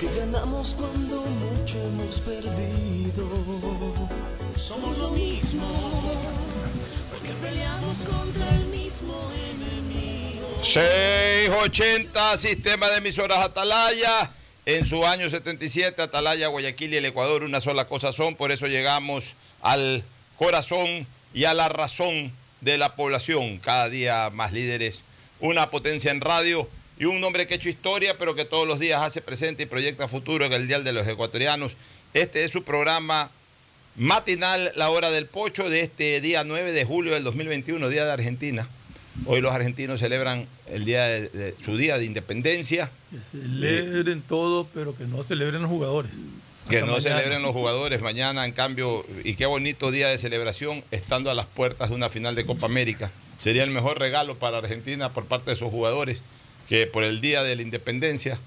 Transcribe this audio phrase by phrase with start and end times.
[0.00, 3.28] porque ganamos cuando mucho hemos perdido.
[4.56, 5.66] Somos lo mismo,
[7.10, 10.46] porque peleamos contra el mismo enemigo.
[10.62, 14.30] 680, sistema de emisoras Atalaya.
[14.66, 18.36] En su año 77, Atalaya, Guayaquil y el Ecuador una sola cosa son.
[18.36, 20.04] Por eso llegamos al
[20.38, 23.58] corazón y a la razón de la población.
[23.58, 25.00] Cada día más líderes,
[25.40, 26.68] una potencia en radio
[27.00, 29.66] y un hombre que ha hecho historia, pero que todos los días hace presente y
[29.66, 31.72] proyecta futuro en el Dial de los Ecuatorianos.
[32.14, 33.30] Este es su programa
[33.96, 38.12] matinal, La Hora del Pocho, de este día 9 de julio del 2021, Día de
[38.12, 38.68] Argentina.
[39.26, 42.90] Hoy los argentinos celebran el día de, de- su día de independencia.
[43.10, 46.10] Que celebren todos, pero que no celebren los jugadores.
[46.68, 47.16] Que Hasta no mañana.
[47.18, 51.46] celebren los jugadores mañana, en cambio, y qué bonito día de celebración, estando a las
[51.46, 53.10] puertas de una final de Copa América.
[53.40, 56.22] Sería el mejor regalo para Argentina por parte de sus jugadores,
[56.70, 58.38] que por el día de la independencia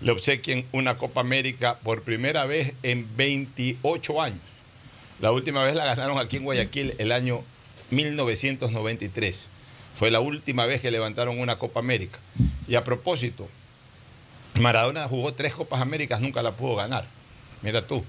[0.00, 4.40] le obsequien una Copa América por primera vez en 28 años.
[5.20, 7.44] La última vez la ganaron aquí en Guayaquil el año
[7.90, 9.46] 1993.
[9.94, 12.18] Fue la última vez que levantaron una Copa América.
[12.66, 13.48] Y a propósito,
[14.54, 17.04] Maradona jugó tres Copas Américas, nunca la pudo ganar.
[17.62, 18.04] Mira tú,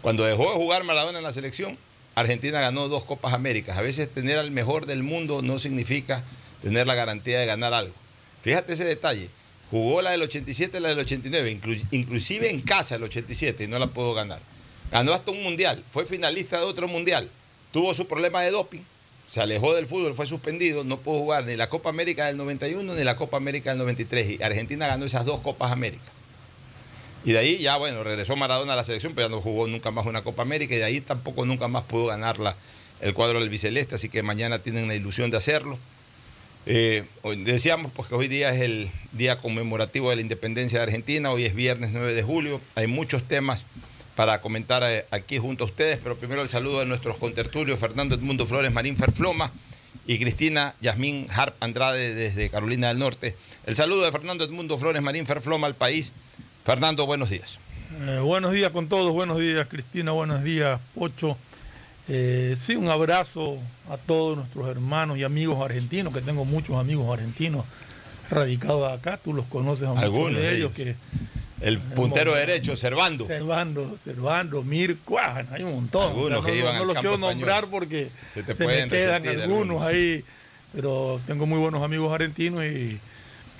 [0.00, 1.76] cuando dejó de jugar Maradona en la selección,
[2.14, 3.78] Argentina ganó dos Copas Américas.
[3.78, 6.22] A veces tener al mejor del mundo no significa
[6.62, 7.94] tener la garantía de ganar algo.
[8.48, 9.28] Fíjate ese detalle.
[9.70, 13.66] Jugó la del 87 y la del 89, inclu- inclusive en casa el 87 y
[13.66, 14.38] no la pudo ganar.
[14.90, 17.28] Ganó hasta un mundial, fue finalista de otro mundial,
[17.74, 18.80] tuvo su problema de doping,
[19.28, 22.94] se alejó del fútbol, fue suspendido, no pudo jugar ni la Copa América del 91
[22.94, 26.10] ni la Copa América del 93 y Argentina ganó esas dos Copas América.
[27.26, 29.90] Y de ahí ya, bueno, regresó Maradona a la selección, pero ya no jugó nunca
[29.90, 32.56] más una Copa América y de ahí tampoco nunca más pudo ganarla
[33.02, 35.78] el cuadro del Biceleste, así que mañana tienen la ilusión de hacerlo.
[36.66, 37.04] Eh,
[37.44, 41.44] decíamos pues, que hoy día es el día conmemorativo de la independencia de Argentina, hoy
[41.44, 43.64] es viernes 9 de julio, hay muchos temas
[44.14, 48.16] para comentar eh, aquí junto a ustedes, pero primero el saludo de nuestros contertulios, Fernando
[48.16, 49.52] Edmundo Flores Marín Ferfloma
[50.06, 53.36] y Cristina Yasmín Harp Andrade desde Carolina del Norte.
[53.64, 56.12] El saludo de Fernando Edmundo Flores Marín Ferfloma al país.
[56.64, 57.58] Fernando, buenos días.
[58.00, 61.36] Eh, buenos días con todos, buenos días Cristina, buenos días Pocho.
[62.08, 63.58] Eh, sí, un abrazo
[63.90, 67.64] a todos nuestros hermanos y amigos argentinos, que tengo muchos amigos argentinos
[68.30, 70.96] radicados acá, tú los conoces a muchos Algunos de de ellos, que
[71.60, 72.50] El puntero momento.
[72.50, 73.26] derecho, Servando.
[73.26, 76.10] Servando, Servando, Mirko, ah, hay un montón.
[76.10, 77.20] Algunos no, iban no al los quiero español.
[77.20, 79.82] nombrar porque Se me quedan algunos algunos.
[79.82, 80.24] ahí,
[80.72, 82.98] pero tengo muy buenos amigos argentinos y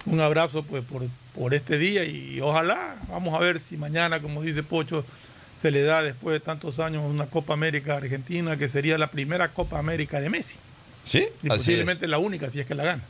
[0.07, 1.05] un abrazo pues por,
[1.35, 5.05] por este día y ojalá, vamos a ver si mañana, como dice Pocho,
[5.59, 9.49] se le da después de tantos años una Copa América Argentina, que sería la primera
[9.49, 10.57] Copa América de Messi
[11.05, 11.19] ¿Sí?
[11.19, 11.53] y Así es.
[11.57, 13.03] posiblemente la única si es que la gana.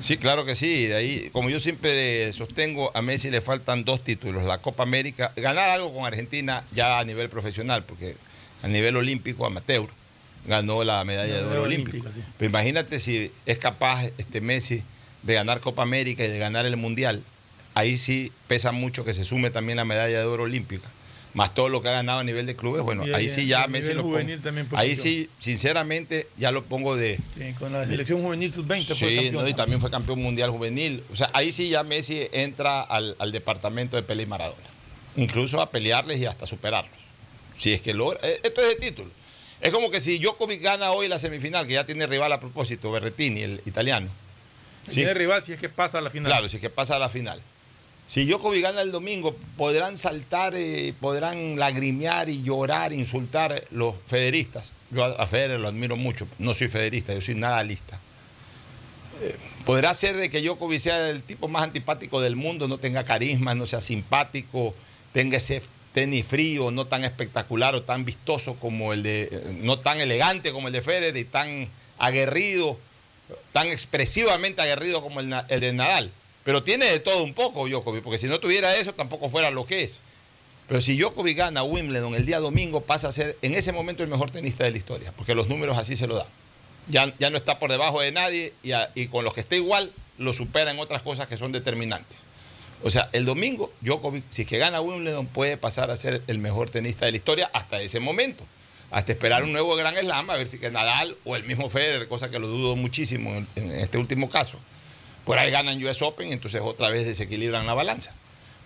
[0.00, 0.86] Sí, claro que sí.
[0.86, 5.32] De ahí, como yo siempre sostengo, a Messi le faltan dos títulos, la Copa América,
[5.36, 8.16] ganar algo con Argentina ya a nivel profesional, porque
[8.62, 9.86] a nivel olímpico, amateur,
[10.46, 12.08] ganó la medalla de oro olímpica.
[12.38, 14.82] Pero imagínate si es capaz este Messi
[15.22, 17.22] de ganar Copa América y de ganar el Mundial,
[17.74, 20.88] ahí sí pesa mucho que se sume también la medalla de oro olímpica
[21.34, 23.94] más todo lo que ha ganado a nivel de clubes, bueno, ahí sí ya Messi
[23.94, 24.18] lo pongo.
[24.72, 27.18] Ahí sí, sinceramente, ya lo pongo de.
[27.36, 29.48] Sí, con la selección juvenil sub-20 fue campeón.
[29.48, 31.04] y también fue campeón mundial juvenil.
[31.12, 34.58] O sea, ahí sí ya Messi entra al, departamento de Pelé y Maradona.
[35.16, 36.98] Incluso a pelearles y hasta superarlos.
[37.56, 38.20] Si es que logra.
[38.22, 39.10] Eh, esto es de título.
[39.60, 42.90] Es como que si Djokovic gana hoy la semifinal, que ya tiene rival a propósito,
[42.90, 44.08] Berretini, el italiano.
[44.88, 46.30] Tiene rival si es que pasa a la final.
[46.30, 47.40] Claro, si es que pasa a la final.
[48.10, 54.72] Si Djokovic gana el domingo, podrán saltar, eh, podrán lagrimear y llorar, insultar los federistas.
[54.90, 58.00] Yo a, Federer lo admiro mucho, no soy federista, yo soy nadalista.
[59.22, 63.04] Eh, podrá ser de que Djokovic sea el tipo más antipático del mundo, no tenga
[63.04, 64.74] carisma, no sea simpático,
[65.12, 65.62] tenga ese
[65.94, 70.50] tenis frío, no tan espectacular o tan vistoso como el de, eh, no tan elegante
[70.50, 72.76] como el de Federer y tan aguerrido,
[73.52, 76.10] tan expresivamente aguerrido como el de Nadal.
[76.44, 79.66] Pero tiene de todo un poco Djokovic, porque si no tuviera eso tampoco fuera lo
[79.66, 79.98] que es.
[80.68, 84.08] Pero si Djokovic gana Wimbledon el día domingo, pasa a ser en ese momento el
[84.08, 86.28] mejor tenista de la historia, porque los números así se lo dan.
[86.88, 88.52] Ya, ya no está por debajo de nadie
[88.94, 92.18] y, con los que esté igual, lo supera en otras cosas que son determinantes.
[92.82, 96.38] O sea, el domingo, Djokovic, si es que gana Wimbledon, puede pasar a ser el
[96.38, 98.44] mejor tenista de la historia hasta ese momento.
[98.90, 102.08] Hasta esperar un nuevo Gran Slam, a ver si que Nadal o el mismo Federer,
[102.08, 104.58] cosa que lo dudo muchísimo en este último caso.
[105.24, 108.12] Por ahí ganan US Open y entonces otra vez desequilibran la balanza.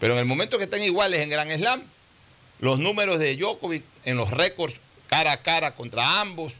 [0.00, 1.82] Pero en el momento que estén iguales en Gran Slam,
[2.60, 6.54] los números de Djokovic en los récords cara a cara contra ambos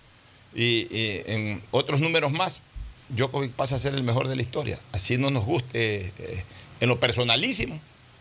[0.54, 2.60] y, en otros números más,
[3.08, 4.78] Djokovic pasa a ser el mejor de la historia.
[4.92, 6.44] Así no nos guste eh,
[6.80, 7.80] en lo personalísimo,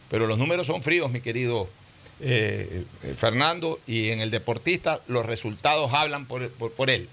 [0.09, 1.69] pero los números son fríos, mi querido
[2.19, 7.09] eh, eh, Fernando, y en el deportista los resultados hablan por él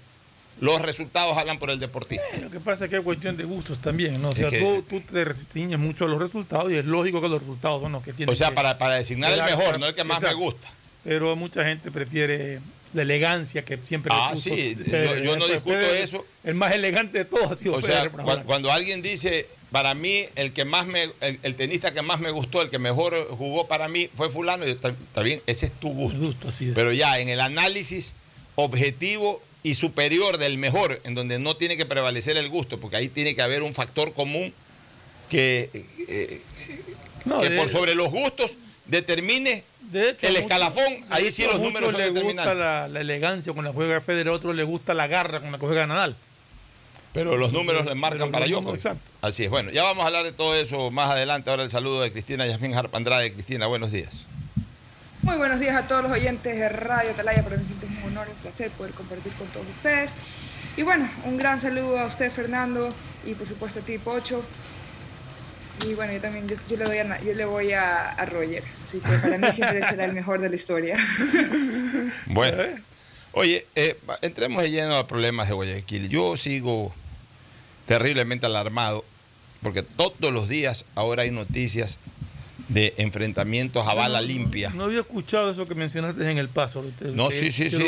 [0.61, 2.23] los resultados hablan por el deportista.
[2.39, 4.29] lo que pasa es que hay cuestión de gustos también, ¿no?
[4.29, 7.81] O sea, tú, te restringes mucho a los resultados y es lógico que los resultados
[7.81, 8.31] son los que tienen.
[8.31, 10.69] O sea, para, para designar el mejor, no el que más me gusta.
[11.03, 12.61] Pero mucha gente prefiere
[12.93, 14.77] la elegancia que siempre Ah, sí,
[15.23, 16.25] yo, no discuto eso.
[16.43, 18.09] El más elegante de todos ha sido O sea,
[18.45, 22.61] cuando, alguien dice, para mí, el que más me, el, tenista que más me gustó,
[22.61, 24.93] el que mejor jugó para mí fue fulano, está,
[25.23, 26.19] bien, ese es tu gusto.
[26.19, 28.13] gusto así Pero ya en el análisis
[28.53, 33.09] objetivo y superior del mejor, en donde no tiene que prevalecer el gusto, porque ahí
[33.09, 34.53] tiene que haber un factor común
[35.29, 35.69] que,
[36.07, 36.41] eh,
[37.57, 39.63] por sobre los gustos determine
[39.93, 40.97] el escalafón.
[41.09, 44.55] ahí sí los números le gusta la, elegancia con la que juega Federer, a otros
[44.55, 46.15] le gusta la garra con la que juega Nadal.
[47.13, 48.63] Pero los números le marcan para yo.
[49.21, 49.49] Así es.
[49.49, 51.49] Bueno, ya vamos a hablar de todo eso más adelante.
[51.49, 53.33] Ahora el saludo de Cristina Yasmin Harp Andrade.
[53.33, 54.25] Cristina, buenos días.
[55.23, 57.43] Muy buenos días a todos los oyentes de Radio Talaya.
[57.43, 60.13] Para mí siempre es un honor y un placer poder compartir con todos ustedes.
[60.75, 62.91] Y bueno, un gran saludo a usted, Fernando,
[63.23, 64.43] y por supuesto a ti, Pocho.
[65.85, 68.63] Y bueno, yo también yo, le, doy yo le voy a, Roger.
[68.83, 70.97] Así que para mí siempre será el mejor de la historia.
[72.25, 72.63] Bueno.
[73.33, 76.09] Oye, eh, entremos de lleno a problemas de Guayaquil.
[76.09, 76.93] Yo sigo
[77.85, 79.05] terriblemente alarmado
[79.61, 81.99] porque todos los días ahora hay noticias
[82.71, 84.69] de enfrentamientos a bala limpia.
[84.69, 86.83] No había escuchado eso que mencionaste en el paso.
[87.13, 87.83] no, sí, sí, sí.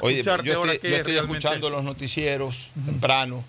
[0.00, 3.44] Oye, yo estoy, escuchando los noticieros temprano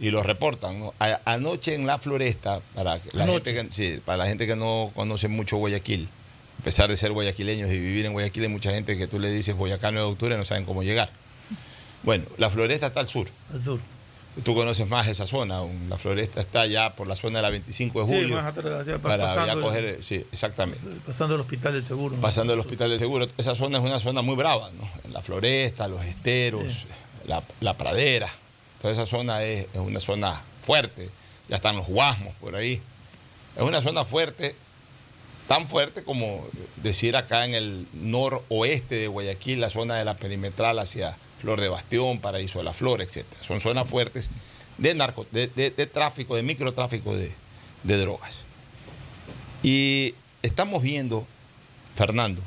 [0.00, 0.90] y los reportan.
[1.24, 5.58] anoche en la floresta, para la, gente que, para la gente que no conoce mucho
[5.58, 6.08] Guayaquil,
[6.60, 9.30] a pesar de ser guayaquileños y vivir en Guayaquil, hay mucha gente que tú le
[9.30, 11.10] dices Guayacano de octubre y no saben cómo llegar.
[12.02, 13.28] Bueno, la floresta está al sur.
[13.52, 13.80] Al sur.
[14.44, 18.00] Tú conoces más esa zona, la floresta está ya por la zona de la 25
[18.00, 18.28] de julio.
[18.28, 20.80] Sí, más atrás, para pasando, coger, sí, exactamente.
[21.04, 22.16] Pasando el Hospital del Seguro.
[22.16, 23.28] Pasando el Hospital del Seguro.
[23.36, 24.88] Esa zona es una zona muy brava, ¿no?
[25.12, 26.86] La floresta, los esteros,
[27.26, 28.28] la, pradera.
[28.80, 31.10] Toda esa zona es, una zona fuerte.
[31.48, 32.80] Ya están los guasmos por ahí.
[33.56, 34.54] Es una zona fuerte,
[35.48, 36.46] tan fuerte como
[36.76, 41.68] decir acá en el noroeste de Guayaquil, la zona de la perimetral hacia Flor de
[41.68, 43.24] Bastión, Paraíso de la Flor, etc.
[43.40, 44.28] Son zonas fuertes
[44.78, 45.48] de, narco, de,
[45.92, 47.32] tráfico, de microtráfico de,
[47.82, 48.36] de drogas.
[49.62, 51.26] Y estamos viendo,
[51.94, 52.42] Fernando,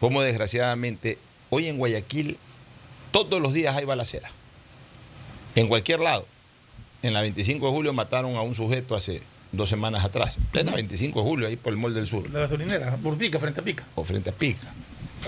[0.00, 1.18] cómo desgraciadamente
[1.50, 2.38] hoy en Guayaquil
[3.10, 4.30] todos los días hay balacera.
[5.54, 6.26] En cualquier lado.
[7.00, 11.20] En la 25 de julio mataron a un sujeto hace dos semanas atrás, plena 25
[11.20, 12.28] de julio, ahí por el Mall del Sur.
[12.30, 13.84] La gasolinera, por Pica, frente a Pica.
[13.94, 14.66] O frente a Pica.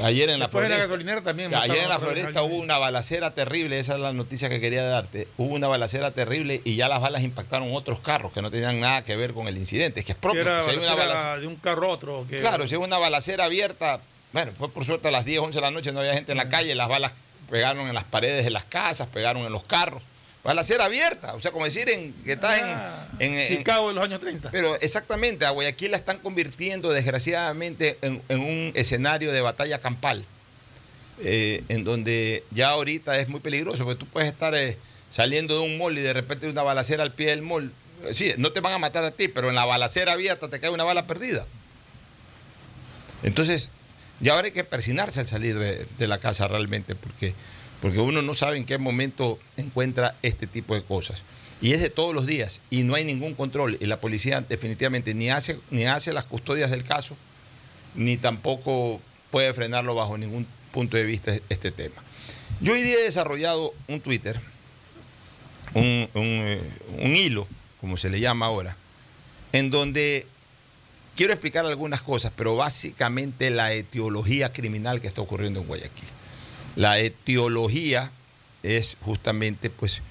[0.03, 0.87] Ayer en la Después en la floresta.
[0.87, 1.55] gasolinera también.
[1.55, 5.29] Ayer en la floresta hubo una balacera terrible, esa es la noticia que quería darte.
[5.37, 9.05] Hubo una balacera terrible y ya las balas impactaron otros carros que no tenían nada
[9.05, 10.01] que ver con el incidente.
[10.01, 10.43] Es que es propio.
[10.43, 12.27] era si hay una balacera de un carro a otro.
[12.29, 14.01] Que, Claro, si es una balacera abierta,
[14.33, 16.39] bueno, fue por suerte a las 10, 11 de la noche, no había gente en
[16.39, 17.13] la calle, las balas
[17.51, 20.03] pegaron en las paredes de las casas, pegaron en los carros.
[20.43, 23.95] Balacera abierta, o sea, como decir en, que estás en- Ah, en, en- Chicago de
[23.95, 24.51] los años 30.
[24.51, 30.25] Pero exactamente, a Guayaquil la están convirtiendo desgraciadamente en, en un escenario de batalla campal,
[31.23, 34.79] eh, en donde ya ahorita es muy peligroso, porque tú puedes estar eh,
[35.11, 37.71] saliendo de un mall y de repente una balacera al pie del mall.
[38.13, 40.71] Sí, no te van a matar a ti, pero en la balacera abierta te cae
[40.71, 41.45] una bala perdida.
[43.23, 43.69] Entonces,
[44.21, 47.35] ya ahora hay que persinarse al salir de, de la casa realmente, porque,
[47.81, 51.23] porque uno no sabe en qué momento encuentra este tipo de cosas.
[51.63, 53.77] Y es de todos los días, y no hay ningún control.
[53.81, 57.17] Y la policía definitivamente ni hace, ni hace las custodias del caso,
[57.95, 61.97] ni tampoco puede frenarlo bajo ningún punto de vista este tema.
[62.61, 64.41] Yo hoy día he desarrollado un Twitter,
[65.75, 66.61] un, eh,
[66.99, 67.47] un hilo,
[67.81, 68.77] como se le llama ahora,
[69.53, 70.27] en donde
[71.17, 76.09] quiero explicar algunas cosas, pero básicamente la etiología criminal que está ocurriendo en Guayaquil.
[76.77, 78.11] La etiología
[78.63, 80.03] es justamente pues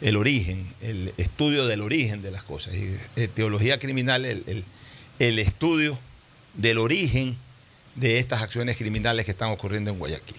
[0.00, 2.74] el origen, el estudio del origen de las cosas.
[2.74, 4.64] Y etiología criminal, el-
[5.18, 5.98] el estudio
[6.54, 7.36] del origen
[7.96, 10.36] de estas acciones criminales que están ocurriendo en Guayaquil.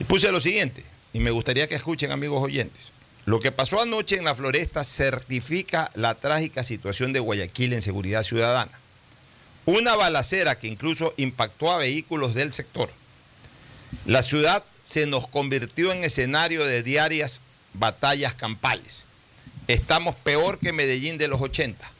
[0.00, 0.82] Y puse lo siguiente,
[1.12, 2.88] y me gustaría que escuchen amigos oyentes.
[3.26, 8.22] Lo que pasó anoche en la floresta certifica la trágica situación de Guayaquil en seguridad
[8.22, 8.72] ciudadana.
[9.66, 12.90] Una balacera que incluso impactó a vehículos del sector.
[14.04, 17.40] La ciudad se nos convirtió en escenario de diarias
[17.74, 19.00] batallas campales.
[19.66, 21.90] Estamos peor que Medellín de los 80.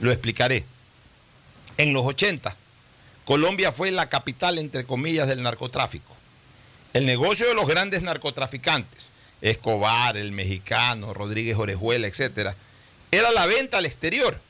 [0.00, 0.64] Lo explicaré.
[1.78, 2.54] En los 80,
[3.24, 6.14] Colombia fue la capital, entre comillas, del narcotráfico.
[6.92, 9.04] El negocio de los grandes narcotraficantes,
[9.40, 12.54] Escobar, el mexicano, Rodríguez Orejuela, etcétera,
[13.10, 14.40] era la venta al exterior.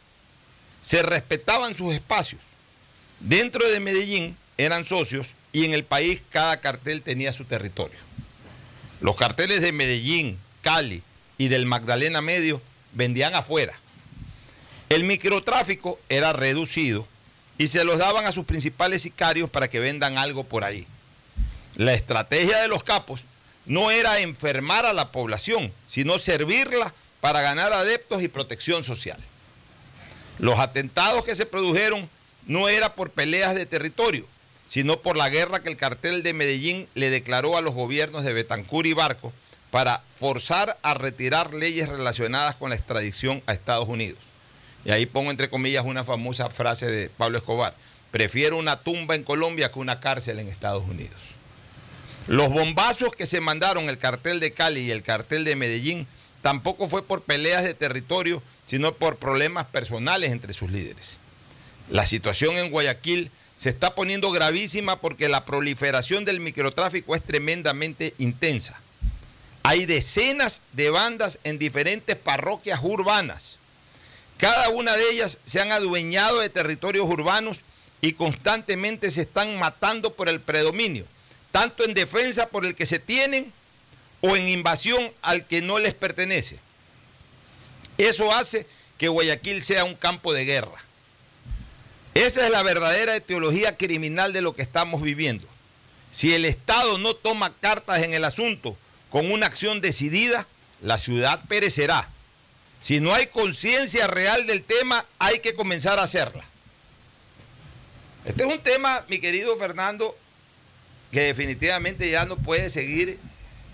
[0.84, 2.40] Se respetaban sus espacios.
[3.20, 7.98] Dentro de Medellín eran socios y en el país cada cartel tenía su territorio.
[9.00, 11.02] Los carteles de Medellín, Cali
[11.38, 12.60] y del Magdalena Medio
[12.92, 13.78] vendían afuera.
[14.88, 17.06] El microtráfico era reducido
[17.58, 20.86] y se los daban a sus principales sicarios para que vendan algo por ahí.
[21.76, 23.24] La estrategia de los capos
[23.66, 29.18] no era enfermar a la población, sino servirla para ganar adeptos y protección social.
[30.38, 32.08] Los atentados que se produjeron
[32.46, 34.26] no era por peleas de territorio,
[34.70, 38.32] sino por la guerra que el cartel de Medellín le declaró a los gobiernos de
[38.32, 39.32] Betancur y Barco
[39.72, 44.20] para forzar a retirar leyes relacionadas con la extradición a Estados Unidos.
[44.84, 47.74] Y ahí pongo entre comillas una famosa frase de Pablo Escobar,
[48.12, 51.20] prefiero una tumba en Colombia que una cárcel en Estados Unidos.
[52.28, 56.06] Los bombazos que se mandaron el cartel de Cali y el cartel de Medellín
[56.42, 61.16] tampoco fue por peleas de territorio, sino por problemas personales entre sus líderes.
[61.90, 68.14] La situación en Guayaquil se está poniendo gravísima porque la proliferación del microtráfico es tremendamente
[68.16, 68.80] intensa.
[69.62, 73.58] Hay decenas de bandas en diferentes parroquias urbanas.
[74.38, 77.58] Cada una de ellas se han adueñado de territorios urbanos
[78.00, 81.04] y constantemente se están matando por el predominio,
[81.52, 83.52] tanto en defensa por el que se tienen
[84.22, 86.58] o en invasión al que no les pertenece.
[87.98, 90.82] Eso hace que Guayaquil sea un campo de guerra.
[92.14, 95.46] Esa es la verdadera etiología criminal de lo que estamos viviendo.
[96.12, 98.76] Si el Estado no toma cartas en el asunto
[99.10, 100.46] con una acción decidida,
[100.82, 102.08] la ciudad perecerá.
[102.82, 106.44] Si no hay conciencia real del tema, hay que comenzar a hacerla.
[108.24, 110.16] Este es un tema, mi querido Fernando,
[111.12, 113.18] que definitivamente ya no puede seguir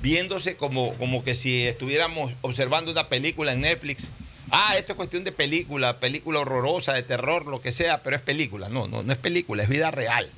[0.00, 4.04] viéndose como, como que si estuviéramos observando una película en Netflix.
[4.50, 8.22] Ah, esto es cuestión de película, película horrorosa, de terror, lo que sea, pero es
[8.22, 8.68] película.
[8.68, 10.28] No, no, no es película, es vida real.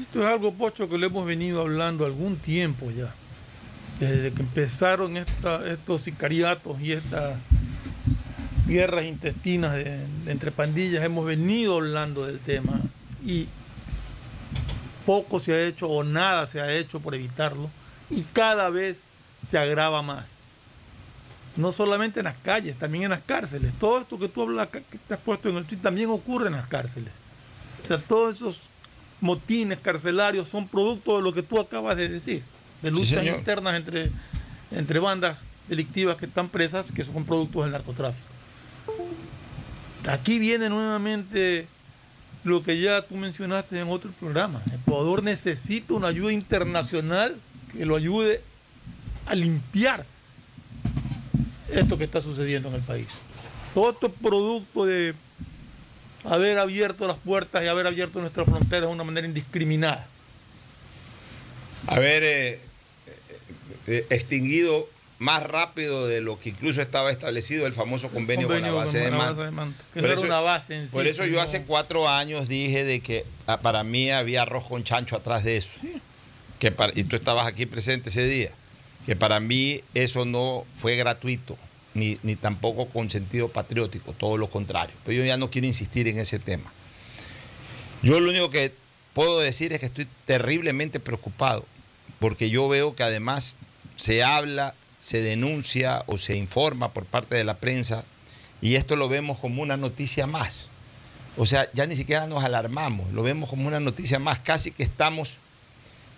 [0.00, 3.12] Esto es algo, Pocho, que lo hemos venido hablando algún tiempo ya.
[4.00, 7.36] Desde que empezaron esta- estos sicariatos y estas
[8.66, 12.80] guerras intestinas de- entre pandillas, hemos venido hablando del tema
[13.24, 13.46] y
[15.04, 17.70] poco se ha hecho o nada se ha hecho por evitarlo
[18.10, 18.98] y cada vez
[19.48, 20.26] se agrava más.
[21.58, 23.72] No solamente en las calles, también en las cárceles.
[23.80, 26.52] Todo esto que tú hablas, que te has puesto en el tweet, también ocurre en
[26.52, 27.12] las cárceles.
[27.82, 28.60] O sea, todos esos
[29.20, 32.44] motines carcelarios son producto de lo que tú acabas de decir,
[32.80, 34.12] de luchas internas entre,
[34.70, 38.28] entre bandas delictivas que están presas, que son productos del narcotráfico.
[40.06, 41.66] Aquí viene nuevamente
[42.44, 44.62] lo que ya tú mencionaste en otro programa.
[44.72, 47.36] Ecuador necesita una ayuda internacional
[47.72, 48.42] que lo ayude
[49.26, 50.06] a limpiar
[51.72, 53.06] esto que está sucediendo en el país.
[53.74, 55.14] Es producto de
[56.24, 60.06] haber abierto las puertas y haber abierto nuestras fronteras de una manera indiscriminada.
[61.86, 62.60] Haber eh, eh,
[63.86, 68.78] eh, extinguido más rápido de lo que incluso estaba establecido el famoso convenio, Convenio con
[68.78, 69.84] la base con de la Manta.
[69.94, 73.00] Por no eso- una base en sí, Por eso yo hace cuatro años dije de
[73.00, 75.70] que ah, para mí había arroz con chancho atrás de eso.
[76.58, 78.50] Que para- y tú estabas aquí presente ese día.
[79.08, 81.56] Que para mí eso no fue gratuito,
[81.94, 84.94] ni, ni tampoco con sentido patriótico, todo lo contrario.
[85.06, 86.70] Pero yo ya no quiero insistir en ese tema.
[88.02, 88.70] Yo lo único que
[89.14, 91.64] puedo decir es que estoy terriblemente preocupado,
[92.18, 93.56] porque yo veo que además
[93.96, 98.04] se habla, se denuncia o se informa por parte de la prensa,
[98.60, 100.68] y esto lo vemos como una noticia más.
[101.38, 104.82] O sea, ya ni siquiera nos alarmamos, lo vemos como una noticia más, casi que
[104.82, 105.38] estamos,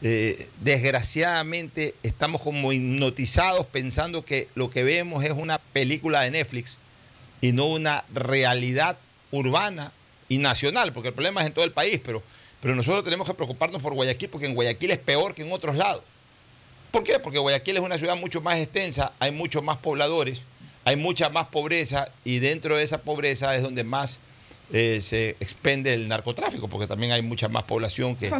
[0.02, 6.76] eh, desgraciadamente, estamos como hipnotizados pensando que lo que vemos es una película de Netflix
[7.40, 8.96] y no una realidad
[9.30, 9.92] urbana
[10.28, 12.22] y nacional, porque el problema es en todo el país, pero,
[12.62, 15.76] pero nosotros tenemos que preocuparnos por Guayaquil, porque en Guayaquil es peor que en otros
[15.76, 16.02] lados.
[16.90, 17.18] ¿Por qué?
[17.18, 20.40] Porque Guayaquil es una ciudad mucho más extensa, hay muchos más pobladores,
[20.84, 24.18] hay mucha más pobreza y dentro de esa pobreza es donde más
[24.72, 28.30] eh, se expende el narcotráfico, porque también hay mucha más población que.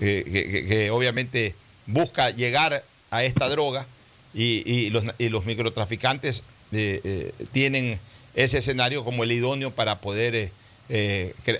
[0.00, 1.54] Eh, que, que- obviamente
[1.86, 3.86] busca llegar a esta droga
[4.34, 6.42] y, y los, y los microtraficantes
[6.72, 7.98] eh, eh, tienen
[8.34, 10.50] ese escenario como el idóneo para poder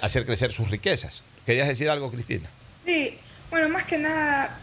[0.02, 1.22] hacer crecer sus riquezas.
[1.46, 2.48] ¿Querías decir algo, Cristina?
[2.86, 3.16] Sí,
[3.50, 4.58] bueno, más que nada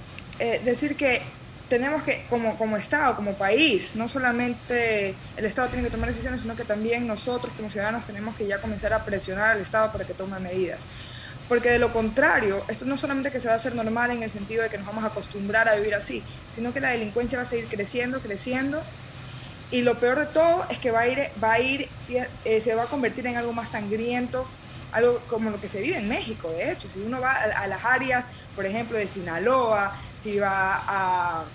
[0.63, 1.21] decir que
[1.69, 6.41] tenemos que, como, como Estado, como país, no solamente el Estado tiene que tomar decisiones,
[6.41, 10.05] sino que también nosotros como ciudadanos tenemos que ya comenzar a presionar al Estado para
[10.05, 10.79] que tome medidas.
[11.47, 14.29] Porque de lo contrario, esto no solamente que se va a hacer normal en el
[14.29, 17.43] sentido de que nos vamos a acostumbrar a vivir así, sino que la delincuencia va
[17.43, 18.85] a seguir creciendo, creciendo,
[19.69, 21.93] y lo peor de todo es que va a ir, va a ir
[22.43, 24.55] eh, se va a convertir en algo más sangriento,
[24.91, 26.87] algo como lo que se vive en México, de hecho.
[26.89, 31.51] Si uno va a, las áreas, por ejemplo, de Sinaloa, si va a,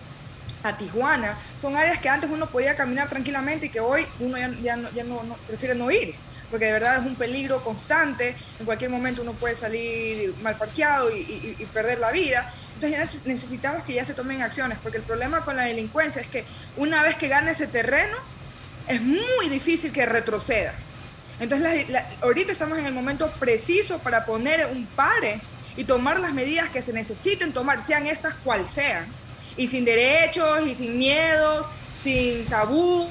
[0.62, 4.76] a Tijuana, son áreas que antes uno podía caminar tranquilamente y que hoy uno ya,
[4.76, 6.14] no, ya no- prefiere no ir,
[6.52, 11.10] porque de verdad es un peligro constante, en cualquier momento uno puede salir mal parqueado
[11.10, 12.52] y, y- y perder la vida.
[12.74, 16.22] Entonces ya neces- necesitamos que ya se tomen acciones, porque el problema con la delincuencia
[16.22, 16.44] es que
[16.76, 18.16] una vez que gana ese terreno,
[18.86, 20.74] es muy difícil que retroceda.
[21.40, 25.40] Entonces, la- la- ahorita estamos en el momento preciso para poner un pare
[25.76, 29.06] y tomar las medidas que se necesiten tomar, sean estas cual sean,
[29.56, 31.66] y sin derechos, y sin miedos,
[32.02, 33.08] sin tabús,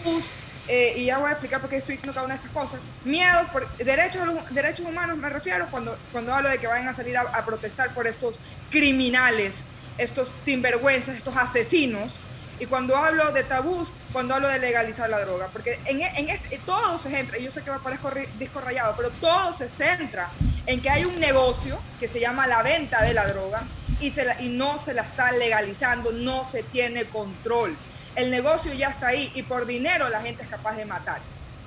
[0.68, 2.80] eh, y ya voy a explicar por qué estoy diciendo cada una de estas cosas.
[3.04, 4.22] Miedos, por, derechos,
[4.52, 7.94] derechos humanos me refiero cuando, cuando hablo de que vayan a salir a, a protestar
[7.94, 9.64] por estos criminales,
[9.98, 12.20] estos sinvergüenzas, estos asesinos,
[12.60, 16.58] y cuando hablo de tabús, cuando hablo de legalizar la droga, porque en, en este,
[16.66, 20.30] todo se centra, yo sé que me parezco disco rayado, pero todo se centra
[20.68, 23.64] en que hay un negocio que se llama la venta de la droga
[24.00, 27.76] y, se la- y no se la está legalizando, no se tiene control.
[28.16, 31.20] El negocio ya está ahí y por dinero la gente es capaz de matar.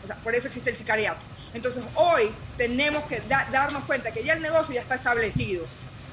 [0.02, 1.20] O sea, por eso existe el sicariato.
[1.54, 5.64] Entonces hoy tenemos que da- darnos cuenta que ya el negocio ya está establecido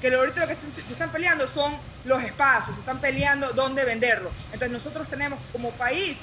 [0.01, 3.85] que lo- ahorita lo que se están peleando son los espacios, se están peleando dónde
[3.85, 4.31] venderlo.
[4.45, 6.17] Entonces nosotros tenemos como país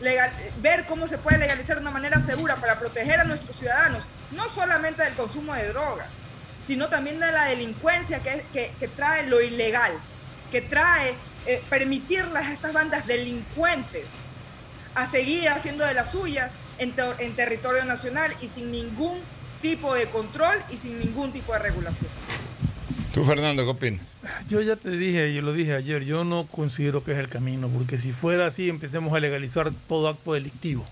[0.00, 4.04] legal- ver cómo se puede legalizar de una manera segura para proteger a nuestros ciudadanos,
[4.32, 6.08] no solamente del consumo de drogas,
[6.66, 9.92] sino también de la delincuencia que, que- que trae lo ilegal,
[10.50, 11.14] que trae
[11.46, 14.04] eh, permitirles a estas bandas delincuentes
[14.94, 19.18] a seguir haciendo de las suyas en, ter- en territorio nacional y sin ningún
[19.62, 22.10] tipo de control y sin ningún tipo de regulación.
[23.14, 24.06] Tú, Fernando, ¿qué opinas?
[24.48, 27.68] Yo ya te dije, yo lo dije ayer, yo no considero que es el camino,
[27.68, 30.86] porque si fuera así, empecemos a legalizar todo acto delictivo,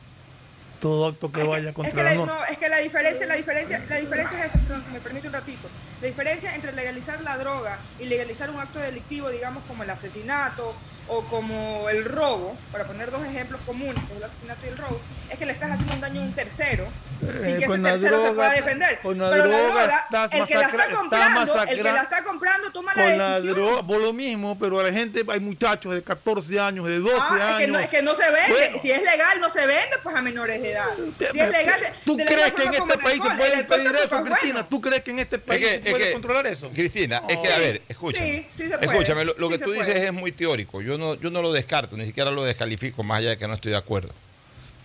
[0.81, 3.35] todo acto que vaya es contra que la la, no, es que la diferencia, la
[3.35, 5.69] diferencia, la diferencia es esta, me permite un ratito.
[6.01, 10.75] La diferencia entre legalizar la droga y legalizar un acto delictivo, digamos como el asesinato
[11.09, 15.39] o como el robo, para poner dos ejemplos comunes, el asesinato y el robo, es
[15.39, 16.87] que le estás haciendo un daño a un tercero
[17.21, 18.99] sin Eh, que ese con la tercero se droga- pueda defender.
[19.03, 22.03] con la Pero la droga droga, estás el que la está comprando, el que la
[22.03, 23.55] está comprando toma la Con la decisión.
[23.55, 27.17] droga, por lo mismo, pero a la gente, hay muchachos de 14 años, de 12
[27.19, 27.59] Ah, es años.
[27.59, 28.51] que, no, es que no se vende.
[28.53, 28.79] Bueno.
[28.81, 30.87] si es legal, no se vende pues a menores de edad.
[31.19, 34.17] Si es legal, se- ¿Tú la crees que en este país se puede impedir eso,
[34.19, 34.67] es Cristina?
[34.69, 36.71] ¿Tú crees que en este Es país que- se es puede controlar eso?
[36.75, 38.27] Cristina, es que, a ver, escúchame.
[38.27, 38.85] Sí, sí se puede.
[38.93, 40.81] Escúchame, lo, lo Sí que se tú dices es muy teórico.
[40.83, 43.55] Yo no, yo no lo descarto, ni siquiera lo descalifico, más allá de que no
[43.55, 44.11] estoy de acuerdo.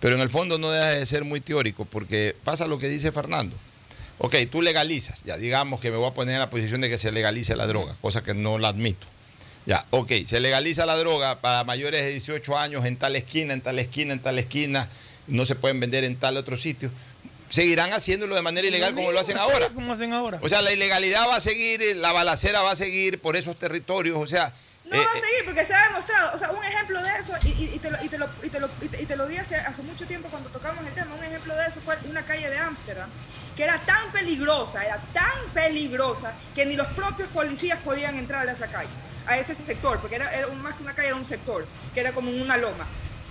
[0.06, 3.10] Pero en el fondo no deja de ser muy teórico, porque pasa lo que dice
[3.10, 3.56] Fernando.
[4.18, 6.96] Ok, tú legalizas, ya digamos que me voy a poner en la posición de que
[6.96, 9.04] se legalice la droga, cosa que no la admito.
[9.66, 13.62] Ya, ok, se legaliza la droga para mayores de 18 años en tal esquina, en
[13.62, 14.88] tal esquina, en tal esquina,
[15.26, 16.88] no se pueden vender en tal otro sitio.
[17.48, 19.70] Seguirán haciéndolo de manera ilegal como lo hacen ahora.
[19.70, 20.38] Como hacen ahora.
[20.40, 24.16] O sea, la ilegalidad va a seguir, la balacera va a seguir por esos territorios,
[24.16, 24.54] o sea...
[24.86, 27.10] No eh, va a eh, seguir porque se ha demostrado, o sea, un ejemplo de
[27.20, 29.26] eso, y, te, lo, y, te, lo, y, te, lo, y te- y te lo
[29.26, 32.22] di hace, hace mucho tiempo cuando tocamos el tema, un ejemplo de eso fue una
[32.22, 33.08] calle de Ámsterdam,
[33.56, 38.52] que era tan peligrosa, era tan peligrosa, que ni los propios policías podían entrar a
[38.52, 38.88] esa calle,
[39.26, 42.00] a ese sector, porque era, era un- más que una calle, era un sector, que
[42.00, 42.86] era como una loma.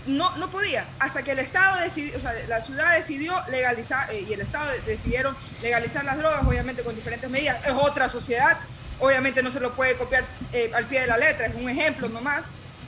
[0.08, 4.26] No, no podían, hasta que el Estado decidió, o sea, la ciudad decidió legalizar, eh,
[4.30, 7.66] y el Estado de- decidieron legalizar las drogas, obviamente con diferentes medidas.
[7.66, 8.58] Es otra sociedad,
[9.00, 12.10] obviamente no se lo puede copiar eh, al pie de la letra, es un ejemplo
[12.10, 12.46] nomás.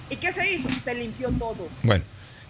[0.09, 0.69] ¿Y qué se hizo?
[0.83, 1.67] Se limpió todo.
[1.83, 2.03] Bueno,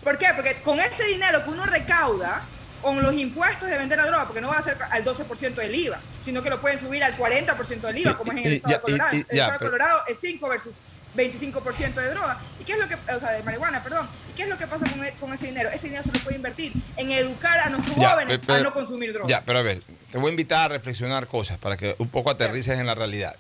[0.04, 0.28] ¿Por qué?
[0.36, 2.44] Porque con ese dinero que uno recauda,
[2.82, 5.74] con los impuestos de vender la droga, porque no va a ser al 12% del
[5.76, 8.76] IVA, sino que lo pueden subir al 40% del IVA, como es en el estado
[8.76, 9.12] de Colorado.
[9.14, 10.76] el estado de Colorado es 5 versus
[11.16, 12.40] 25% de droga.
[12.60, 14.08] ¿Y qué es lo que, o sea, de marihuana, perdón?
[14.32, 15.70] ¿Y qué es lo que pasa con, e- con ese dinero?
[15.70, 19.12] Ese dinero se lo puede invertir en educar a nuestros Ya, jóvenes a no consumir
[19.14, 19.30] drogas.
[19.30, 22.30] Ya, pero a ver, te voy a invitar a reflexionar cosas para que un poco
[22.30, 23.36] aterrices en la realidad.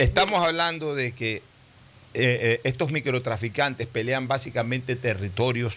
[0.00, 1.42] Estamos hablando de que eh,
[2.14, 5.74] eh, estos microtraficantes pelean básicamente territorios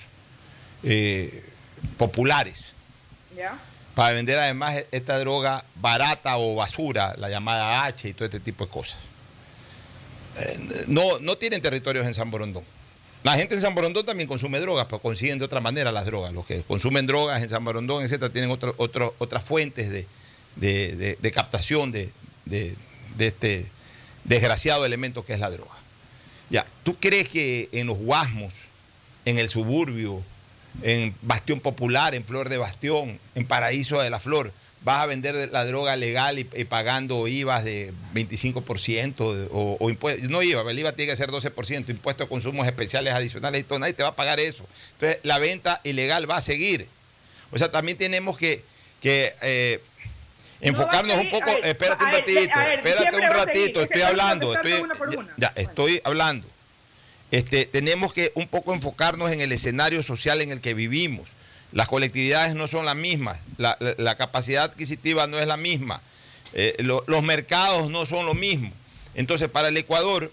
[0.81, 1.43] eh,
[1.97, 2.67] populares
[3.36, 3.59] ¿Ya?
[3.95, 8.63] para vender además esta droga barata o basura, la llamada H y todo este tipo
[8.65, 8.97] de cosas.
[10.39, 12.63] Eh, no, no tienen territorios en San Borondón.
[13.23, 16.31] La gente en San Borondón también consume drogas, pero consiguen de otra manera las drogas.
[16.31, 20.07] Los que consumen drogas en San Borondón, etcétera, tienen otro- otro- otras fuentes de,
[20.55, 22.09] de- de- de captación de
[23.19, 23.65] este
[24.23, 25.75] desgraciado elemento que es la droga.
[26.49, 28.53] Ya, ¿tú crees que en los Guasmos,
[29.25, 30.21] en el suburbio,
[30.81, 34.51] en Bastión Popular, en Flor de Bastión, en Paraíso de la Flor,
[34.83, 40.29] vas a vender la droga legal y, pagando IVA de 25% de- o, impuestos?
[40.29, 43.79] No IVA, el IVA tiene que ser 12%, impuestos de consumos especiales adicionales y todo,
[43.79, 44.65] nadie te va a pagar eso.
[44.93, 46.88] Entonces, la venta ilegal va a seguir.
[47.51, 48.63] O sea, también tenemos que,
[49.01, 49.79] que eh,
[50.63, 54.95] enfocarnos un poco, ver, espérate un ratito, ver, espérate un ratito, estoy hablando, estoy, una
[54.95, 55.34] por una.
[55.38, 56.47] ya, estoy hablando.
[57.32, 61.28] Este, tenemos que un poco enfocarnos en el escenario social en el que vivimos.
[61.71, 66.02] Las colectividades no son las mismas, la, la- la capacidad adquisitiva no es la misma,
[66.54, 68.71] eh, lo- los mercados no son lo mismo.
[69.15, 70.32] Entonces, para el Ecuador,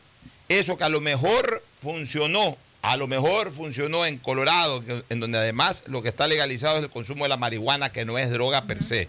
[0.51, 5.83] eso que a lo mejor funcionó, a lo mejor funcionó en Colorado, en donde además
[5.87, 8.83] lo que está legalizado es el consumo de la marihuana, que no es droga per
[8.83, 9.09] se.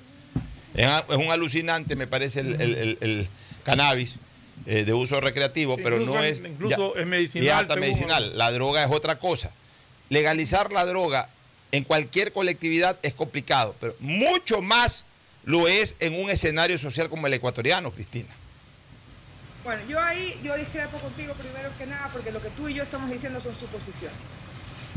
[0.75, 3.27] Es, a- es un alucinante, me parece, el, el- el- el
[3.63, 4.15] cannabis
[4.65, 6.45] eh, de uso recreativo, pero Incluso no es- es...
[6.45, 8.37] incluso es medicinal, Y hasta medicinal.
[8.37, 9.51] La droga es otra cosa.
[10.09, 11.29] Legalizar la droga
[11.71, 15.03] en cualquier colectividad es complicado, pero mucho más
[15.45, 18.29] lo es en un escenario social como el ecuatoriano, Cristina.
[19.63, 22.83] Bueno, yo ahí, yo discrepo contigo primero que nada, porque lo que tú y yo
[22.83, 24.17] estamos diciendo son suposiciones.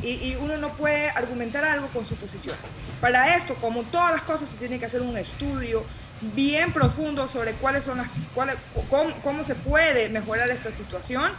[0.03, 2.61] Y, uno no puede argumentar algo con suposiciones.
[3.01, 5.85] Para esto, como todas las cosas, se tiene que hacer un estudio
[6.21, 8.57] bien profundo sobre cuáles son las, cuáles,
[8.91, 11.33] cómo, cómo se puede mejorar esta situación,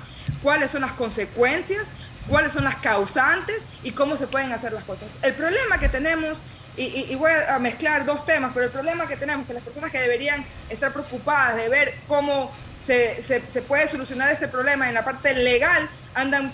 [0.44, 1.88] cuáles son las consecuencias,
[2.28, 5.10] cuáles son las causantes y cómo se pueden hacer las cosas.
[5.22, 6.38] El problema que tenemos
[6.78, 10.00] y, voy a mezclar dos temas, pero el problema que tenemos que las personas que
[10.00, 12.52] deberían estar preocupadas de ver cómo
[12.86, 16.52] se, se- se puede solucionar este problema en la parte legal andan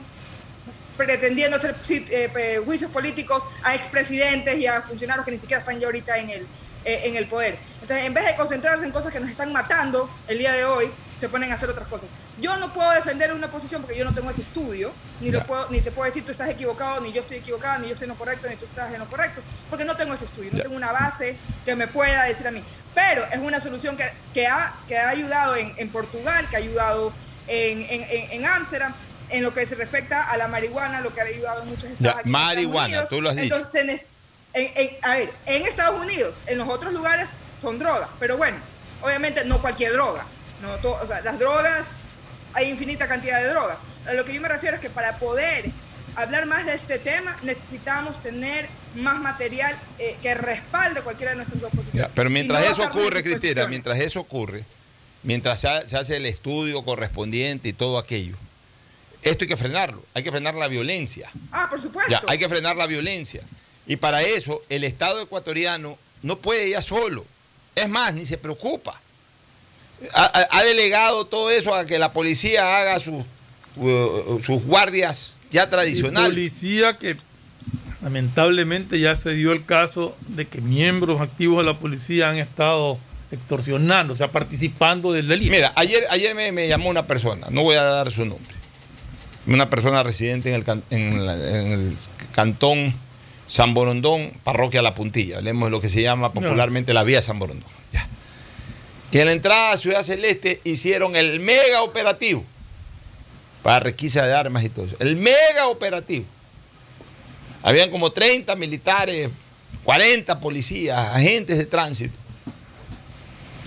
[0.98, 5.88] pretendiendo hacer eh, juicios políticos a expresidentes y a funcionarios que ni siquiera están ya
[5.88, 6.42] ahorita en el,
[6.86, 7.58] eh, en el poder.
[7.82, 10.90] Entonces, en vez de concentrarse en cosas que nos están matando el día de hoy,
[11.20, 12.08] se ponen a hacer otras cosas.
[12.40, 15.70] Yo no puedo defender una posición porque yo no tengo ese estudio, ni, lo puedo,
[15.70, 18.10] ni te puedo decir tú estás equivocado, ni yo estoy equivocada, ni yo estoy en
[18.10, 20.76] lo correcto, ni tú estás en lo correcto, porque no tengo ese estudio, no tengo
[20.76, 22.64] una base que me pueda decir a mí.
[22.96, 26.60] Pero es una solución que, que, ha, que ha ayudado en, en Portugal, que ha
[26.60, 27.14] ayudado
[27.48, 28.94] en, en, en, en Ámsterdam,
[29.32, 32.22] en lo que se respecta a la marihuana, lo que ha ayudado en muchos estados.
[32.24, 33.10] Ya, marihuana, Unidos.
[33.10, 33.56] tú lo has dicho.
[33.56, 34.06] Entonces,
[34.54, 37.30] en- en- a ver, en Estados Unidos, en los otros lugares
[37.62, 38.58] son drogas, pero bueno,
[39.02, 40.26] obviamente no cualquier droga.
[40.62, 41.88] No to- o sea, las drogas,
[42.54, 43.78] hay infinita cantidad de drogas.
[44.08, 45.66] A lo que yo me refiero es que para poder
[46.16, 51.62] hablar más de este tema necesitamos tener más material eh, que respalde cualquiera de nuestras
[51.62, 52.10] dos posiciones.
[52.10, 53.24] Ya, pero mientras no eso ocurre.
[53.24, 54.66] Cristina, mientras eso ocurre,
[55.24, 58.36] mientras se hace el estudio correspondiente y todo aquello,
[59.22, 61.30] esto hay que frenarlo, hay que frenar la violencia.
[61.52, 62.12] Ah, por supuesto.
[62.12, 63.42] Ya, hay que frenar la violencia.
[63.88, 67.26] Y para eso el Estado ecuatoriano no puede ya solo.
[67.76, 69.00] Es más, ni se preocupa.
[70.14, 73.24] Ha, delegado todo eso a que la policía haga sus,
[73.76, 76.30] uh, sus guardias ya Y tradicionales.
[76.30, 77.18] policía que
[78.02, 82.98] lamentablemente ya se dio el caso de que miembros activos de la policía han estado
[83.32, 85.52] extorsionando, o sea, participando del delito.
[85.52, 88.54] Mira, ayer, ayer me, me llamó una persona, no voy a dar su nombre,
[89.48, 91.98] una persona residente en el, can- en la- en el
[92.34, 92.94] cantón
[93.48, 97.38] San Borondón, parroquia La Puntilla, hablemos de lo que se llama popularmente la vía San
[97.40, 97.70] Borondón.
[97.92, 98.08] ya.
[99.12, 102.46] Que en la entrada a Ciudad Celeste hicieron el mega operativo
[103.62, 104.96] para requisa de armas y todo eso.
[105.00, 106.26] El mega operativo.
[107.64, 109.30] Habían como 30 militares,
[109.84, 112.18] 40 policías, agentes de tránsito.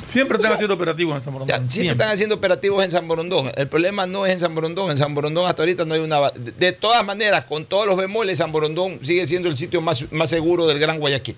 [0.07, 1.57] Siempre están O sea, haciendo operativos en San Ya, Borondón.
[1.59, 1.93] siempre, siempre.
[1.93, 3.53] están haciendo operativos en San Borondón.
[3.57, 4.91] El problema no es en San Borondón.
[4.91, 6.31] En San Borondón hasta ahorita no hay una...
[6.31, 10.11] De, de todas maneras, con todos los bemoles, San Borondón sigue siendo el sitio más,
[10.13, 11.37] más seguro del Gran Guayaquil.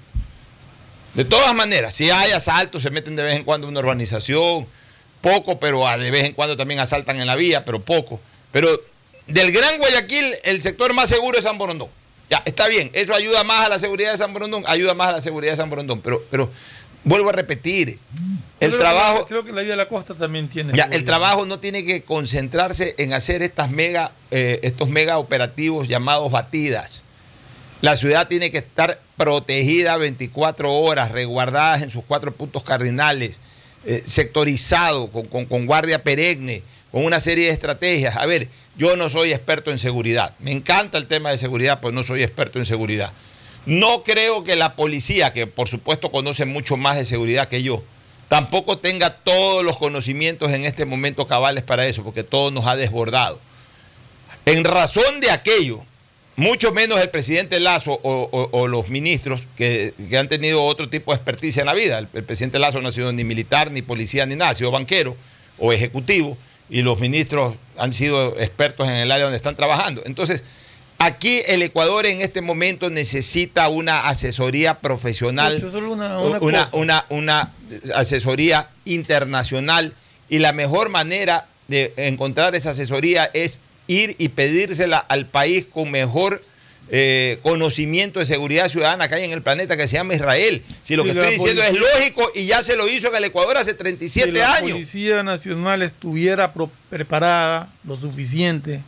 [1.14, 4.66] De todas maneras, si hay asaltos, se meten de vez en cuando en una urbanización,
[5.22, 8.20] poco, pero a- de vez en cuando también asaltan en la vía, pero poco.
[8.52, 8.68] Pero
[9.26, 11.88] del Gran Guayaquil, el sector más seguro es San Borondón.
[12.29, 15.12] Ya, está bien, eso ayuda más a la seguridad de San Borondón, ayuda más a
[15.12, 16.50] la seguridad de San Borondón, pero, pero
[17.07, 17.99] vuelvo a repetir,
[18.61, 19.27] el Creo que- trabajo...
[19.27, 20.73] creo que la vida de la costa también tiene.
[20.77, 25.88] Ya, el trabajo no tiene que concentrarse en hacer estas mega, eh, estos mega operativos
[25.88, 27.03] llamados batidas.
[27.83, 33.38] La ciudad tiene que estar protegida 24 horas, resguardada en sus cuatro puntos cardinales,
[33.85, 38.16] eh, sectorizado, con, con- con guardia perenne, con una serie de estrategias.
[38.16, 40.35] A ver, yo no soy experto en seguridad.
[40.38, 43.12] Me encanta el tema de seguridad, pero no soy experto en seguridad.
[43.66, 47.83] No creo que la policía, que por supuesto conoce mucho más de seguridad que yo,
[48.29, 52.76] tampoco tenga todos los conocimientos en este momento cabales para eso, porque todo nos ha
[52.76, 53.40] desbordado.
[54.44, 55.83] En razón de aquello,
[56.37, 61.16] mucho menos el presidente Lazo o, los ministros que, que han tenido otro tipo de
[61.16, 61.98] experticia en la vida.
[61.98, 64.70] El, el presidente Lazo no ha sido ni militar, ni policía, ni nada, ha sido
[64.70, 65.16] banquero
[65.59, 70.02] o ejecutivo, y los ministros han sido expertos en el área donde están trabajando.
[70.05, 70.44] Entonces,
[70.99, 76.69] aquí el Ecuador en este momento necesita una asesoría profesional Eso es solo una, una
[76.73, 77.53] una, una-
[77.95, 79.93] asesoría internacional
[80.29, 85.91] y la mejor manera de encontrar esa asesoría es ir y pedírsela al país con
[85.91, 86.43] mejor
[86.89, 90.63] eh, conocimiento de seguridad ciudadana que hay en el planeta que se llama Israel.
[90.85, 93.25] Si lo Si que estoy diciendo es lógico y ya se lo hizo en el
[93.25, 94.73] Ecuador hace 37 si la años.
[94.73, 96.53] Policía Nacional estuviera
[96.89, 98.83] preparada lo suficiente,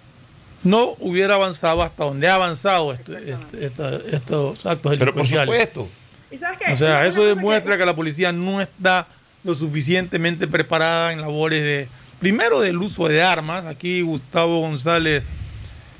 [0.68, 5.88] no hubiera avanzado hasta donde ha avanzado esto- este- estos actos Pero por supuesto.
[6.30, 6.72] ¿Y sabes qué?
[6.72, 9.06] O sea, eso demuestra que la policía no está
[9.44, 13.64] lo suficientemente preparada en labores de, primero del uso de armas.
[13.66, 15.24] Aquí Gustavo González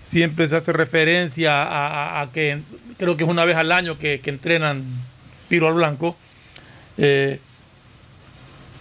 [0.07, 2.61] siempre se hace referencia a, a- a que
[2.99, 4.85] creo que es una vez al año que, que entrenan
[5.49, 6.17] tiro al blanco.
[6.99, 7.41] Eh,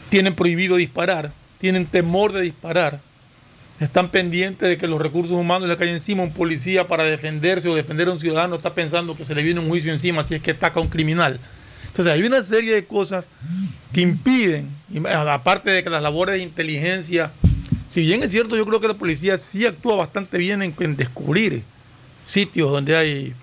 [0.10, 3.00] tienen prohibido disparar, tienen temor de disparar.
[3.80, 6.24] Están pendientes de que los recursos humanos le caigan encima.
[6.24, 9.60] Un policía para defenderse o defender a un ciudadano está pensando que se le viene
[9.60, 11.40] un juicio encima si es que ataca a un criminal.
[11.86, 13.28] Entonces hay una serie de cosas
[13.94, 14.70] que impiden,
[15.28, 17.32] aparte de que las labores de inteligencia,
[17.90, 21.63] si bien es cierto, yo creo que la policía sí actúa bastante bien en, descubrir
[22.26, 23.34] sitios donde hay,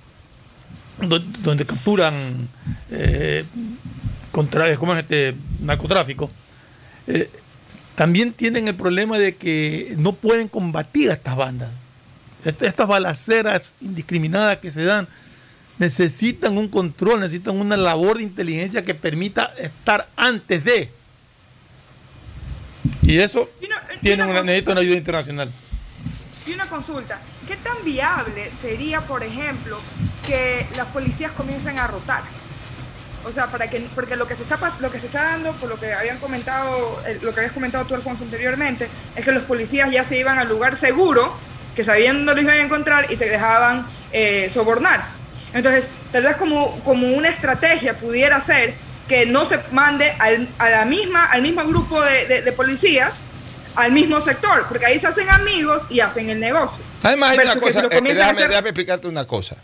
[1.00, 2.14] do- donde, capturan
[2.90, 3.44] eh,
[4.30, 5.34] contra, ¿cómo es este?
[5.60, 6.30] narcotráfico.
[7.06, 7.28] Eh,
[7.94, 11.70] también tienen el problema de que no pueden combatir a estas bandas.
[12.44, 15.06] Est- Estas balaceras indiscriminadas que se dan
[15.78, 20.90] necesitan un control, necesitan una labor de inteligencia que permita estar antes de.
[23.02, 25.50] Y eso Y una- y tiene una necesita una ayuda internacional.
[26.46, 29.80] Y una consulta, ¿qué tan viable sería, por ejemplo,
[30.26, 32.22] que las policías comiencen a rotar?
[33.26, 35.68] O sea, para que, porque lo que se está lo que se está dando, por
[35.68, 39.90] lo que habían comentado, lo que habías comentado tú, Alfonso, anteriormente, es que los policías
[39.90, 41.34] ya se iban al lugar seguro,
[41.74, 45.04] que sabían dónde los iban a encontrar y se dejaban eh, sobornar.
[45.54, 48.74] Entonces, tal vez como, como una estrategia pudiera ser
[49.08, 53.24] que no se mande al, a la misma, al mismo grupo de, de- de policías
[53.76, 56.84] al mismo sector, porque ahí se hacen amigos y hacen el negocio.
[57.02, 59.56] Además hay una si cosa, lo eh, a déjame, hacer- déjame explicarte una cosa.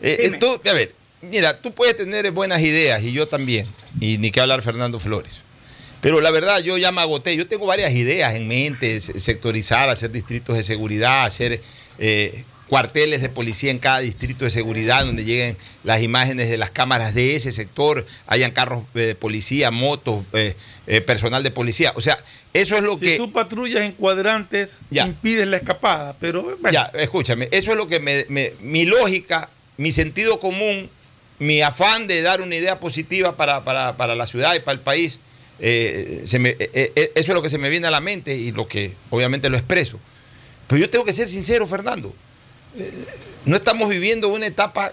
[0.00, 3.66] Eh, eh, tú, a ver, mira, tú puedes tener buenas ideas y yo también,
[4.00, 5.40] y ni que hablar Fernando Flores.
[6.00, 7.34] Pero la verdad, yo ya me agoté.
[7.36, 11.60] Yo tengo varias ideas en mente, se- sectorizar, hacer distritos de seguridad, hacer
[11.98, 16.70] eh, cuarteles de policía en cada distrito de seguridad, donde lleguen las imágenes de las
[16.70, 20.54] cámaras de ese sector, hayan carros eh, de policía, motos, eh,
[20.86, 21.92] eh, personal de policía.
[21.96, 22.18] O sea,
[22.52, 23.16] eso es lo Si que...
[23.16, 25.06] tú patrullas en cuadrantes, Ya.
[25.06, 26.14] impides la escapada.
[26.20, 29.48] Pero bueno, Ya, escúchame, eso es lo que me, me- mi lógica,
[29.78, 30.88] mi sentido común,
[31.38, 34.80] mi afán de dar una idea positiva para, para- para la ciudad y para el
[34.80, 35.18] país,
[35.58, 38.34] eh, se me- eh, eh, eso es lo que se me viene a la mente
[38.34, 39.98] y lo que obviamente lo expreso.
[40.66, 42.14] Pero yo tengo que ser sincero, Fernando.
[42.78, 42.92] Eh,
[43.44, 44.92] no estamos viviendo una etapa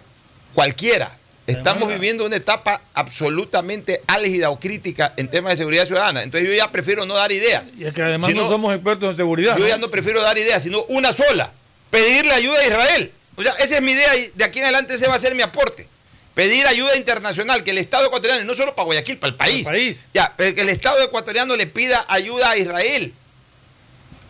[0.53, 1.17] cualquiera.
[1.45, 6.23] estamos viviendo una etapa absolutamente álgida o crítica en temas de seguridad ciudadana.
[6.23, 7.63] Entonces yo ya prefiero no dar ideas.
[7.77, 9.57] Y es que además no- somos expertos en seguridad.
[9.57, 11.51] Yo ya no prefiero dar ideas, sino una sola.
[11.89, 13.11] Pedirle ayuda a Israel.
[13.35, 15.35] O sea, esa es mi idea y de aquí en adelante ese va a ser
[15.35, 15.87] mi aporte.
[16.33, 19.63] Pedir ayuda internacional, que el Estado ecuatoriano, no solo para Guayaquil, para el país.
[19.63, 20.05] Para el país.
[20.13, 23.13] Ya, pero que el Estado ecuatoriano le pida ayuda a Israel.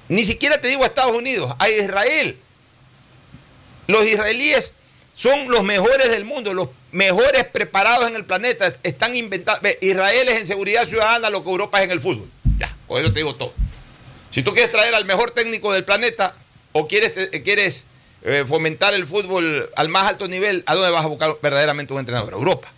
[0.10, 2.38] Ni siquiera te digo a Estados Unidos, a Israel.
[3.88, 4.74] Los israelíes
[5.16, 8.72] son los mejores del mundo, los mejores preparados en el planeta.
[8.84, 9.62] Están inventando.
[9.62, 12.30] ve, Israel es en seguridad ciudadana lo que Europa es en el fútbol.
[12.58, 13.54] Ya, con eso te digo todo.
[14.32, 16.36] Si tú quieres traer al mejor técnico del planeta
[16.72, 17.84] o quieres, te- quieres
[18.24, 22.00] eh, fomentar el fútbol al más alto nivel, ¿a dónde vas a buscar verdaderamente un
[22.00, 22.34] entrenador?
[22.34, 22.70] A Europa,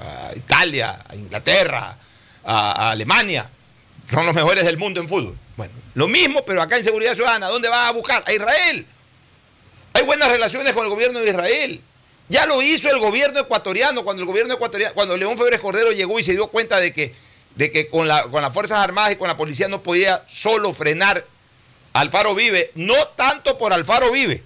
[0.00, 1.96] a Italia, a Inglaterra,
[2.44, 3.48] a, Alemania.
[4.10, 5.36] Son los mejores del mundo en fútbol.
[5.56, 8.22] Bueno, lo mismo, pero acá en seguridad ciudadana, ¿a dónde vas a buscar?
[8.26, 8.86] A Israel.
[9.94, 11.80] Hay buenas relaciones con el gobierno de Israel.
[12.28, 16.18] Ya lo hizo el gobierno ecuatoriano cuando el gobierno ecuatoriano, cuando León Febres Cordero llegó
[16.18, 17.14] y se dio cuenta de que,
[17.56, 20.72] de que con, la- con las Fuerzas Armadas y con la policía no podía solo
[20.72, 21.24] frenar
[21.92, 24.42] Alfaro Vive, no tanto por Alfaro Vive.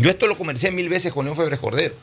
[0.00, 1.94] Yo esto lo conversé mil veces con León Febres Cordero.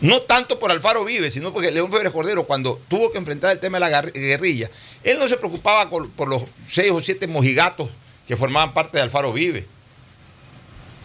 [0.00, 3.60] No tanto por Alfaro Vive, sino porque León Febres Cordero, cuando tuvo que enfrentar el
[3.60, 4.68] tema de la guerrilla,
[5.04, 7.88] él no se preocupaba por los seis o siete mojigatos
[8.26, 9.66] que formaban parte de Alfaro Vive.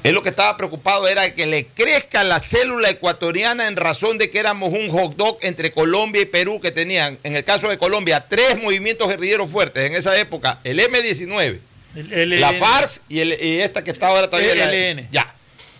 [0.04, 4.30] Él lo que estaba preocupado era que le crezca la célula ecuatoriana en razón de
[4.30, 7.78] que éramos un hot dog entre Colombia y Perú que tenían, en el caso de
[7.78, 11.60] Colombia, tres movimientos guerrilleros fuertes en esa época, el M-19,
[11.96, 14.39] El- el- la FARC y, el- y esta que está ahora la-
[14.74, 15.08] ELN.
[15.12, 15.34] Ya.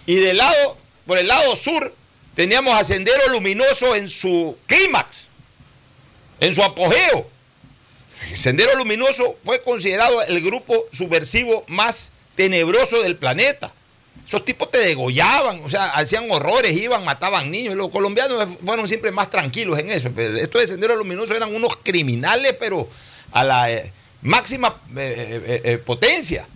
[0.08, 1.94] Y del lado, por el lado sur,
[2.34, 5.28] teníamos a Sendero Luminoso en su clímax,
[6.40, 7.30] en su apogeo.
[8.34, 13.74] Sendero Luminoso fue considerado el grupo subversivo más tenebroso del planeta.
[14.26, 17.76] Esos tipos te degollaban, o sea, hacían horrores, iban, mataban niños.
[17.76, 20.10] Los colombianos fueron siempre más tranquilos en eso.
[20.16, 22.90] Pero estos de Sendero Luminoso eran unos criminales, pero
[23.34, 23.92] a la eh,
[24.22, 26.48] máxima eh, eh, potencia.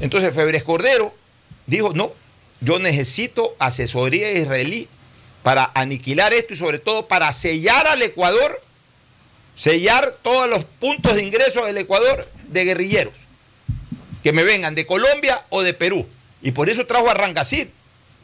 [0.00, 1.12] Entonces Febres Cordero
[1.66, 2.12] dijo, no,
[2.62, 4.88] yo necesito asesoría israelí
[5.42, 8.60] para aniquilar esto y sobre todo para sellar al Ecuador,
[9.56, 13.14] sellar todos los puntos de ingreso del Ecuador de guerrilleros,
[14.22, 16.06] que me vengan de Colombia o de Perú.
[16.40, 17.68] Y por eso trajo a Rangacid.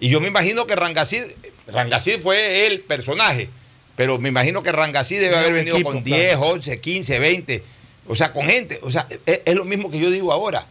[0.01, 1.25] Y yo me imagino que Rangacid,
[1.67, 3.49] Rangacid fue el personaje,
[3.97, 6.23] pero me imagino que Rangacid debe haber venido equipo, con claro.
[6.23, 7.65] 10, 11, 15, 20,
[8.07, 8.79] o sea, con gente.
[8.83, 10.65] O sea, es, es lo mismo que yo digo ahora,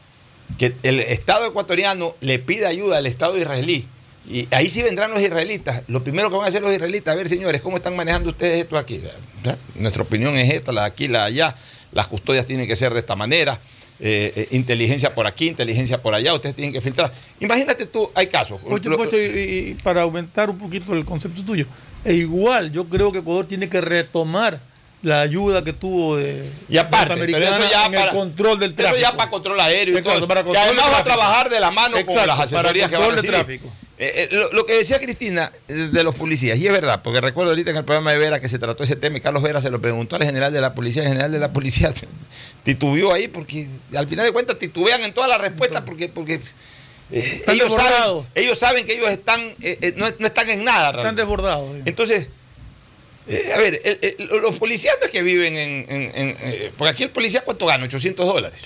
[0.57, 3.86] que el Estado ecuatoriano le pide ayuda al Estado israelí.
[4.29, 5.83] Y ahí sí vendrán los israelitas.
[5.88, 8.63] Lo primero que van a hacer los israelitas, a ver, señores, ¿cómo están manejando ustedes
[8.63, 9.01] esto aquí?
[9.75, 11.55] Nuestra opinión es esta, la de aquí, la de allá.
[11.93, 13.60] Las custodias tienen que ser de esta manera.
[13.99, 16.33] eh, eh, inteligencia por aquí, inteligencia por allá.
[16.33, 17.12] Ustedes tienen que filtrar.
[17.39, 18.60] Imagínate tú, hay casos.
[18.62, 21.65] Pocho, Pocho, y, y para aumentar un poquito el concepto tuyo,
[22.03, 24.60] e igual yo creo que Ecuador tiene que retomar
[25.03, 28.73] la ayuda que tuvo de Y aparte, pero eso ya en para el control del
[28.73, 28.97] tráfico.
[28.97, 31.97] Eso ya para control aéreo y para que además va a trabajar de la mano
[32.05, 33.36] con las asesorías que va a recibir.
[33.36, 33.71] tráfico.
[33.99, 37.19] Eh, eh, lo, lo que decía Cristina eh, de los policías, y es verdad, porque
[37.19, 39.60] recuerdo ahorita en el programa de Vera que se trató ese tema y Carlos Vera
[39.60, 41.91] se lo preguntó al general de la policía, el general de la policía
[42.63, 46.41] titubeó ahí porque al final de cuentas titubean en todas las respuestas porque, porque
[47.12, 49.55] eh, ellos, saben, ellos saben que ellos están
[49.95, 50.91] no, no están en nada.
[50.91, 51.67] Están desbordados.
[51.86, 52.27] Entonces,
[53.27, 57.03] eh, a ver, el- el- los policías que viven en, en- en, eh, porque aquí
[57.03, 58.59] el policía cuánto gana, 800 dólares,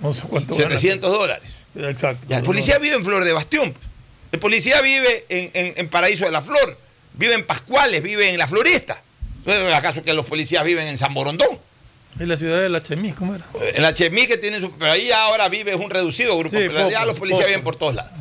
[0.00, 0.68] No sé cuánto gana.
[0.76, 1.50] 700 dólares.
[1.76, 2.26] Exacto.
[2.28, 3.74] Ya, el policía vive en Flor de Bastión.
[4.32, 6.78] El policía vive en, en- en Paraíso de la Flor,
[7.14, 9.00] vive en Pascuales, vive en La Floresta.
[9.74, 11.58] ¿Acaso que los policías viven en San Borondón?
[12.18, 13.44] Es la ciudad de la Chemis, ¿cómo era?
[13.74, 14.70] En la Chemí que tienen su...
[14.72, 16.56] Pero ahí ahora vive es un reducido grupo.
[16.56, 17.50] Sí, pero ya los policías pocos.
[17.50, 18.12] viven por todos lados.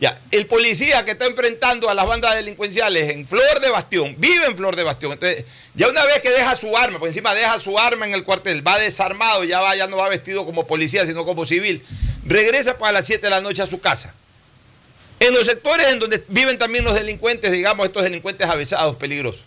[0.00, 4.46] Ya, el policía que está enfrentando a las bandas delincuenciales en Flor de Bastión, vive
[4.46, 5.12] en Flor de Bastión.
[5.12, 8.24] Entonces, ya una vez que deja su arma, por encima deja su arma en el
[8.24, 11.84] cuartel, va desarmado, ya va, ya no va vestido como policía, sino como civil,
[12.24, 14.14] regresa para las 7 de la noche a su casa.
[15.20, 19.42] En los sectores en donde viven también los delincuentes, digamos, estos delincuentes avesados, peligrosos.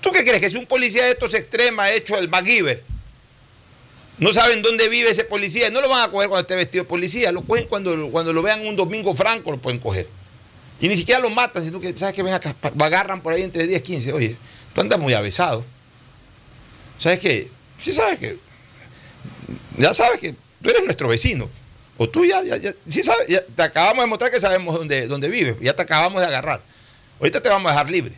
[0.00, 0.40] ¿Tú qué crees?
[0.40, 2.82] Que si un policía de estos extrema hecho el MacGyver,
[4.20, 6.88] no saben dónde vive ese policía, no lo van a coger cuando esté vestido de
[6.88, 10.06] policía, lo cogen cuando, cuando lo vean un domingo franco, lo pueden coger.
[10.80, 13.66] Y ni siquiera lo matan, sino que, ¿sabes que Ven acá, agarran por ahí entre
[13.66, 14.12] 10 y 15.
[14.12, 14.36] Oye,
[14.74, 15.64] tú andas muy avesado.
[16.98, 17.50] ¿Sabes qué?
[17.78, 18.38] Sí sabes que,
[19.78, 21.48] ya sabes que tú eres nuestro vecino.
[21.96, 25.06] O tú ya, ya, ya- sí sabes, ya te acabamos de mostrar que sabemos dónde,
[25.06, 26.62] dónde vives, ya te acabamos de agarrar.
[27.18, 28.14] Ahorita te vamos a dejar libre.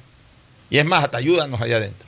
[0.70, 2.06] Y es más, hasta ayúdanos allá adentro.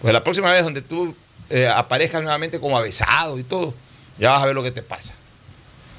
[0.00, 1.14] Pues la próxima vez donde tú
[1.50, 1.72] eh,
[2.14, 3.74] nuevamente como avesado y todo,
[4.18, 5.14] ya vas a ver lo que te pasa.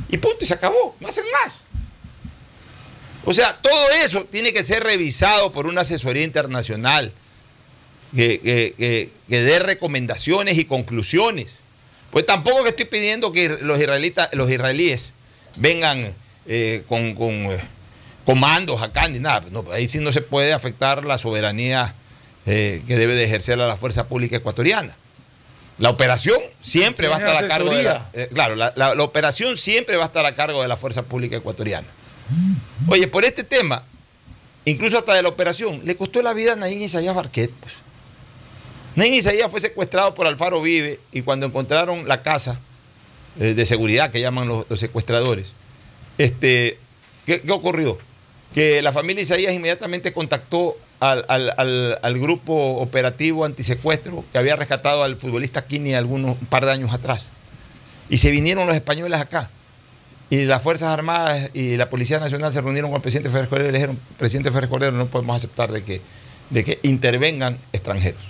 [0.09, 1.63] Y punto, y se acabó, no hacen más.
[3.25, 7.11] O sea, todo eso tiene que ser revisado por una asesoría internacional
[8.15, 11.47] que, dé recomendaciones y conclusiones.
[12.11, 15.11] Pues tampoco que estoy pidiendo que los, israelitas, los israelíes
[15.57, 16.13] vengan
[16.45, 17.59] eh, con, eh,
[18.25, 19.43] comandos acá ni nada.
[19.73, 21.93] ahí sí no se puede afectar la soberanía
[22.45, 24.95] eh, que debe de ejercer la fuerza pública ecuatoriana.
[25.77, 30.03] La operación siempre va a estar a cargo de la, claro, la, operación siempre va
[30.03, 31.87] a estar a cargo de la fuerza pública ecuatoriana.
[32.87, 33.83] Oye, por este tema,
[34.65, 37.51] incluso hasta de la operación, le costó la vida a Naín Isaías Barquet.
[37.51, 37.73] Pues.
[38.95, 42.59] Naín Isaías fue secuestrado por Alfaro Vive y cuando encontraron la casa
[43.35, 45.53] de seguridad que llaman los, los secuestradores,
[46.17, 46.79] este,
[47.25, 47.97] ¿qué, ocurrió?
[48.53, 55.65] Que la familia Isaías inmediatamente contactó al, grupo operativo antisecuestro que había rescatado al futbolista
[55.65, 57.25] Kini algunos un par de años atrás.
[58.09, 59.49] Y se vinieron los españoles acá.
[60.29, 63.69] Y las Fuerzas Armadas y la Policía Nacional se reunieron con el presidente Férez Cordero
[63.69, 66.01] y le dijeron, presidente Férez Cordero, no podemos aceptar de que,
[66.49, 68.21] de que intervengan extranjeros.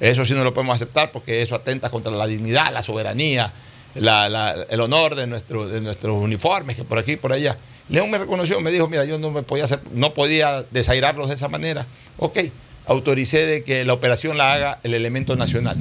[0.00, 3.52] Eso sí no lo podemos aceptar porque eso atenta contra la dignidad, la soberanía,
[3.94, 7.56] el honor de, nuestro, de nuestros uniformes, que por aquí y por allá.
[7.90, 11.34] León me reconoció, me dijo, mira, yo no me podía hacer, no podía desairarlos de
[11.34, 11.86] esa manera.
[12.18, 12.38] Ok,
[12.86, 15.76] autoricé de que la operación la haga el elemento nacional.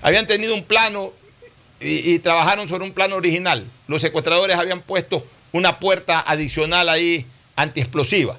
[0.00, 1.12] Habían tenido un plano
[1.80, 3.64] y, trabajaron sobre un plano original.
[3.86, 7.26] Los secuestradores habían puesto una puerta adicional ahí
[7.56, 8.38] antiexplosiva.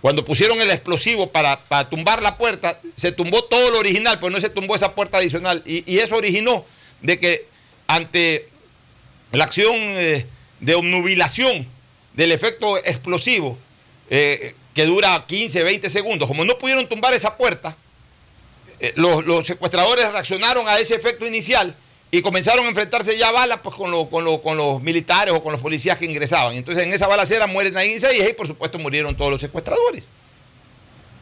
[0.00, 1.58] Cuando pusieron el explosivo para,
[1.90, 5.62] tumbar la puerta, se tumbó todo lo original, pero no se tumbó esa puerta adicional.
[5.66, 6.64] y eso originó
[7.02, 7.46] de que
[7.86, 8.48] ante
[9.32, 10.26] la acción eh,
[10.60, 11.66] de obnubilación
[12.16, 13.56] del efecto explosivo
[14.10, 17.76] eh, que dura 15, 20 segundos, como no pudieron tumbar esa puerta,
[18.78, 21.74] eh, los, secuestradores reaccionaron a ese efecto inicial
[22.10, 25.98] y comenzaron a enfrentarse ya a balas pues, con, los militares o con los policías
[25.98, 26.56] que ingresaban.
[26.56, 30.04] Entonces en esa balacera mueren ahí y ahí por supuesto murieron todos los secuestradores.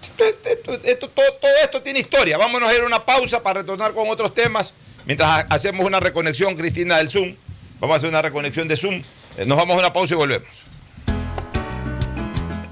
[0.01, 2.36] Esto, todo, todo, esto tiene historia.
[2.36, 4.74] Vámonos a ir a una pausa para retornar con otros temas.
[5.07, 7.34] Mientras hacemos una reconexión, Cristina, del Zoom,
[7.80, 9.03] vamos a hacer una reconexión de Zoom.
[9.36, 10.64] Eh, nos vamos a una pausa y volvemos.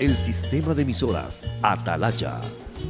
[0.00, 2.40] el sistema de emisoras Atalaya,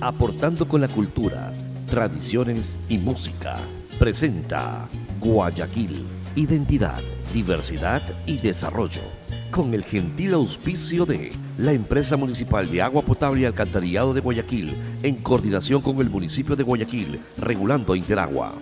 [0.00, 1.52] aportando con la cultura,
[1.88, 3.56] tradiciones y música,
[3.98, 4.88] presenta
[5.20, 7.00] Guayaquil, identidad,
[7.32, 9.02] diversidad y desarrollo,
[9.50, 14.74] con el gentil auspicio de la empresa municipal de agua potable y alcantarillado de Guayaquil,
[15.02, 18.54] en coordinación con el municipio de Guayaquil, regulando Interagua.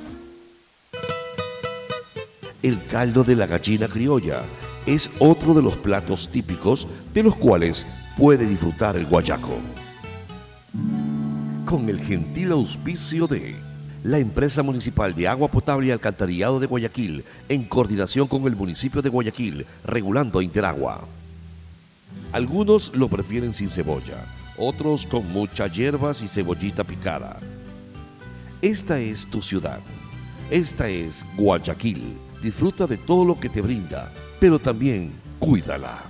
[2.63, 4.43] El caldo de la gallina criolla
[4.87, 7.87] es otro de los platos típicos de los cuales
[8.17, 9.59] puede disfrutar el guayaco.
[11.65, 13.55] Con el gentil auspicio de
[14.05, 19.01] la empresa municipal de agua potable y alcantarillado de Guayaquil, en coordinación con el municipio
[19.01, 21.03] de Guayaquil, regulando Interagua.
[22.33, 24.27] Algunos lo prefieren sin cebolla,
[24.59, 27.39] otros con muchas hierbas y cebollita picada.
[28.61, 29.81] Esta es tu ciudad.
[30.51, 32.17] Esta es Guayaquil.
[32.43, 34.11] Disfruta de todo lo que te brinda,
[34.41, 36.03] pero también cuídala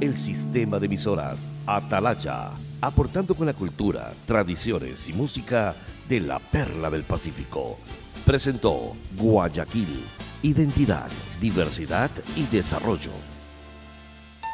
[0.00, 5.74] el sistema de emisoras Atalaya, aportando con la cultura, tradiciones y música
[6.08, 7.78] de la perla del Pacífico.
[8.24, 10.02] Presentó Guayaquil,
[10.42, 13.29] identidad, diversidad y desarrollo.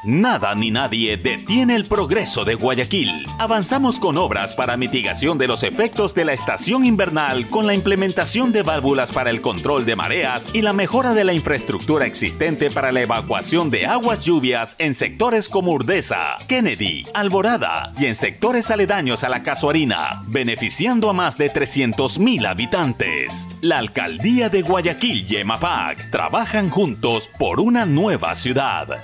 [0.06, 3.26] Nada ni nadie detiene el progreso de Guayaquil.
[3.40, 8.52] Avanzamos con obras para mitigación de los efectos de la estación invernal con la implementación
[8.52, 12.92] de válvulas para el control de mareas y la mejora de la infraestructura existente para
[12.92, 19.24] la evacuación de aguas lluvias en sectores como Urdesa, Kennedy, Alborada y en sectores aledaños
[19.24, 23.48] a la Casuarina, beneficiando a más de 300.000 habitantes.
[23.60, 29.00] La alcaldía de Guayaquil y EMAPAC trabajan juntos por una nueva ciudad.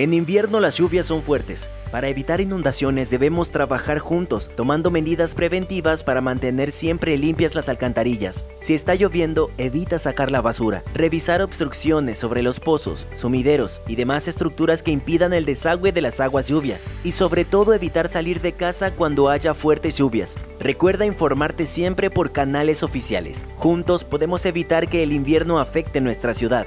[0.00, 6.04] En invierno las lluvias son fuertes Para evitar inundaciones debemos trabajar juntos, tomando medidas preventivas
[6.04, 8.46] para mantener siempre limpias las alcantarillas.
[8.62, 10.82] Si está lloviendo, evita sacar la basura.
[10.94, 16.18] Revisar obstrucciones sobre los pozos, sumideros y demás estructuras que impidan el desagüe de las
[16.20, 16.78] aguas lluvia.
[17.04, 20.38] Y sobre todo evitar salir de casa cuando haya fuertes lluvias.
[20.60, 23.44] Recuerda informarte siempre por canales oficiales.
[23.56, 26.66] Juntos podemos evitar que el invierno afecte nuestra ciudad.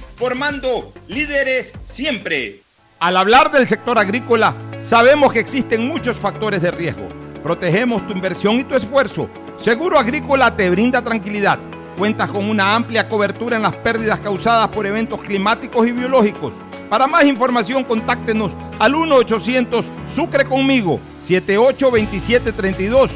[0.21, 2.61] formando líderes siempre.
[2.99, 7.09] Al hablar del sector agrícola, sabemos que existen muchos factores de riesgo.
[7.41, 9.27] Protegemos tu inversión y tu esfuerzo.
[9.59, 11.57] Seguro Agrícola te brinda tranquilidad.
[11.97, 16.53] Cuentas con una amplia cobertura en las pérdidas causadas por eventos climáticos y biológicos.
[16.87, 23.09] Para más información, contáctenos al 1-800 Sucre conmigo 782732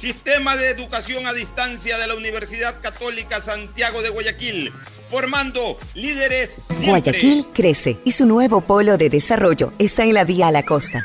[0.00, 4.72] Sistema de Educación a Distancia de la Universidad Católica Santiago de Guayaquil,
[5.10, 6.56] formando líderes.
[6.86, 11.04] Guayaquil crece y su nuevo polo de desarrollo está en la vía a la costa.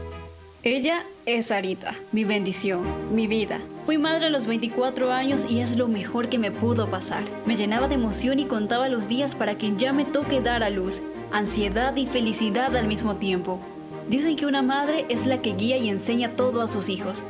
[0.63, 2.83] Ella es Sarita, mi bendición,
[3.15, 3.59] mi vida.
[3.83, 7.23] Fui madre a los 24 años y es lo mejor que me pudo pasar.
[7.47, 10.69] Me llenaba de emoción y contaba los días para que ya me toque dar a
[10.69, 11.01] luz,
[11.31, 13.59] ansiedad y felicidad al mismo tiempo.
[14.07, 17.23] Dicen que una madre es la que guía y enseña todo a sus hijos,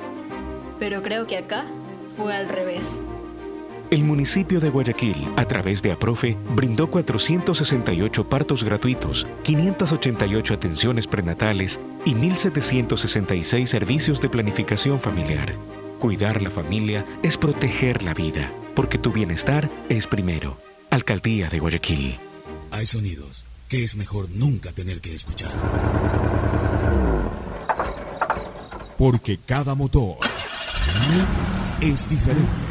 [0.77, 1.63] pero creo que acá
[2.17, 3.01] fue al revés.
[3.91, 11.77] El municipio de Guayaquil, a través de APROFE, brindó 468 partos gratuitos, 588 atenciones prenatales
[12.05, 15.53] y 1.766 servicios de planificación familiar.
[15.99, 20.55] Cuidar la familia es proteger la vida, porque tu bienestar es primero.
[20.89, 22.17] Alcaldía de Guayaquil.
[22.71, 25.51] Hay sonidos que es mejor nunca tener que escuchar.
[28.97, 30.15] Porque cada motor
[31.81, 32.70] es diferente.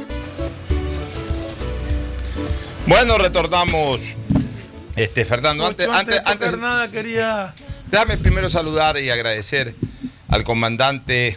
[2.85, 4.01] Bueno, retornamos.
[4.95, 7.53] Este, Fernando, antes, antes, antes, nada quería.
[7.89, 9.73] Déjame primero saludar y agradecer
[10.29, 11.35] al comandante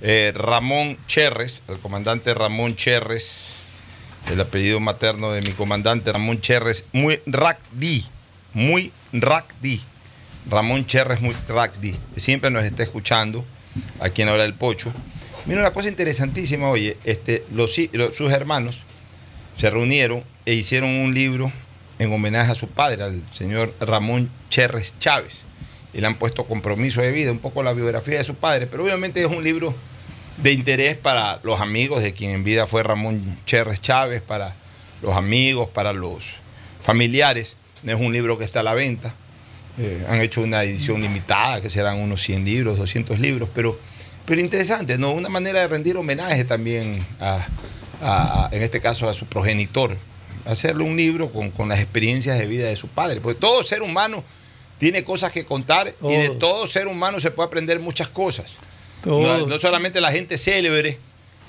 [0.00, 3.30] eh, Ramón Cherres, al comandante Ramón Cherres,
[4.30, 8.04] el apellido materno de mi comandante Ramón Cherres, muy racdi,
[8.52, 9.80] muy racdi.
[10.48, 13.44] Ramón Cherres muy racdi, siempre nos está escuchando
[14.00, 14.92] aquí en Hora del Pocho.
[15.46, 18.78] Mira una cosa interesantísima, oye, este, los, los- sus hermanos
[19.58, 21.50] se reunieron e hicieron un libro
[21.98, 25.40] en homenaje a su padre, al señor Ramón Cherres Chávez.
[25.94, 28.84] Y le han puesto compromiso de vida, un poco la biografía de su padre, pero
[28.84, 29.74] obviamente es un libro
[30.36, 34.54] de interés para los amigos de quien en vida fue Ramón Cherres Chávez, para
[35.02, 36.24] los amigos, para los
[36.82, 37.56] familiares.
[37.82, 39.14] No es un libro que está a la venta.
[39.78, 43.78] Eh, han hecho una edición limitada, que serán unos 100 libros, 200 libros, pero,
[44.24, 45.12] pero interesante, ¿no?
[45.12, 47.46] Una manera de rendir homenaje también, a,
[48.02, 49.96] a- a- en este caso, a su progenitor.
[50.44, 53.20] Hacerle un libro con, con las experiencias de vida de su padre.
[53.20, 54.22] Porque todo ser humano
[54.78, 58.56] tiene cosas que contar y de todo ser humano se puede aprender muchas cosas.
[59.04, 60.98] No, solamente la gente célebre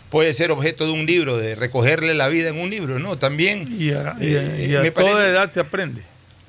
[0.09, 3.67] puede ser objeto de un libro, de recogerle la vida en un libro, no, también
[3.69, 6.01] Y a, y a- eh, y a me toda parece- edad se aprende.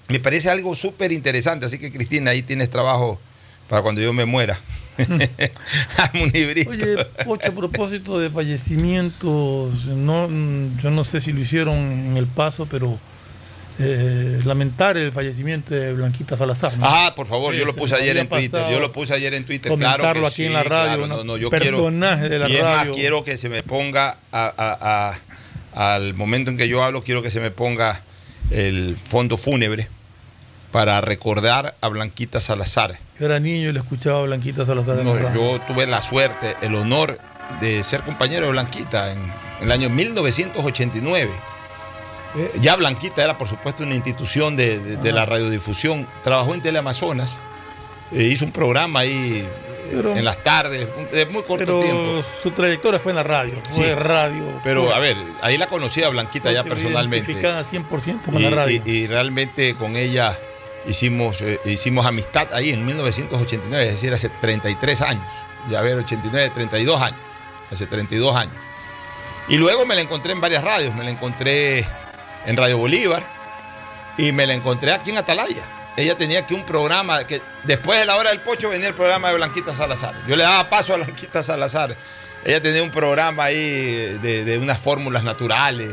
[0.08, 1.66] me parece algo súper interesante.
[1.66, 3.20] Así que, Cristina, ahí tienes trabajo
[3.68, 4.58] para cuando yo me muera.
[6.24, 10.28] Oye, Pocho, a propósito de fallecimientos, no,
[10.82, 12.98] yo no sé si lo hicieron en el paso, pero
[13.78, 16.76] eh, lamentar el fallecimiento de Blanquita Salazar.
[16.76, 16.84] ¿no?
[16.86, 18.50] Ah, por favor, Sí, yo lo se puse ayer en Twitter.
[18.50, 19.72] pasado Yo lo puse ayer en Twitter.
[19.72, 21.24] Claro comentarlo que aquí en sí, la radio, claro, ¿no?
[21.24, 22.94] no, yo Personaje quiero, de la y es más, radio.
[22.94, 25.14] quiero que se me ponga a- a-
[25.74, 28.00] a- al momento en que yo hablo, quiero que se me ponga
[28.50, 29.88] el fondo fúnebre
[30.70, 32.98] para recordar a Blanquita Salazar.
[33.18, 36.56] Yo era niño y le escuchaba a Blanquita Salazar en No, yo tuve la suerte,
[36.60, 37.18] el honor
[37.60, 41.30] de ser compañero de Blanquita en, en el año 1989.
[42.36, 46.06] Eh, ya Blanquita era, por supuesto, una institución de, de- de la radiodifusión.
[46.22, 47.32] Trabajó en Teleamazonas,
[48.12, 49.48] eh, hizo un programa ahí
[49.90, 52.22] Pero- en las tardes, de muy corto Pero tiempo.
[52.42, 53.94] su trayectoria fue en la radio, fue Sí.
[53.94, 54.60] radio.
[54.62, 54.96] Pero, pura.
[54.96, 57.32] a ver, ahí la conocí a Blanquita ya personalmente.
[57.32, 58.82] identificaban 100% con Y, la radio.
[58.84, 60.36] y- y realmente con ella
[60.88, 65.26] hicimos, eh, hicimos amistad ahí en 1989, es decir, hace 33 años.
[65.70, 67.20] Ya ver, 89, 32 años.
[67.70, 68.54] Hace 32 años.
[69.48, 70.94] Y luego me la encontré en varias radios.
[70.94, 71.86] Me la encontré
[72.46, 73.22] en Radio Bolívar
[74.16, 75.62] y me la encontré aquí en Atalaya.
[75.96, 79.28] Ella tenía aquí un programa que después de la hora del pocho venía el programa
[79.28, 80.14] de Blanquita Salazar.
[80.26, 81.96] Yo le daba paso a Blanquita Salazar.
[82.44, 85.90] Ella tenía un programa ahí de, de unas fórmulas naturales.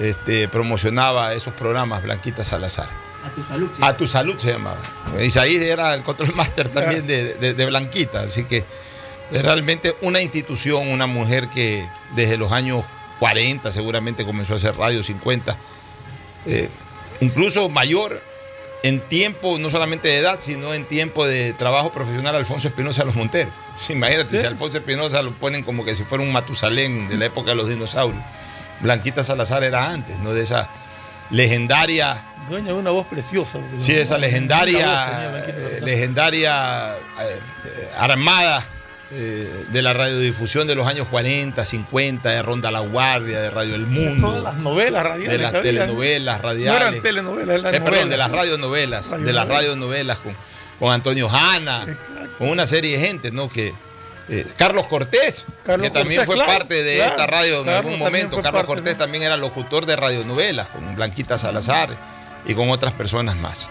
[0.00, 2.88] Este, promocionaba esos programas Blanquita Salazar.
[3.24, 3.70] A tu salud.
[3.80, 4.78] A tu salud se llamaba.
[5.20, 8.22] Isaí era el control master también de, de- de Blanquita.
[8.22, 8.64] Así que
[9.30, 12.84] es realmente una institución, una mujer que desde los años
[13.18, 15.56] 40 seguramente comenzó a hacer radio, 50.
[16.46, 16.68] eh,
[17.20, 18.22] incluso mayor
[18.82, 23.14] en tiempo, no solamente de edad, sino en tiempo de trabajo profesional, Alfonso Espinosa Los
[23.14, 23.52] Monteros.
[23.80, 27.24] Sí, imagínate, si Alfonso Espinosa lo ponen como que si fuera un Matusalén de la
[27.26, 28.22] época de los dinosaurios.
[28.80, 30.34] Blanquita Salazar era antes, ¿no?
[30.34, 30.68] De esa
[31.30, 33.60] legendaria Dueña de una voz preciosa.
[33.78, 37.40] Sí, no- esa voz legendaria, eh, legendaria eh,
[37.96, 38.64] armada
[39.12, 43.74] eh, de la radiodifusión de los años 40, 50, de Ronda La Guardia, de Radio
[43.76, 44.28] El Mundo.
[44.28, 45.32] Todas las novelas radiales.
[45.32, 46.80] de las que telenovelas No radiales.
[46.80, 48.08] eran telenovelas, eran Eh, perdón, novelas.
[48.10, 49.48] de las radionovelas, de las Radionovelas.
[49.48, 50.36] radionovelas con,
[50.80, 51.86] con Antonio Hanna,
[52.38, 53.48] con una serie de gente, ¿no?
[53.48, 53.74] Que
[54.30, 57.10] eh, Carlos Cortés, Carlos que también Cortés, fue claro, parte de claro.
[57.10, 58.40] esta radio en algún momento.
[58.40, 61.90] Carlos Cortés de- también era locutor de radionovelas con Blanquita Salazar
[62.46, 63.68] y con otras personas más.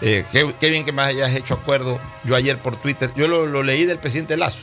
[0.00, 2.00] Eh, qué, qué bien que me hayas hecho acuerdo.
[2.24, 4.58] Yo ayer por Twitter, yo lo, lo leí del presidente Lazo.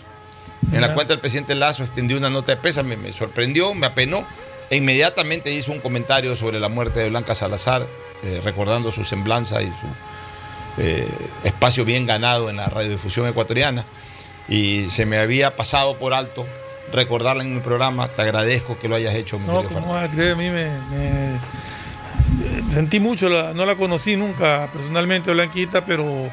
[0.71, 4.25] En la cuenta del presidente Lazo extendió una nota de pésame, me sorprendió, me apenó,
[4.71, 7.85] e inmediatamente hizo un comentario sobre la muerte de Blanca Salazar,
[8.23, 9.87] eh, recordando su semblanza y su
[11.43, 13.85] espacio bien ganado en la radiodifusión ecuatoriana.
[14.47, 16.45] Y se me había pasado por alto
[16.91, 18.07] recordarla en mi programa.
[18.07, 20.65] Te agradezco que lo hayas hecho, mi No, como vas a creer, a mí me,
[20.91, 26.29] me- sentí mucho, no la conocí nunca personalmente, Blanquita, pero,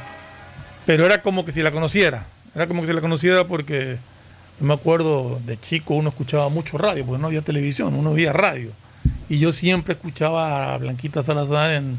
[0.87, 2.27] pero era como que si la conociera.
[2.55, 3.99] Era como que si la conociera porque
[4.61, 8.33] yo me acuerdo de chico uno escuchaba mucho radio, porque no había televisión, uno veía
[8.33, 8.71] radio.
[9.29, 11.97] Y yo siempre escuchaba a Blanquita Salazar en...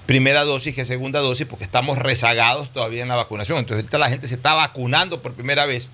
[0.06, 3.60] primera dosis que segunda dosis porque estamos rezagados todavía en la vacunación.
[3.60, 5.88] Entonces la gente se está vacunando por primera vez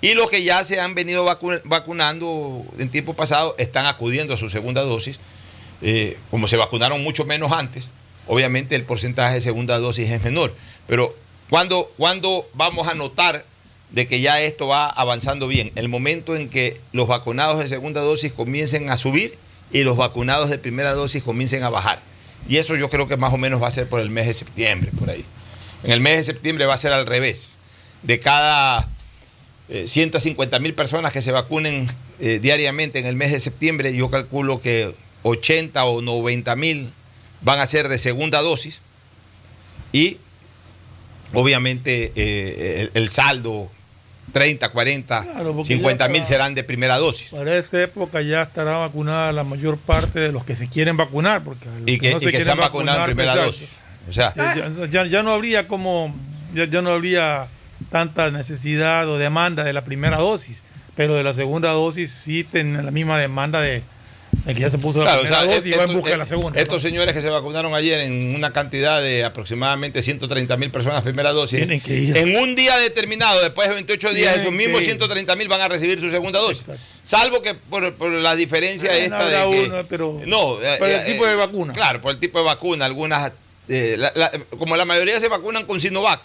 [0.00, 4.36] y los que ya se han venido vacu- vacunando en tiempo pasado están acudiendo a
[4.38, 5.18] su segunda dosis.
[5.82, 7.84] Eh, como se vacunaron mucho menos antes,
[8.26, 10.54] obviamente el porcentaje de segunda dosis es menor.
[10.86, 11.14] Pero
[11.48, 11.90] ¿cuándo,
[12.54, 13.44] vamos a notar
[13.90, 15.72] de que ya esto va avanzando bien?
[15.74, 19.38] El momento en que los vacunados de segunda dosis comiencen a subir
[19.72, 22.00] y los vacunados de primera dosis comiencen a bajar.
[22.48, 24.34] Y eso yo creo que más o menos va a ser por el mes de
[24.34, 25.24] septiembre, por ahí.
[25.84, 27.50] En el mes de septiembre va a ser al revés.
[28.02, 28.88] De cada
[29.86, 34.60] 150 mil personas que se vacunen eh, diariamente en el mes de septiembre, yo calculo
[34.60, 36.90] que 80 o 90 mil
[37.42, 38.80] van a ser de segunda dosis
[39.92, 40.18] y
[41.32, 43.70] obviamente eh, el, el saldo
[44.32, 47.30] 30, 40, Claro, porque 50 ya mil serán de primera dosis.
[47.30, 51.42] Para esta época ya estará vacunada la mayor parte de los que se quieren vacunar.
[51.42, 53.68] Porque Y que, no y que se han vacunado en primera dosis.
[54.08, 56.14] O sea, Eh, Ya, ya- ya no habría como,
[56.54, 57.48] ya, ya no habría
[57.90, 60.62] tanta necesidad o demanda de la primera dosis,
[60.94, 63.82] pero de la segunda dosis sí tienen la misma demanda de,
[64.44, 65.96] de que ya se puso la Claro, o primera sea, dosis y va en estos-
[65.96, 66.60] busca de la segunda.
[66.60, 71.32] Estos señores que se vacunaron ayer en una cantidad de aproximadamente 130 mil personas primera
[71.32, 72.16] dosis, Tienen que ir.
[72.16, 74.90] en un día determinado, después de 28 días, Tienen esos mismos que ir.
[74.92, 76.66] 130 mil van a recibir su segunda dosis.
[77.02, 80.76] Salvo que por, por la diferencia Eh, esta habrá de que- uno, pero no, eh,
[80.78, 81.72] por el eh, tipo de eh, vacuna.
[81.72, 82.84] Claro, por el tipo de vacuna.
[82.86, 83.32] Algunas,
[83.68, 86.20] eh, la- la- como la mayoría se vacunan con Sinovac,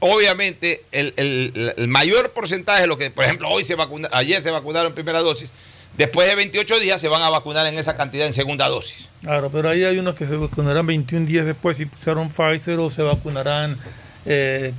[0.00, 4.42] obviamente el, el- el mayor porcentaje de los que, por ejemplo, hoy se vacuna, ayer
[4.42, 5.50] se vacunaron en primera dosis,
[5.96, 9.08] después de 28 días se van a vacunar en esa cantidad en segunda dosis.
[9.22, 12.90] Claro, pero ahí hay unos que se vacunarán 21 días después si usaron Pfizer o
[12.90, 13.78] se vacunarán
[14.24, 14.72] eh,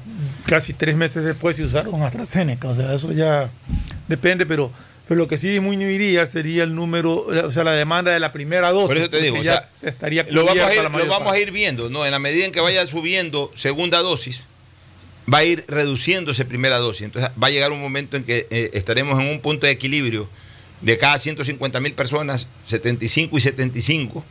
[0.45, 2.67] casi tres meses después si usaron AstraZeneca.
[2.67, 3.49] O sea, eso ya
[4.07, 4.71] depende, pero,
[5.07, 8.71] pero lo que sí disminuiría sería el número, o sea, la demanda de la primera
[8.71, 8.87] dosis.
[8.87, 11.39] Por eso te digo, o ya sea, estaría lo vamos, a ir, lo vamos a
[11.39, 12.05] ir viendo, ¿no?
[12.05, 14.43] En la medida en que vaya subiendo segunda dosis,
[15.31, 17.03] va a ir reduciéndose primera dosis.
[17.03, 20.27] Entonces va a llegar un momento en que eh, estaremos en un punto de equilibrio
[20.83, 24.23] de cada 150 mil personas, 75 y 75,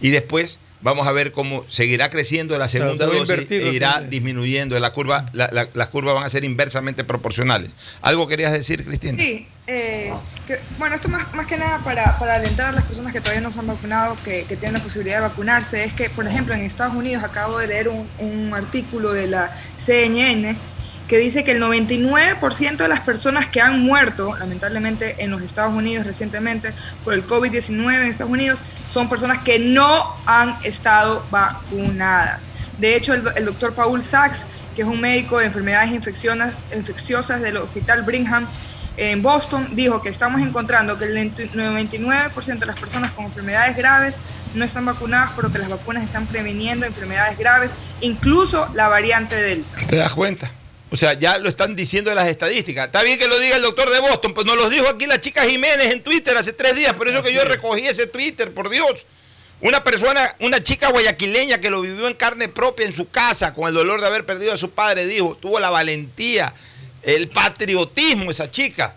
[0.00, 4.78] y después vamos a ver cómo seguirá creciendo la segunda dosis e irá disminuyendo.
[4.80, 7.70] La curva, la- la- las curvas van a ser inversamente proporcionales.
[8.02, 9.22] ¿Algo querías decir, Cristina?
[9.22, 10.12] Sí, eh,
[10.46, 13.40] que- bueno, esto más, más que nada para, para alentar a las personas que todavía
[13.40, 16.52] no se han vacunado, que, que tienen la posibilidad de vacunarse, es que, por ejemplo,
[16.54, 20.54] en Estados Unidos acabo de leer un, un artículo de la CNN
[21.08, 25.74] que dice que el 99% de las personas que han muerto, lamentablemente en los Estados
[25.74, 26.72] Unidos recientemente,
[27.04, 32.44] por el COVID-19 en Estados Unidos, son personas que no han estado vacunadas.
[32.78, 37.40] De hecho, el, do- el doctor Paul Sachs, que es un médico de enfermedades infecciosas
[37.40, 38.46] del Hospital Brigham
[38.96, 44.16] en Boston, dijo que estamos encontrando que el 99% de las personas con enfermedades graves
[44.54, 49.78] no están vacunadas, pero que las vacunas están previniendo enfermedades graves, incluso la variante Delta.
[49.86, 50.50] ¿Te das cuenta?
[50.94, 52.86] O sea, ya lo están diciendo las estadísticas.
[52.86, 55.20] Está bien que lo diga el doctor de Boston, pues nos lo dijo aquí la
[55.20, 56.92] chica Jiménez en Twitter hace tres días.
[56.94, 59.04] Por eso que yo recogí ese Twitter, por Dios.
[59.60, 63.66] Una persona, una chica guayaquileña que lo vivió en carne propia en su casa con
[63.66, 66.54] el dolor de haber perdido a su padre, dijo, tuvo la valentía,
[67.02, 68.94] el patriotismo esa chica,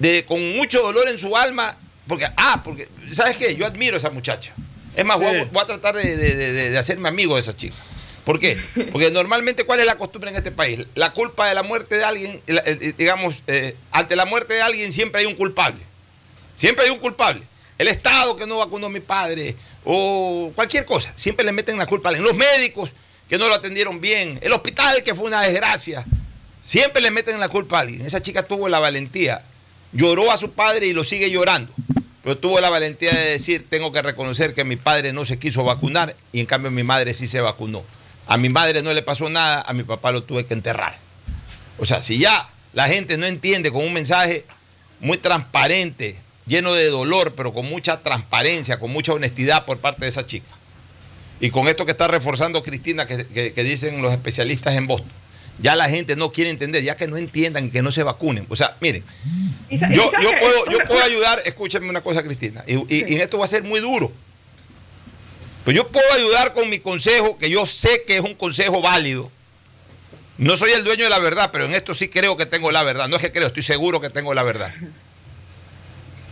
[0.00, 1.76] de, con mucho dolor en su alma,
[2.08, 3.54] porque, ah, porque, ¿sabes qué?
[3.54, 4.52] Yo admiro a esa muchacha.
[4.96, 7.56] Es más, voy, a- voy a tratar de, de- de- de hacerme amigo de esa
[7.56, 7.76] chica.
[8.24, 8.56] ¿Por qué?
[8.92, 10.80] Porque normalmente, ¿cuál es la costumbre en este país?
[10.94, 14.62] La culpa de la muerte de alguien, la- eh, digamos, eh, ante la muerte de
[14.62, 15.80] alguien siempre hay un culpable.
[16.56, 17.42] Siempre hay un culpable.
[17.78, 21.12] El Estado que no vacunó a mi padre, o cualquier cosa.
[21.16, 22.24] Siempre le meten la culpa a alguien.
[22.24, 22.90] Los médicos
[23.28, 26.04] que no lo atendieron bien, el hospital que fue una desgracia.
[26.64, 28.02] Siempre le meten la culpa a alguien.
[28.06, 29.42] Esa chica tuvo la valentía.
[29.92, 31.72] Lloró a su padre y lo sigue llorando.
[32.22, 35.64] Pero tuvo la valentía de decir, tengo que reconocer que mi padre no se quiso
[35.64, 37.82] vacunar y en cambio mi madre sí se vacunó.
[38.26, 40.96] A mi madre no le pasó nada, a mi papá lo tuve que enterrar.
[41.78, 44.44] O sea, si ya la gente no entiende con un mensaje
[45.00, 46.16] muy transparente,
[46.46, 50.48] lleno de dolor, pero con mucha transparencia, con mucha honestidad por parte de esa chica.
[51.40, 55.10] Y con esto que está reforzando Cristina, que, que- que dicen los especialistas en Boston,
[55.58, 58.46] ya la gente no quiere entender, ya que no entiendan y que no se vacunen.
[58.48, 59.02] O sea, miren,
[60.22, 63.62] yo, puedo, yo puedo ayudar, escúchenme una cosa, Cristina, y, y- esto va a ser
[63.64, 64.12] muy duro.
[65.64, 69.30] Pues yo puedo ayudar con mi consejo, que yo sé que es un consejo válido.
[70.38, 72.82] No soy el dueño de la verdad, pero en esto sí creo que tengo la
[72.82, 73.08] verdad.
[73.08, 74.72] No es que creo, estoy seguro que tengo la verdad.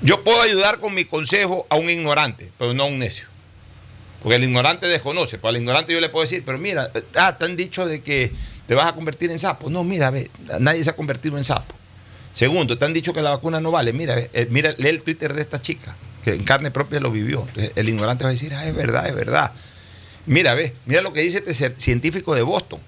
[0.03, 3.27] Yo puedo ayudar con mi consejo a un ignorante, pero no a un necio.
[4.23, 5.39] Porque el ignorante desconoce.
[5.39, 8.33] Pues al ignorante yo le puedo decir, pero mira, ah, te han dicho de que
[8.67, 9.71] te vas a convertir en sapo.
[9.71, 11.75] No, mira, ve, nadie se ha convertido en sapo.
[12.35, 13.93] Segundo, te han dicho que la vacuna no vale.
[13.93, 17.45] Mira, eh, mira, lee el Twitter de esta chica, que en carne propia lo vivió.
[17.49, 19.53] Entonces, el ignorante va a decir, ah, es verdad, es verdad.
[20.27, 22.81] Mira, ve, mira lo que dice este científico de Boston,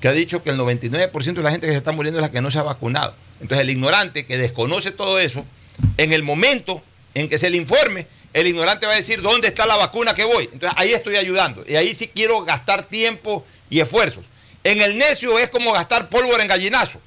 [0.00, 2.30] que ha dicho que el 99% de la gente que se está muriendo es la
[2.30, 3.14] que no se ha vacunado.
[3.40, 5.44] Entonces, el ignorante que desconoce todo eso,
[5.96, 6.82] en el momento
[7.14, 10.24] en que se le informe, el ignorante va a decir, ¿dónde está la vacuna que
[10.24, 10.48] voy?
[10.52, 11.64] Entonces, ahí estoy ayudando.
[11.66, 14.24] Y ahí sí quiero gastar tiempo y esfuerzos.
[14.64, 17.00] En el necio es como gastar pólvora en gallinazo.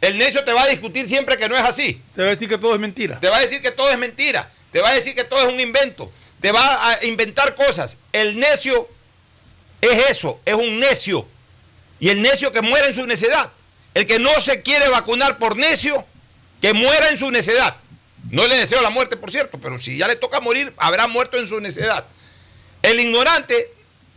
[0.00, 2.00] El necio te va a discutir siempre que no es así.
[2.14, 3.20] Te va a decir que todo es mentira.
[3.20, 4.50] Te va a decir que todo es mentira.
[4.72, 6.10] Te va a decir que todo es un invento.
[6.40, 7.98] Te va a inventar cosas.
[8.12, 8.88] El necio
[9.80, 11.26] es eso, es un necio.
[12.00, 13.50] Y el necio que muera en su necedad.
[13.94, 16.04] El que no se quiere vacunar por necio,
[16.60, 17.76] que muera en su necedad.
[18.30, 21.36] No le deseo la muerte, por cierto, pero si ya le toca morir, habrá muerto
[21.36, 22.04] en su necedad.
[22.80, 23.70] El ignorante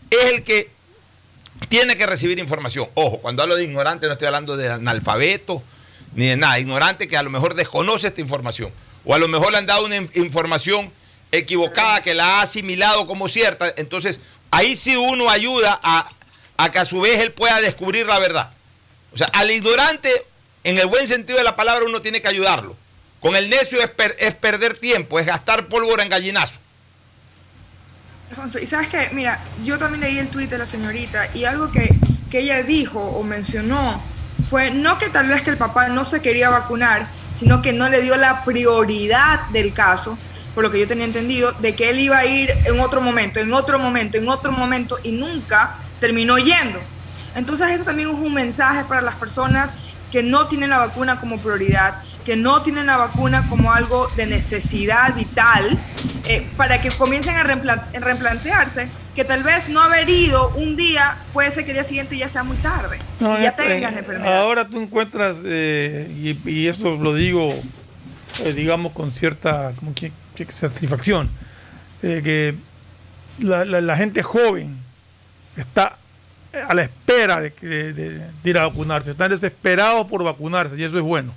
[0.09, 0.69] es el que
[1.67, 2.87] tiene que recibir información.
[2.93, 5.61] Ojo, cuando hablo de ignorante no estoy hablando de analfabeto
[6.13, 6.59] ni de nada.
[6.59, 8.71] Ignorante que a lo mejor desconoce esta información.
[9.05, 10.91] O a lo mejor le han dado una in- información
[11.31, 13.73] equivocada que la ha asimilado como cierta.
[13.77, 14.19] Entonces,
[14.51, 16.09] ahí sí uno ayuda a,
[16.57, 18.51] a que a su vez él pueda descubrir la verdad.
[19.13, 20.11] O sea, al ignorante,
[20.63, 22.75] en el buen sentido de la palabra, uno tiene que ayudarlo.
[23.19, 26.55] Con el necio es, per- es perder tiempo, es gastar pólvora en gallinazo.
[28.29, 31.71] Alfonso, y sabes que, mira, yo también leí el tuit de la señorita y algo
[31.71, 31.89] que,
[32.31, 34.01] que ella dijo o mencionó
[34.49, 37.89] fue no que tal vez que el papá no se quería vacunar, sino que no
[37.89, 40.17] le dio la prioridad del caso,
[40.53, 43.39] por lo que yo tenía entendido, de que él iba a ir en otro momento,
[43.39, 46.79] en otro momento, en otro momento y nunca terminó yendo.
[47.35, 49.73] Entonces esto también es un mensaje para las personas
[50.11, 54.25] que no tienen la vacuna como prioridad, que no tienen la vacuna como algo de
[54.25, 55.77] necesidad vital,
[56.27, 61.51] eh, para que comiencen a replantearse que tal vez no haber ido un día, puede
[61.51, 63.99] ser que el día siguiente ya sea muy tarde, No, y ya eh, tengas la
[63.99, 64.41] enfermedad.
[64.41, 66.11] Ahora tú encuentras, eh,
[66.43, 67.53] y, y eso lo digo,
[68.43, 71.29] eh, digamos, con cierta como que, que satisfacción,
[72.01, 72.55] eh, que
[73.39, 74.77] la, la- la gente joven
[75.55, 75.97] está
[76.67, 80.83] a la espera de, que- de- de ir a vacunarse, están desesperados por vacunarse y
[80.83, 81.33] eso es bueno.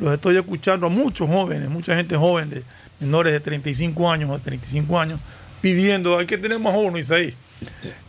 [0.00, 2.62] Los estoy escuchando a muchos jóvenes, mucha gente joven de
[3.00, 5.20] menores de 35 años o 35 años,
[5.60, 7.34] pidiendo, hay que tener más jóvenes ahí,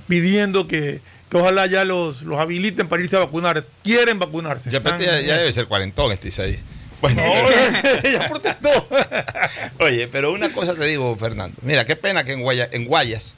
[0.07, 3.65] pidiendo que, que ojalá ya los, los habiliten para irse a vacunar.
[3.83, 4.69] Quieren vacunarse.
[4.71, 5.41] Ya, están ya- en ya eso.
[5.41, 6.57] debe ser cuarentón este Isaí.
[7.01, 7.21] Bueno,
[8.03, 8.87] ya protestó.
[9.79, 11.57] Oye, pero una cosa te digo, Fernando.
[11.61, 13.33] Mira, qué pena que en, Guaya- en Guayas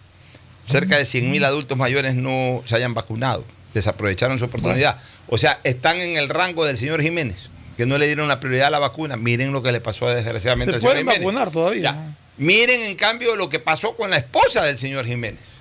[0.68, 3.46] cerca de 100 mil adultos mayores no se hayan vacunado.
[3.74, 5.00] Desaprovecharon su oportunidad.
[5.28, 8.68] O sea, están en el rango del señor Jiménez, que no le dieron la prioridad
[8.68, 9.18] a la vacuna.
[9.18, 11.26] Miren lo que le pasó desgraciadamente Se al señor pueden Jiménez.
[11.26, 11.82] vacunar todavía.
[11.82, 12.16] Ya.
[12.38, 15.54] Miren, en cambio, lo que pasó con la esposa del señor Jiménez.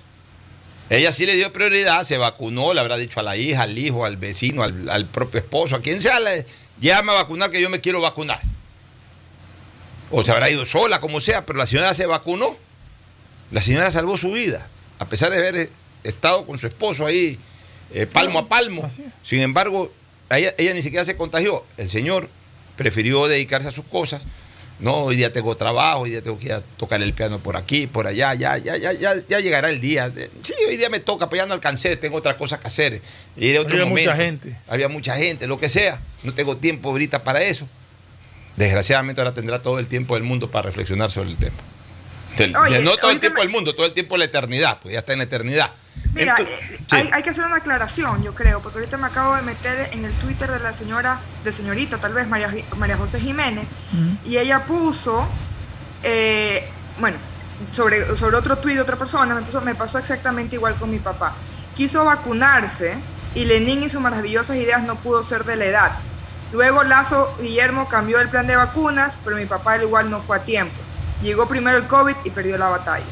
[0.89, 4.05] Ella sí le dio prioridad, se vacunó, le habrá dicho a la hija, al hijo,
[4.05, 6.45] al vecino, al, al propio esposo, a quien sea, le,
[6.91, 8.41] a vacunar que yo me quiero vacunar.
[10.11, 12.55] O se habrá ido sola, como sea, pero la señora se vacunó.
[13.51, 14.67] La señora salvó su vida,
[14.99, 15.69] a pesar de haber
[16.03, 17.39] estado con su esposo ahí
[17.93, 18.87] eh, palmo a palmo.
[19.23, 19.91] Sin embargo,
[20.31, 21.63] ella, ella ni siquiera se contagió.
[21.77, 22.29] El señor
[22.77, 24.23] prefirió dedicarse a sus cosas.
[24.79, 27.55] No, hoy día tengo trabajo, hoy día tengo que ir a tocar el piano por
[27.55, 30.11] aquí, por allá, ya, ya, ya, ya, ya llegará el día.
[30.41, 33.01] Sí, hoy día me toca, pero ya no alcancé, tengo otras cosas que hacer.
[33.37, 34.11] Iré otro Había momento.
[34.11, 34.57] mucha gente.
[34.67, 36.01] Había mucha gente, lo que sea.
[36.23, 37.67] No tengo tiempo ahorita para eso.
[38.57, 41.55] Desgraciadamente ahora tendrá todo el tiempo del mundo para reflexionar sobre el tema.
[42.37, 44.99] Oye, no todo el tiempo me- del mundo, todo el tiempo la eternidad, pues ya
[44.99, 45.69] está en la eternidad.
[46.13, 46.95] Mira, Entonces- eh, sí.
[46.95, 50.05] hay, hay que hacer una aclaración, yo creo, porque ahorita me acabo de meter en
[50.05, 53.67] el Twitter de la señora, de señorita, tal vez María, María José Jiménez,
[54.25, 55.27] y ella puso,
[56.03, 56.67] eh,
[56.99, 57.17] bueno,
[57.75, 60.99] sobre, sobre otro tuit de otra persona, me, puso- me pasó exactamente igual con mi
[60.99, 61.33] papá.
[61.75, 62.95] Quiso vacunarse
[63.35, 65.91] y Lenín y sus maravillosas ideas no pudo ser de la edad.
[66.51, 70.37] Luego Lazo Guillermo cambió el plan de vacunas, pero mi papá al igual no fue
[70.37, 70.75] a tiempo.
[71.23, 73.05] Llegó primero el COVID y perdió la batalla.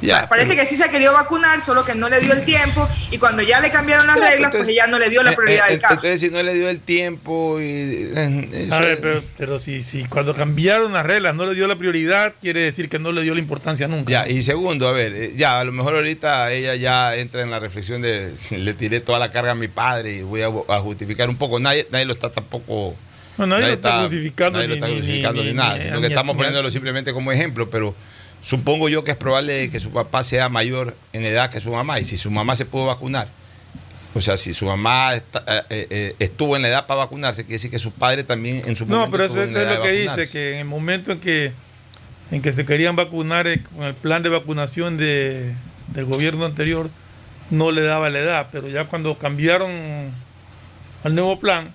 [0.00, 2.86] Ya, Parece pero- que sí se quería vacunar, solo que no le dio el tiempo
[3.10, 5.36] y cuando ya le cambiaron las reglas, entonces- pues ya no le dio la Eh,
[5.36, 5.94] prioridad eh, del caso.
[5.94, 7.64] Entonces, si no le dio el tiempo y.
[8.14, 11.66] eh, eso A ver, pero, pero si, si cuando cambiaron las reglas no le dio
[11.66, 14.10] la prioridad, quiere decir que no le dio la importancia nunca.
[14.12, 17.50] Ya, y segundo, a ver, eh, ya, a lo mejor ahorita ella ya entra en
[17.50, 20.78] la reflexión de le tiré toda la carga a mi padre y voy a, a
[20.80, 21.58] justificar un poco.
[21.58, 22.94] Nadie, nadie lo está tampoco.
[23.38, 26.00] No, nadie lo está crucificando nadie lo ni- está ni- crucificando ni- ni, nada, sino
[26.00, 27.94] que estamos ni- poniéndolo simplemente como ejemplo, pero
[28.42, 31.98] supongo yo que es probable que su papá sea mayor en edad que su mamá
[32.00, 33.28] y si su mamá se pudo vacunar.
[34.16, 37.42] O sea, si su mamá está- eh, eh, eh, estuvo en la edad para vacunarse,
[37.42, 39.82] quiere decir que su padre también en su No, momento pero eso, eso es lo
[39.82, 41.52] que dice, que en el momento en que,
[42.30, 45.52] en que se querían vacunar con el plan de vacunación de,
[45.88, 46.88] del gobierno anterior,
[47.50, 49.70] no le daba la edad, pero ya cuando cambiaron
[51.02, 51.74] al nuevo plan,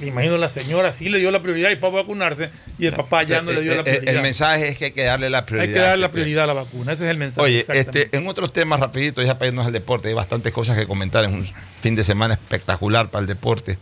[0.00, 2.92] me imagino la señora sí le dio la prioridad y fue a vacunarse y el
[2.92, 4.14] papá ya no le dio la Eh, eh, prioridad.
[4.14, 5.68] El mensaje es que hay que darle la prioridad.
[5.68, 6.22] Hay que darle la Pepe.
[6.22, 7.46] prioridad a la vacuna, ese es el mensaje.
[7.46, 10.86] Oye, este, en otros temas rapidito, ya para irnos al deporte, hay bastantes cosas que
[10.86, 11.46] comentar, es un
[11.80, 13.78] fin de semana espectacular para el deporte.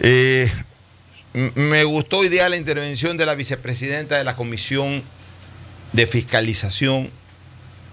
[0.00, 0.50] Eh,
[1.54, 5.02] me gustó hoy día la intervención de la vicepresidenta de la Comisión
[5.92, 7.10] de Fiscalización,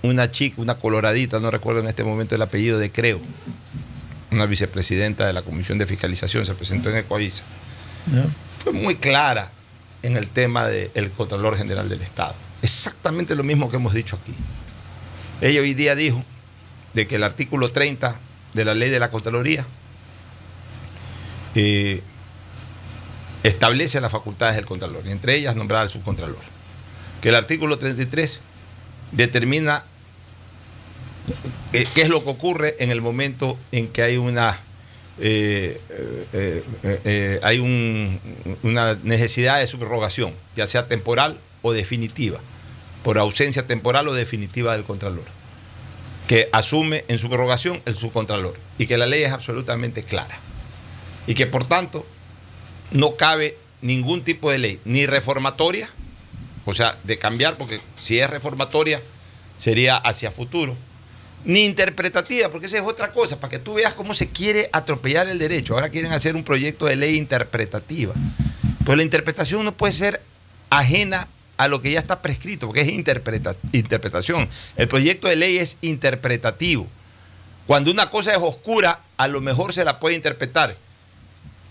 [0.04, 3.20] una chica, una coloradita, no recuerdo en este momento el apellido de Creo,
[4.32, 7.44] una vicepresidenta de la Comisión de Fiscalización, se presentó en Ecoavisa.
[8.64, 9.52] Fue muy clara
[10.02, 12.34] en el tema del Contralor General del Estado.
[12.62, 14.34] Exactamente lo mismo que hemos dicho aquí.
[15.42, 16.24] Ella hoy día dijo
[16.94, 18.20] de que el artículo 30
[18.54, 19.66] de la ley de la Contraloría
[21.56, 22.02] eh,
[23.44, 26.42] establece las facultades del Contralor, y entre ellas nombrar al subcontralor.
[27.22, 28.40] Que el artículo 33
[29.12, 29.84] determina
[31.72, 34.60] qué es lo que ocurre en el momento en que hay una
[35.20, 35.80] eh,
[36.34, 38.20] eh, eh, eh, hay un-
[38.64, 42.40] una necesidad de subrogación, ya sea temporal o definitiva,
[43.04, 45.26] por ausencia temporal o definitiva del Contralor,
[46.28, 50.40] que asume en subrogación el subcontralor y que la ley es absolutamente clara
[51.28, 52.06] y que por tanto
[52.92, 55.88] no cabe ningún tipo de ley, ni reformatoria,
[56.66, 59.02] o sea, de cambiar, porque si es reformatoria
[59.60, 60.76] sería hacia futuro,
[61.44, 65.28] ni interpretativa, porque esa es otra cosa, para que tú veas cómo se quiere atropellar
[65.28, 65.74] el derecho.
[65.74, 68.14] Ahora quieren hacer un proyecto de ley interpretativa.
[68.86, 70.22] Pues la interpretación no puede ser
[70.70, 71.28] ajena
[71.58, 74.50] a lo que ya está prescrito, porque es interpreta- interpretación.
[74.78, 76.88] El proyecto de ley es interpretativo.
[77.68, 80.76] Cuando una cosa es oscura, a lo mejor se la puede interpretar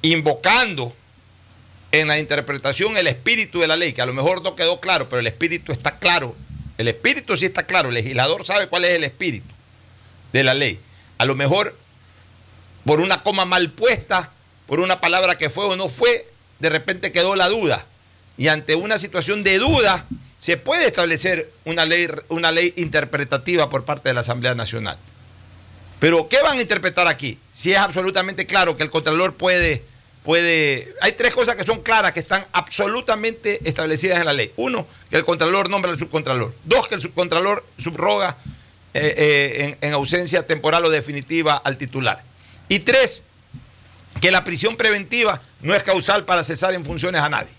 [0.03, 0.95] invocando
[1.93, 5.09] en la interpretación el espíritu de la ley, que a lo mejor no quedó claro,
[5.09, 6.37] pero el espíritu está claro.
[6.79, 9.53] El espíritu sí está claro, el legislador sabe cuál es el espíritu
[10.33, 10.81] de la ley.
[11.18, 11.76] A lo mejor
[12.85, 14.31] por una coma mal puesta,
[14.66, 16.26] por una palabra que fue o no fue,
[16.59, 17.87] de repente quedó la duda.
[18.37, 20.07] Y ante una situación de duda,
[20.39, 24.97] se puede establecer una ley, una ley interpretativa por parte de la Asamblea Nacional.
[25.99, 27.39] Pero, ¿qué van a interpretar aquí?
[27.53, 29.85] Si es absolutamente claro que el Contralor puede,
[30.24, 30.95] puede.
[31.03, 34.51] Hay tres cosas que son claras, que están absolutamente establecidas en la ley.
[34.57, 36.55] Uno, que el Contralor nombra al subcontralor.
[36.64, 38.39] Dos, que el subcontralor subroga
[38.95, 42.22] eh, eh, en, en ausencia temporal o definitiva al titular.
[42.68, 43.22] Y tres,
[44.20, 47.53] que la prisión preventiva no es causal para cesar en funciones a nadie.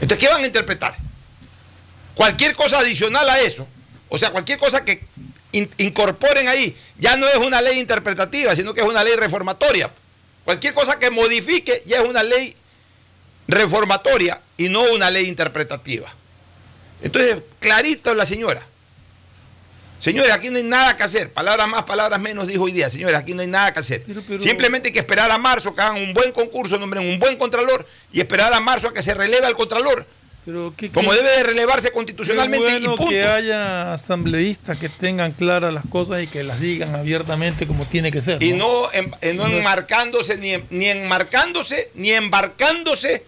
[0.00, 0.96] Entonces, ¿qué van a interpretar?
[2.14, 3.66] Cualquier cosa adicional a eso,
[4.08, 5.04] o sea, cualquier cosa que
[5.52, 9.90] in- incorporen ahí, ya no es una ley interpretativa, sino que es una ley reformatoria.
[10.44, 12.54] Cualquier cosa que modifique ya es una ley
[13.46, 16.12] reformatoria y no una ley interpretativa.
[17.02, 18.62] Entonces, clarito la señora.
[20.02, 21.30] Señores, aquí no hay nada que hacer.
[21.32, 22.90] Palabras más, palabras menos, dijo hoy día.
[22.90, 24.04] Señores, aquí no hay nada que hacer.
[24.40, 27.86] Simplemente hay que esperar a marzo, que hagan un buen concurso, nombren un buen contralor
[28.12, 30.04] y esperar a marzo a que se releve al contralor
[30.44, 33.10] Pero ¿qué- como debe de relevarse constitucionalmente Qué bueno y punto.
[33.12, 38.10] que haya asambleístas que tengan claras las cosas y que las digan abiertamente como tiene
[38.10, 38.42] que ser.
[38.42, 43.24] Y no, en- en- no No- enmarcándose, ni, en- ni enmarcándose, ni embarcándose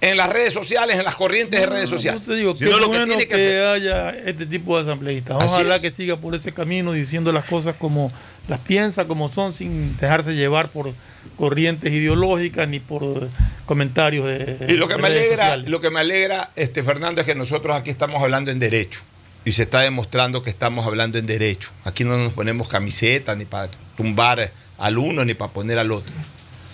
[0.00, 2.20] en las redes sociales, en las corrientes de redes sociales.
[2.22, 3.66] Yo te digo, qué lo que tiene que, que hacer.
[3.66, 5.36] haya este tipo de asambleístas.
[5.42, 5.82] Ojalá es.
[5.82, 8.12] que siga por ese camino diciendo las cosas como
[8.46, 10.94] las piensa, como son, sin dejarse llevar por
[11.36, 13.28] corrientes ideológicas ni por
[13.66, 15.68] comentarios de Y lo que me alegra, sociales.
[15.68, 19.00] lo que me alegra, este Fernando, es que nosotros aquí estamos hablando en derecho.
[19.44, 21.70] Y se está demostrando que estamos hablando en derecho.
[21.84, 26.12] Aquí no nos ponemos camisetas ni para tumbar al uno ni para poner al otro.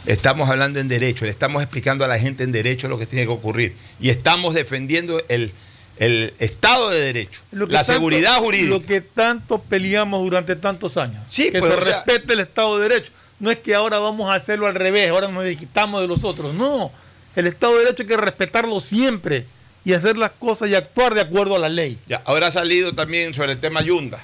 [0.07, 3.25] Estamos hablando en derecho, le estamos explicando a la gente en derecho lo que tiene
[3.25, 3.75] que ocurrir.
[4.01, 5.51] Y estamos defendiendo el,
[5.97, 8.69] el Estado de Derecho, Lo que la tanto- seguridad jurídica.
[8.71, 11.23] Lo que tanto peleamos durante tantos años.
[11.31, 13.13] Sí, que pues, se sea- respete el Estado de Derecho.
[13.41, 16.55] No es que ahora vamos a hacerlo al revés, ahora nos quitamos de los otros.
[16.55, 16.93] No,
[17.35, 19.47] el Estado de Derecho hay que respetarlo siempre
[19.85, 21.99] y hacer las cosas y actuar de acuerdo a la ley.
[22.07, 24.19] Ya, ahora ha salido también sobre el tema Yunda.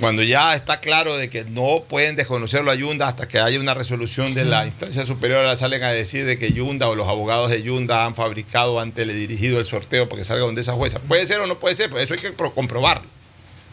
[0.00, 3.72] Cuando ya está claro de que no pueden desconocerlo a Yunda hasta que haya una
[3.74, 7.50] resolución de la instancia superior, ahora salen a decir de que Yunda o los abogados
[7.50, 10.98] de Yunda han fabricado, han teledirigido el sorteo para que salga donde esa jueza.
[11.00, 13.06] Puede ser o no puede ser, pero eso hay que pro- comprobarlo.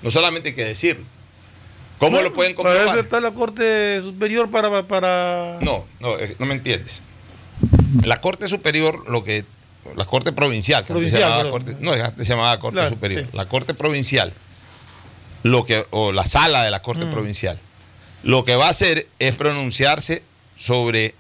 [0.01, 1.03] No solamente hay que decirlo.
[1.99, 3.05] ¿Cómo lo pueden Para eso comprobar?
[3.05, 4.83] está la Corte Superior para...
[4.83, 5.57] para...
[5.61, 7.01] No, no, eh, no me entiendes.
[8.05, 9.45] La Corte Superior, lo que.
[9.95, 11.49] La Corte Provincial, que antes se Provincial, llamaba.
[11.51, 13.23] Corte- no, antes se llamaba Corte Claro, Superior.
[13.23, 13.29] sí.
[13.33, 14.33] La Corte Provincial,
[15.43, 17.11] lo que, o la sala de la Corte Mm.
[17.11, 17.59] Provincial,
[18.23, 20.23] lo que va a hacer es pronunciarse
[20.57, 21.13] sobre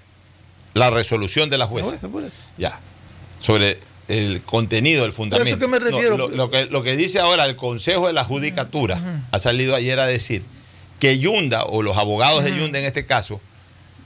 [0.73, 1.87] la resolución de la jueza.
[1.89, 2.37] Por eso, por eso.
[2.57, 2.79] Ya.
[3.39, 5.49] Sobre el contenido, el fundamento.
[5.49, 6.17] eso que me No, refiero.
[6.17, 8.99] lo, lo que, lo que dice ahora el Consejo de la Judicatura
[9.31, 10.43] ha salido ayer a decir
[10.99, 13.41] que Yunda, o los abogados de Yunda en este caso,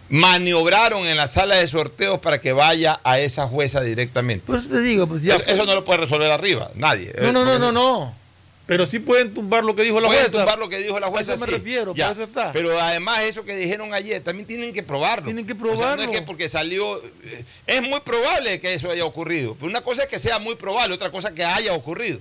[0.10, 4.46] maniobraron en la sala de sorteos para que vaya a esa jueza directamente.
[4.46, 5.36] Por eso te digo, pues ya...
[5.36, 7.14] eso, eso no lo puede resolver arriba, nadie.
[7.22, 8.16] No, no, no, Porque no, no.
[8.68, 10.40] Pero sí pueden tumbar lo que dijo la Pueden jueza.
[10.40, 11.34] tumbar lo que dijo la A jueza.
[11.36, 11.58] eso me sí.
[11.58, 12.08] refiero, Ya.
[12.10, 12.52] por eso está.
[12.52, 15.24] Pero además eso que dijeron ayer, también tienen que probarlo.
[15.26, 16.04] Tienen que O sea, no probarlo.
[16.04, 17.02] es que porque salió...
[17.24, 19.56] eh, Es muy probable que eso haya ocurrido.
[19.56, 22.20] Pero una cosa es que sea muy probable, otra cosa es que haya ocurrido.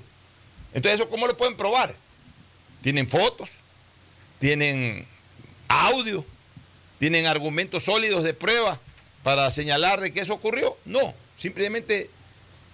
[0.73, 1.95] Entonces, ¿eso cómo lo pueden probar?
[2.81, 3.49] Tienen fotos,
[4.39, 5.05] tienen
[5.67, 6.25] audio,
[7.01, 8.79] tienen argumentos sólidos de prueba
[9.25, 10.77] para señalar de que eso ocurrió.
[10.85, 12.09] No, simplemente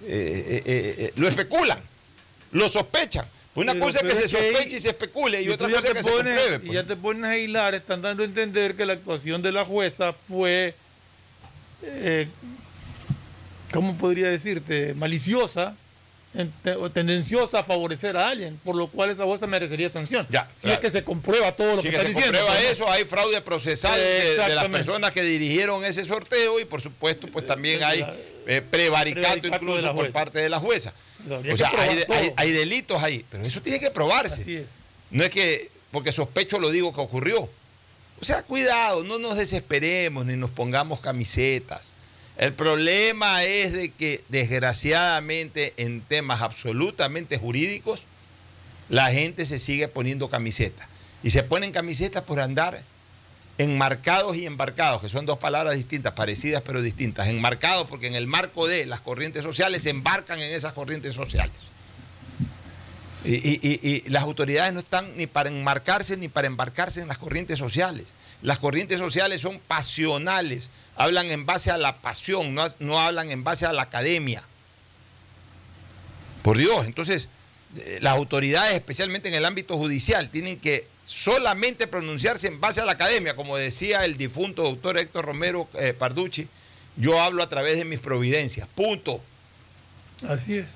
[0.04, 1.80] eh, eh, lo especulan,
[2.50, 3.26] lo sospechan.
[3.54, 6.10] Una cosa es que se sospeche y se especule y, otra cosa es que se
[6.10, 6.56] pones- compruebe.
[6.56, 6.72] Y pues.
[6.72, 10.12] ya te pones a hilar, están dando a entender que la actuación de la jueza
[10.14, 10.74] fue,
[11.82, 12.28] eh,
[13.72, 14.94] ¿cómo podría decirte?
[14.94, 15.74] Maliciosa
[16.78, 20.26] o tendenciosa a favorecer a alguien, por lo cual esa jueza merecería sanción.
[20.30, 20.74] Ya, si claro.
[20.76, 22.38] es que se comprueba todo lo Si que que está se diciendo.
[22.38, 22.84] comprueba pues, ¿no?
[22.86, 27.26] eso, hay fraude procesal de- de, las personas que dirigieron ese sorteo y por supuesto
[27.26, 28.02] pues también hay
[28.46, 30.94] eh, prevaricato incluso por parte de la jueza.
[31.30, 31.70] O sea,
[32.36, 34.60] hay, delitos ahí, pero eso tiene que probarse.
[34.60, 34.66] Es.
[35.10, 37.48] No es que porque sospecho lo digo que ocurrió.
[38.20, 41.88] O sea, cuidado, no nos desesperemos ni nos pongamos camisetas.
[42.38, 48.00] El problema es de que desgraciadamente en temas absolutamente jurídicos
[48.88, 50.88] la gente se sigue poniendo camisetas.
[51.22, 52.82] Y se ponen camisetas por andar
[53.62, 57.28] enmarcados y embarcados, que son dos palabras distintas, parecidas pero distintas.
[57.28, 61.54] Enmarcados porque en el marco de las corrientes sociales se embarcan en esas corrientes sociales.
[63.24, 67.58] Y, y- las autoridades no están ni para enmarcarse ni para embarcarse en las corrientes
[67.58, 68.06] sociales.
[68.42, 73.44] Las corrientes sociales son pasionales, hablan en base a la pasión, no, no hablan en
[73.44, 74.42] base a la academia.
[76.42, 77.28] Por Dios, entonces
[77.76, 82.84] eh, las autoridades, especialmente en el ámbito judicial, tienen que solamente pronunciarse en base a
[82.84, 86.48] la academia, como decía el difunto doctor Héctor Romero eh, Parducci,
[86.96, 89.20] yo hablo a través de mis providencias, punto.
[90.28, 90.66] Así es.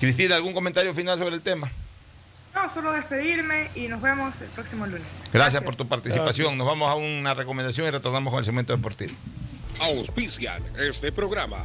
[0.00, 1.70] Cristina, ¿algún comentario final sobre el tema?
[2.54, 5.06] No, solo despedirme y nos vemos el próximo lunes.
[5.32, 6.56] Gracias, por tu participación.
[6.56, 9.12] Nos vamos a una recomendación y retornamos con el segmento deportivo.
[9.80, 11.64] Auspician este programa.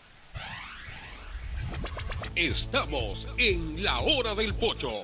[2.35, 5.03] Estamos en la hora del pocho.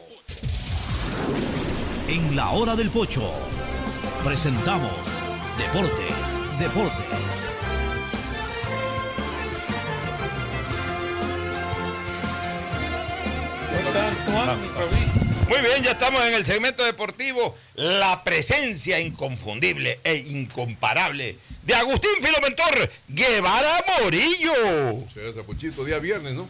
[2.07, 3.29] En la hora del pocho
[4.23, 5.21] presentamos
[5.57, 7.49] Deportes, Deportes.
[15.49, 17.57] Muy bien, ya estamos en el segmento deportivo.
[17.75, 25.03] La presencia inconfundible e incomparable de Agustín Filomentor Guevara Morillo.
[25.13, 25.83] Gracias, Pochito.
[25.83, 26.47] Día viernes, ¿no?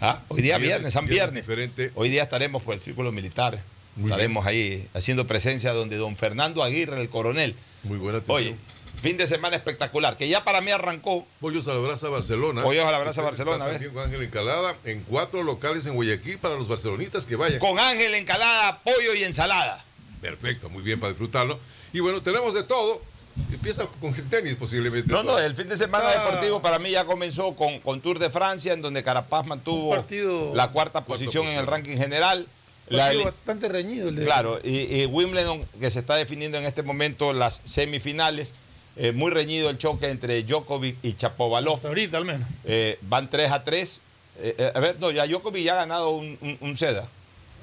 [0.00, 1.46] Ah, hoy día viernes, San viernes.
[1.46, 1.92] Diferente.
[1.94, 3.60] Hoy día estaremos por el círculo militar.
[4.02, 7.54] estaremos ahí haciendo presencia donde don Fernando Aguirre, el coronel.
[7.82, 8.56] Muy buena Oye,
[9.00, 11.26] fin de semana espectacular, que ya para mí arrancó.
[11.40, 12.62] Pollos a la brasa Barcelona.
[12.62, 13.76] Pollos a la brasa Barcelona, a ver.
[13.76, 17.58] También con Ángel Encalada en cuatro locales en Guayaquil para los barcelonitas que vayan.
[17.58, 19.84] Con Ángel Encalada, pollo y ensalada.
[20.20, 21.58] Perfecto, muy bien para disfrutarlo.
[21.92, 23.02] Y bueno, tenemos de todo.
[23.52, 25.10] Empieza con el tenis posiblemente.
[25.12, 26.24] No, no, el fin de semana Ah.
[26.24, 30.54] deportivo para mí ya comenzó con, con Tour de Francia, en donde Carapaz mantuvo partido-
[30.54, 32.46] la cuarta posición en el ranking general.
[32.88, 36.82] La bastante reñido el de Claro, y, y Wimbledon, que se está definiendo en este
[36.82, 38.50] momento las semifinales,
[38.96, 41.76] eh, muy reñido el choque entre Djokovic y Chapovalov.
[41.76, 42.46] Hasta ahorita al menos.
[42.64, 44.00] Eh, van 3 a 3.
[44.38, 47.08] Eh, eh, a ver, no, ya Djokovic ya ha ganado un, un, un seda.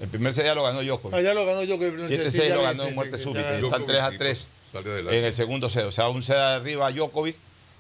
[0.02, 1.14] El primer set ya lo ganó Djokovic.
[1.16, 3.58] Allá lo ganó que 7-6 lo ganó en muerte súbita.
[3.60, 4.40] Están 3 a 3
[4.74, 5.86] en el segundo set.
[5.86, 7.36] O sea, un set arriba a Djokovic.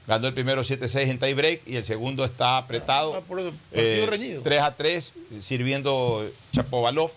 [0.07, 3.15] Ganó el primero 7-6 en tie break y el segundo está apretado.
[3.15, 4.41] Ah, por eso, partido Eh, reñido.
[4.41, 7.11] 3 a 3, sirviendo Chapovalov.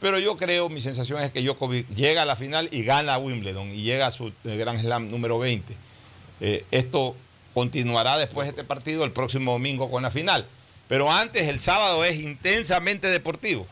[0.00, 3.18] Pero yo creo, mi sensación es que Djokovic llega a la final y gana a
[3.18, 5.74] Wimbledon y llega a su eh, Grand Slam número 20.
[6.40, 7.16] Eh, esto
[7.54, 10.44] continuará después de este partido el próximo domingo con la final.
[10.86, 13.66] Pero antes, el sábado es intensamente deportivo.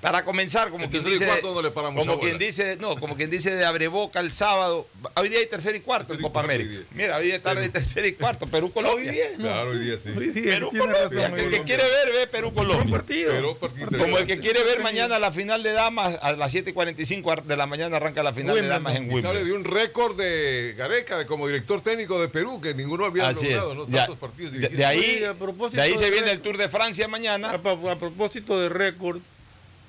[0.00, 3.66] Para comenzar, como quien dice, cuarto no como quien dice, no, como quien dice de
[3.66, 4.86] abreboca el sábado.
[5.14, 6.82] Hoy día hay tercer y cuarto en Copa América.
[6.94, 9.12] Mira, hoy día es tarde tercer y cuarto, Perú Colombia.
[9.36, 10.10] Claro, hoy día sí.
[10.42, 11.26] Perú Colombia.
[11.36, 13.02] El que quiere ver, ve Perú Colombia.
[13.06, 16.70] Pero partido Como el que quiere ver mañana la final de damas, a las 7
[16.70, 19.46] y 45 de la mañana arranca la final de damas en Y sale Wimbledon.
[19.46, 23.48] de un récord de Gareca de como director técnico de Perú, que ninguno había Así
[23.48, 23.52] es.
[23.56, 23.86] logrado, ¿no?
[23.88, 26.40] Ya, Tantos partidos de, ahí, Oye, a propósito de ahí se de viene el.
[26.40, 27.50] Tour de Francia mañana.
[27.50, 27.58] A
[27.98, 29.20] propósito de récord,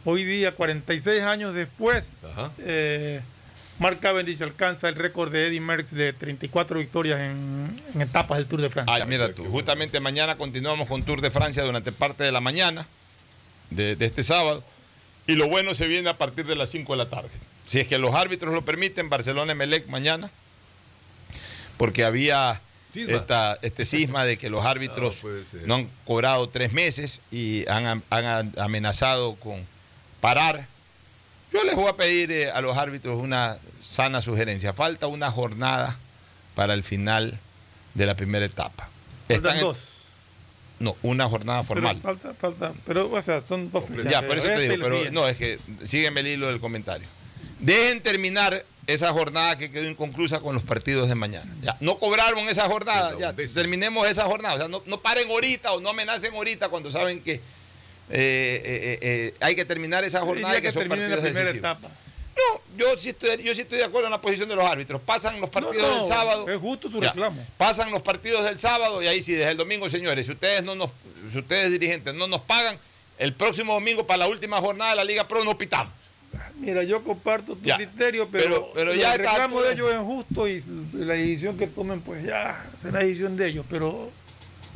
[0.06, 2.12] hoy día, 46 años después,
[2.60, 3.22] eh,
[3.80, 8.48] Mark Cavendish alcanza el récord de Eddie Merckx de 34 victorias en, en etapas del
[8.48, 8.96] Tour de Francia.
[9.02, 12.86] Ah, mira tú, justamente mañana continuamos con Tour de Francia durante parte de la mañana
[13.70, 14.64] de, de este sábado.
[15.28, 17.30] Y lo bueno se viene a partir de las 5 de la tarde.
[17.66, 20.30] Si es que los árbitros lo permiten, Barcelona Emelec mañana.
[21.78, 22.62] Porque había
[22.92, 23.16] Cisma.
[23.16, 25.24] esta, este cisma de que los árbitros
[25.66, 29.66] No, han cobrado tres meses y han, han amenazado con
[30.22, 30.68] parar.
[31.52, 34.72] Yo les voy a pedir eh, a los árbitros una sana sugerencia.
[34.72, 35.98] Falta una jornada
[36.56, 37.38] para el final
[37.94, 38.90] de la primera etapa.
[39.28, 39.88] Faltan Están en- dos.
[40.80, 41.98] No, una jornada formal.
[42.02, 44.06] Pero falta, falta, pero o sea, son dos fechas.
[44.06, 47.08] Ya, por eso te digo, pero no, es que sígueme el hilo del comentario.
[47.60, 51.54] Dejen terminar esa jornada que quedó inconclusa con los partidos de mañana.
[51.62, 54.56] Ya, no cobraron esa jornada, ya, terminemos esa jornada.
[54.56, 57.42] O sea, no, no paren ahorita o no amenacen ahorita cuando saben que
[58.12, 61.22] eh, eh, eh, hay que terminar esa jornada Diría y que, que son termine la
[61.22, 61.56] primera decisivos.
[61.76, 61.90] etapa.
[62.36, 65.02] No, yo sí, estoy, yo sí estoy de acuerdo en la posición de los árbitros.
[65.02, 66.50] Pasan los partidos no, del sábado.
[66.50, 67.10] es justo su Ya.
[67.10, 67.46] reclamo.
[67.58, 70.74] Pasan los partidos del sábado y ahí sí, desde el domingo, señores, si ustedes no
[70.76, 70.90] nos,
[71.32, 72.78] si ustedes dirigentes no nos pagan,
[73.20, 75.94] el próximo domingo para la última jornada de la Liga Pro no pitamos.
[76.60, 77.76] Mira, yo comparto tu Ya.
[77.76, 80.64] criterio, pero, Pero- pero el ya reclamo de ellos es justo y
[80.94, 84.10] la decisión que tomen, pues ya será decisión de ellos, pero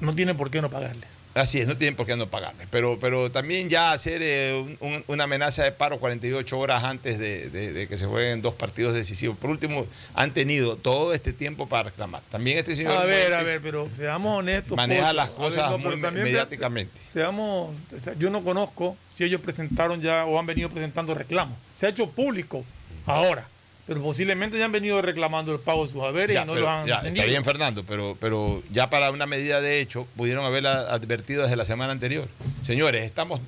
[0.01, 1.09] no tiene por qué no pagarles.
[1.35, 2.65] Así es, no tienen por qué no pagarle.
[2.71, 7.19] Pero, pero también ya hacer eh, un- un- una amenaza de paro 48 horas antes
[7.19, 9.37] de, de- de que se jueguen dos partidos decisivos.
[9.37, 12.21] Por último, han tenido todo este tiempo para reclamar.
[12.31, 14.77] También este señor A ver, a ver, pero seamos honestos.
[14.77, 15.13] maneja Pocho.
[15.13, 16.97] las A ver, cosas no, muy también, mediáticamente.
[17.11, 17.75] Seamos,
[18.17, 21.57] yo no conozco si ellos presentaron ya o han venido presentando reclamos.
[21.75, 22.63] Se ha hecho público
[23.05, 23.45] ahora,
[23.87, 26.65] pero posiblemente ya han venido reclamando el pago de sus haberes Ya, y no pero-
[26.65, 30.43] lo han ya, está bien, Fernando, pero, pero ya para una medida de hecho pudieron
[30.45, 32.27] haberla advertido desde la semana anterior.
[32.63, 33.39] Señores, estamos.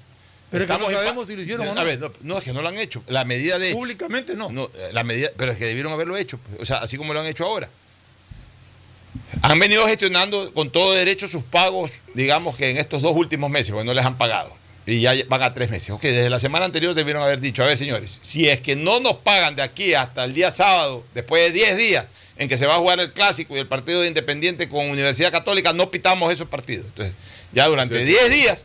[0.49, 1.81] Pero es que no sabemos si lo hicieron o no.
[1.81, 3.03] A ver, no, no, es que no lo han hecho.
[3.07, 3.77] La medida de hecho.
[3.77, 4.49] Públicamente no.
[4.49, 7.13] No, eh, la medida, pero es que debieron haberlo hecho, pues, o sea, así como
[7.13, 7.69] lo han hecho ahora.
[9.41, 13.71] Han venido gestionando con todo derecho sus pagos, digamos que en estos dos últimos meses,
[13.71, 14.55] porque no les han pagado.
[14.87, 15.89] Y ya van a tres meses.
[15.89, 19.01] Ok, desde la semana anterior debieron haber dicho, a ver señores, si es que no
[19.01, 22.05] nos pagan de aquí hasta el día sábado, después de 10 días
[22.37, 25.31] en que se va a jugar el clásico y el partido de Independiente con Universidad
[25.31, 26.85] Católica, no pitamos esos partidos.
[26.85, 27.13] Entonces,
[27.51, 28.63] ya durante 10 días,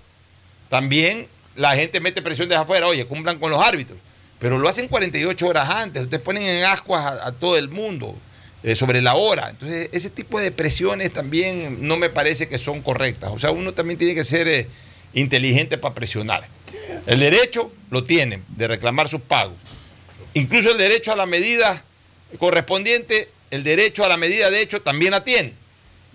[0.68, 1.26] también
[1.56, 3.98] la gente mete presión desde afuera, oye, cumplan con los árbitros.
[4.38, 8.16] Pero lo hacen 48 horas antes, ustedes ponen en ascuas a, a todo el mundo
[8.62, 9.50] eh, sobre la hora.
[9.50, 13.30] Entonces, ese tipo de presiones también no me parece que son correctas.
[13.32, 14.68] O sea, uno también tiene que ser eh,
[15.14, 16.46] inteligente para presionar.
[17.06, 19.56] El derecho lo tienen de reclamar sus pagos.
[20.34, 21.82] Incluso el derecho a la medida
[22.38, 25.54] correspondiente, el derecho a la medida de hecho también la tienen.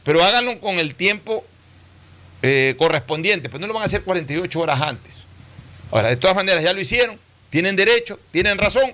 [0.04, 1.46] Pero háganlo con el tiempo
[2.42, 5.20] eh, correspondiente, pues no lo van a hacer 48 horas antes.
[5.92, 7.20] Ahora, de todas maneras, ya lo hicieron,
[7.50, 8.94] tienen derecho, tienen razón.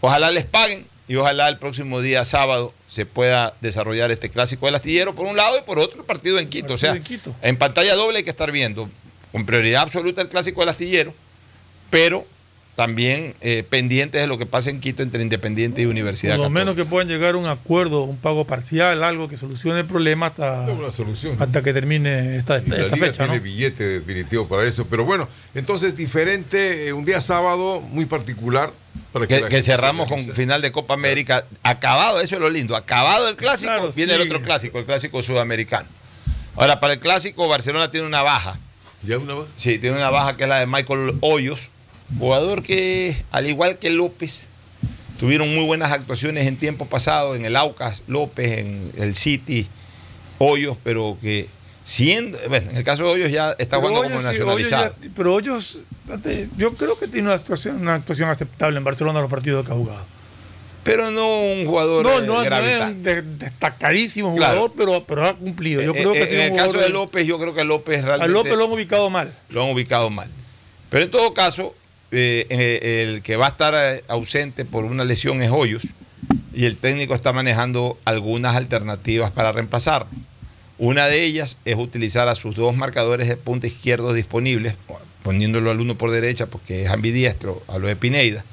[0.00, 4.74] Ojalá les paguen y ojalá el próximo día sábado se pueda desarrollar este clásico del
[4.74, 6.74] astillero por un lado y por otro el partido en Quito.
[6.74, 7.36] O sea, en Quito.
[7.42, 8.88] en pantalla doble hay que estar viendo
[9.30, 11.14] con prioridad absoluta el clásico del astillero,
[11.90, 12.26] pero
[12.78, 16.42] también eh, pendientes de lo que pasa en Quito entre Independiente y Universidad Por lo
[16.44, 16.60] Católica.
[16.60, 20.26] menos que puedan llegar a un acuerdo, un pago parcial, algo que solucione el problema
[20.26, 20.64] hasta,
[21.40, 23.26] hasta que termine esta, Y la esta liga fecha.
[23.26, 23.32] ¿no?
[23.32, 24.86] tiene billete definitivo para eso.
[24.86, 28.70] Pero bueno, entonces diferente, eh, un día sábado muy particular.
[29.12, 31.44] Para Que, cerramos con final de Copa América.
[31.64, 32.76] Acabado, eso es lo lindo.
[32.76, 35.88] Acabado el clásico, Claro, viene el otro clásico, el clásico sudamericano.
[36.54, 38.56] Ahora, para el clásico, Barcelona tiene una baja.
[39.02, 39.48] ¿Ya una baja?
[39.56, 41.70] Sí, tiene una baja que es la de Michael Hoyos,
[42.16, 44.40] jugador que, al igual que López,
[45.18, 49.66] tuvieron muy buenas actuaciones en tiempo pasado, en el Aucas, López, en el City,
[50.38, 51.48] Hoyos, pero que
[51.84, 54.82] siendo, bueno, en el caso de Hoyos ya está Pero jugando Hoyos como sí, nacionalizado.
[54.84, 55.78] Hoyos ya- pero Hoyos,
[56.56, 59.72] yo creo que tiene una actuación, una actuación aceptable en Barcelona en los partidos que
[59.72, 60.04] ha jugado.
[60.84, 62.94] Pero no un jugador No, no, no es gravitante.
[62.94, 64.52] un de- destacadísimo Claro.
[64.68, 65.82] jugador, pero, pero ha cumplido.
[65.82, 67.64] Yo Eh, creo que eh, ha sido en el caso de López, yo creo que
[67.64, 69.34] López A realmente López lo han ubicado mal.
[69.50, 70.30] lo han ubicado mal.
[70.88, 71.74] Pero en todo caso,
[72.10, 75.82] eh, eh, el que va a estar eh, ausente por una lesión es Hoyos
[76.54, 80.08] y el técnico está manejando algunas alternativas para reemplazarlo.
[80.78, 84.74] Una de ellas es utilizar a sus dos marcadores de punta izquierdo disponibles,
[85.22, 88.44] poniéndolo al uno por derecha porque es ambidiestro, a lo de Pineida,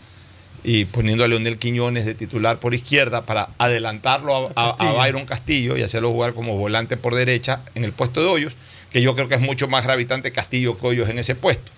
[0.64, 4.94] y poniendo a Leonel Quiñones de titular por izquierda para adelantarlo a, a- a.
[4.94, 8.54] Byron Castillo y hacerlo jugar como volante por derecha en el puesto de Hoyos,
[8.92, 11.72] que yo creo que es mucho más gravitante Castillo que Hoyos en ese puesto.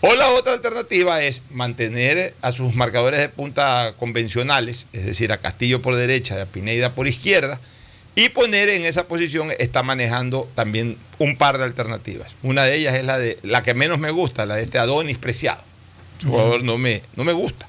[0.00, 5.38] O la otra alternativa es mantener a sus marcadores de punta convencionales, es decir, a
[5.38, 7.58] Castillo por derecha y a Pineida por izquierda,
[8.16, 12.34] y poner en esa posición, está manejando también un par de alternativas.
[12.42, 15.18] Una de ellas es la de la que menos me gusta, la de este Adonis
[15.18, 15.62] Preciado.
[16.18, 17.66] Ese jugador no me, no me gusta.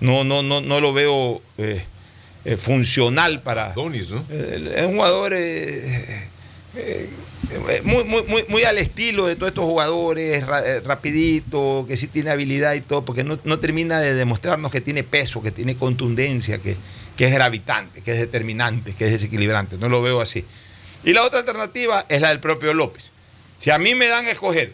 [0.00, 1.82] No, no, no, no lo veo eh,
[2.44, 3.70] eh, funcional para.
[3.70, 4.24] Adonis, ¿no?
[4.28, 5.34] Eh, es un jugador
[7.84, 12.06] muy, muy, muy, muy al estilo de todos estos jugadores, ra- eh, rapidito, que sí
[12.08, 16.58] tiene habilidad y todo, porque no, termina de demostrarnos que tiene peso, que tiene contundencia,
[16.58, 16.76] que,
[17.18, 19.76] es gravitante, que es determinante, que es desequilibrante.
[19.78, 20.44] No lo veo así.
[21.04, 23.10] Y la otra alternativa es la del propio López.
[23.58, 24.72] Si a mí me dan a escoger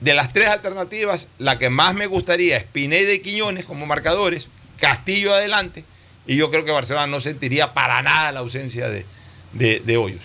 [0.00, 4.48] de las tres alternativas, la que más me gustaría es Pineda y Quiñones como marcadores,
[4.78, 5.84] Castillo adelante,
[6.26, 9.04] y yo creo que Barcelona no sentiría para nada la ausencia de-
[9.80, 10.22] de Hoyos.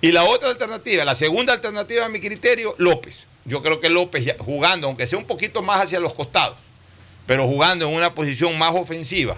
[0.00, 3.24] Y la otra alternativa, la segunda alternativa a mi criterio, López.
[3.44, 6.56] Yo creo que López jugando, aunque sea un poquito más hacia los costados,
[7.26, 9.36] pero jugando en una posición más ofensiva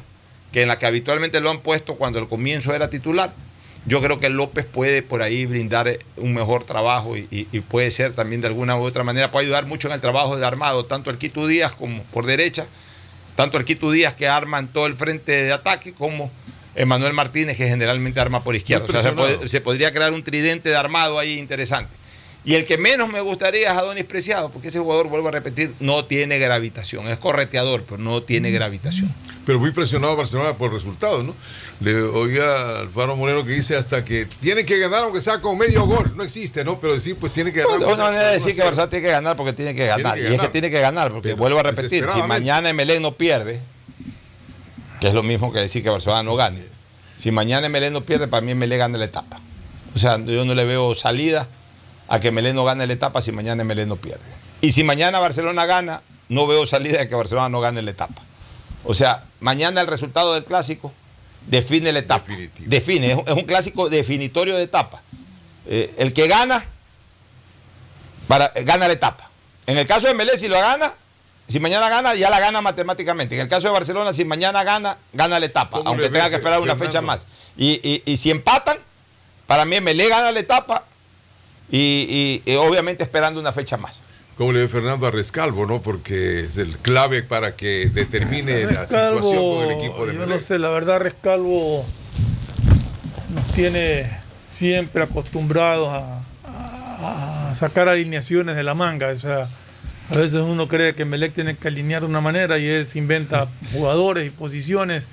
[0.52, 3.32] que en la que habitualmente lo han puesto cuando al comienzo era titular,
[3.86, 8.12] yo creo que López puede por ahí brindar eh, un mejor trabajo y, puede ser
[8.12, 11.10] también de alguna u otra manera, puede ayudar mucho en el trabajo de armado, tanto
[11.10, 12.66] el Quito Díaz como por derecha,
[13.36, 16.30] tanto el Quito Díaz que arma en todo el frente de ataque como
[16.78, 18.84] Emanuel Martínez que generalmente arma por izquierda.
[18.86, 19.36] O sea, se, presionado.
[19.36, 21.96] puede- se podría crear un tridente de armado ahí interesante.
[22.44, 25.74] Y el que menos me gustaría es Adonis Preciado, porque ese jugador, vuelvo a repetir,
[25.80, 27.06] no tiene gravitación.
[27.08, 29.12] Es correteador, pero no tiene gravitación.
[29.44, 31.34] Pero muy presionado Barcelona por resultados, ¿no?
[31.80, 35.58] Le oía al Faro Moreno que dice hasta que tiene que ganar aunque sea con
[35.58, 36.12] medio gol.
[36.16, 36.78] No existe, ¿no?
[36.80, 37.78] Pero decir, pues tiene que ganar.
[37.86, 40.14] una manera de decir que Barcelona tiene que ganar porque tiene que ganar.
[40.16, 42.40] que y es que tiene que ganar, porque Pero vuelvo a repetir, si desesperadamente.
[42.40, 43.60] mañana Emelec no pierde,
[45.00, 46.64] que es lo mismo que decir que Barcelona no gane.
[47.16, 49.40] Si mañana Emelec no pierde, para mí Emelec gana la etapa.
[49.94, 51.48] O sea, yo no le veo salida
[52.08, 54.22] a que Emelec no gane la etapa si mañana Emelec no pierde.
[54.60, 58.22] Y si mañana Barcelona gana, no veo salida de que Barcelona no gane la etapa.
[58.84, 60.92] O sea, mañana el resultado del clásico
[61.46, 62.26] define la etapa.
[62.58, 65.00] Define, es un- clásico definitorio de etapa.
[65.66, 66.64] Eh, el que gana,
[68.26, 69.30] para, gana la etapa.
[69.66, 70.92] En el caso de Melé, si lo gana,
[71.48, 73.34] si mañana gana, ya la gana matemáticamente.
[73.34, 76.36] En el caso de Barcelona, si mañana gana, gana la etapa, ¿Cómo aunque tenga que
[76.36, 76.86] esperar una Fernando?
[76.92, 77.20] fecha más.
[77.56, 78.78] Y, y- y si empatan,
[79.46, 80.84] para mí Melé gana la etapa
[81.70, 84.00] y, y- y obviamente esperando una fecha más.
[84.36, 85.80] ¿Cómo le ve Fernando a Rescalvo, no?
[85.82, 90.34] Porque es el clave para que determine la situación con el equipo de Yo Melec.
[90.34, 91.84] no sé, la verdad Rescalvo
[93.34, 94.08] nos tiene
[94.48, 99.08] siempre acostumbrados a, a- a sacar alineaciones de la manga.
[99.08, 99.48] O sea,
[100.10, 102.98] a veces uno cree que Melec tiene que alinear de una manera y él se
[102.98, 105.06] inventa jugadores y posiciones.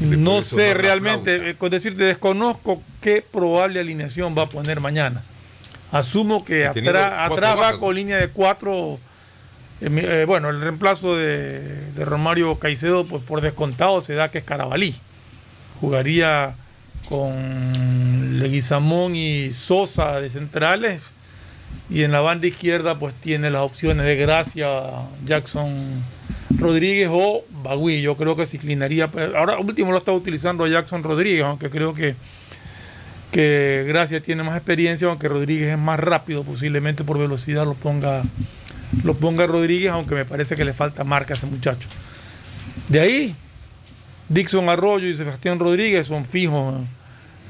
[0.00, 5.22] No sé realmente, eh, con decirte, desconozco qué probable alineación va a poner mañana.
[5.90, 8.98] Asumo que atrás, atrás va con línea de cuatro.
[9.80, 14.38] eh, eh, bueno, el reemplazo de, de Romario Caicedo, pues por descontado se da que
[14.38, 14.94] es Carabalí.
[15.80, 16.54] Jugaría
[17.08, 21.12] con Leguizamón y Sosa de centrales.
[21.90, 24.68] Y en la banda izquierda, pues tiene las opciones de Gracia,
[25.24, 25.74] Jackson
[26.58, 28.02] Rodríguez o Bagui.
[28.02, 29.10] Yo creo que se inclinaría.
[29.36, 32.14] Ahora último lo está utilizando a Jackson Rodríguez, aunque creo que
[33.30, 38.22] que Gracia tiene más experiencia, aunque Rodríguez es más rápido, posiblemente por velocidad lo ponga,
[39.04, 41.88] lo ponga Rodríguez, aunque me parece que le falta marca a ese muchacho.
[42.88, 43.34] De ahí,
[44.28, 46.80] Dixon Arroyo y Sebastián Rodríguez son fijos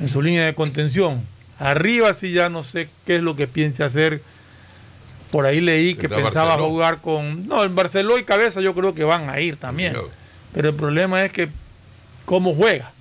[0.01, 1.23] en su línea de contención.
[1.59, 4.23] Arriba sí ya no sé qué es lo que piensa hacer.
[5.31, 6.69] Por ahí leí que ¿Verdad, pensaba Barceló?
[6.71, 7.47] jugar con...
[7.47, 9.95] No, en Barceló y Cabeza yo creo que van a ir también.
[10.55, 11.49] Pero el problema es que
[12.25, 12.93] cómo juega.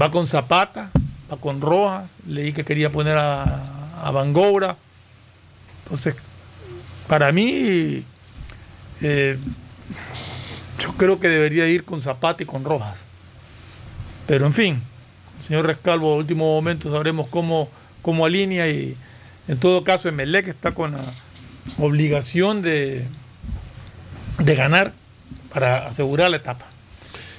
[0.00, 0.90] Va con Zapata,
[1.32, 4.76] va con Rojas, leí que quería poner a, a Bangoura.
[5.84, 6.14] Entonces,
[7.08, 8.04] para mí,
[9.00, 9.38] eh,
[10.78, 12.98] yo creo que debería ir con Zapata y con Rojas.
[14.26, 14.82] Pero en fin,
[15.40, 17.68] señor Rescalvo, a último momento sabremos cómo,
[18.02, 18.96] cómo alinea y
[19.48, 21.02] en todo caso Emelec está con la
[21.78, 23.04] obligación de,
[24.38, 24.92] de ganar
[25.52, 26.66] para asegurar la etapa.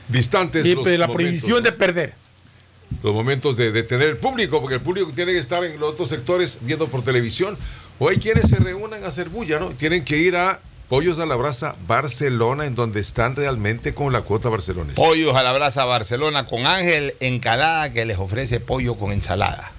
[0.07, 2.13] Distantes Y los pues, la momentos, prohibición de perder.
[3.03, 5.91] Los momentos de, de tener el público, porque el público tiene que estar en los
[5.91, 7.57] otros sectores viendo por televisión.
[7.99, 9.69] O hay quienes se reúnan a hacer bulla, ¿no?
[9.71, 10.59] Tienen que ir a
[10.90, 14.95] Pollos a la Brasa Barcelona, en donde están realmente con la cuota barcelonesa.
[14.95, 19.72] Pollos a la brasa Barcelona con Ángel Encalada que les ofrece pollo con ensalada.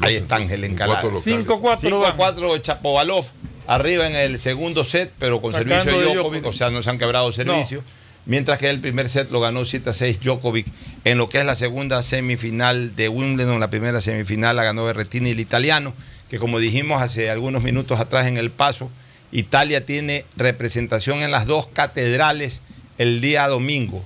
[0.00, 1.02] Ahí está Ángel Encalada.
[1.02, 1.46] cuatro locales.
[1.46, 3.26] 5-4 5-4 Chapovalov
[3.66, 6.46] arriba en el segundo set, pero con Sacando servicio de Djokovic.
[6.46, 7.82] o sea, no se han quebrado servicio.
[8.24, 10.66] Mientras que el primer set lo ganó 7-6 Djokovic
[11.04, 15.32] en lo que es la segunda semifinal de Wimbledon, la primera semifinal la ganó Berrettini
[15.32, 15.92] el italiano,
[16.30, 18.90] que como dijimos hace algunos minutos atrás en el paso,
[19.34, 22.60] Italia tiene representación en las dos catedrales
[22.98, 24.02] el día domingo.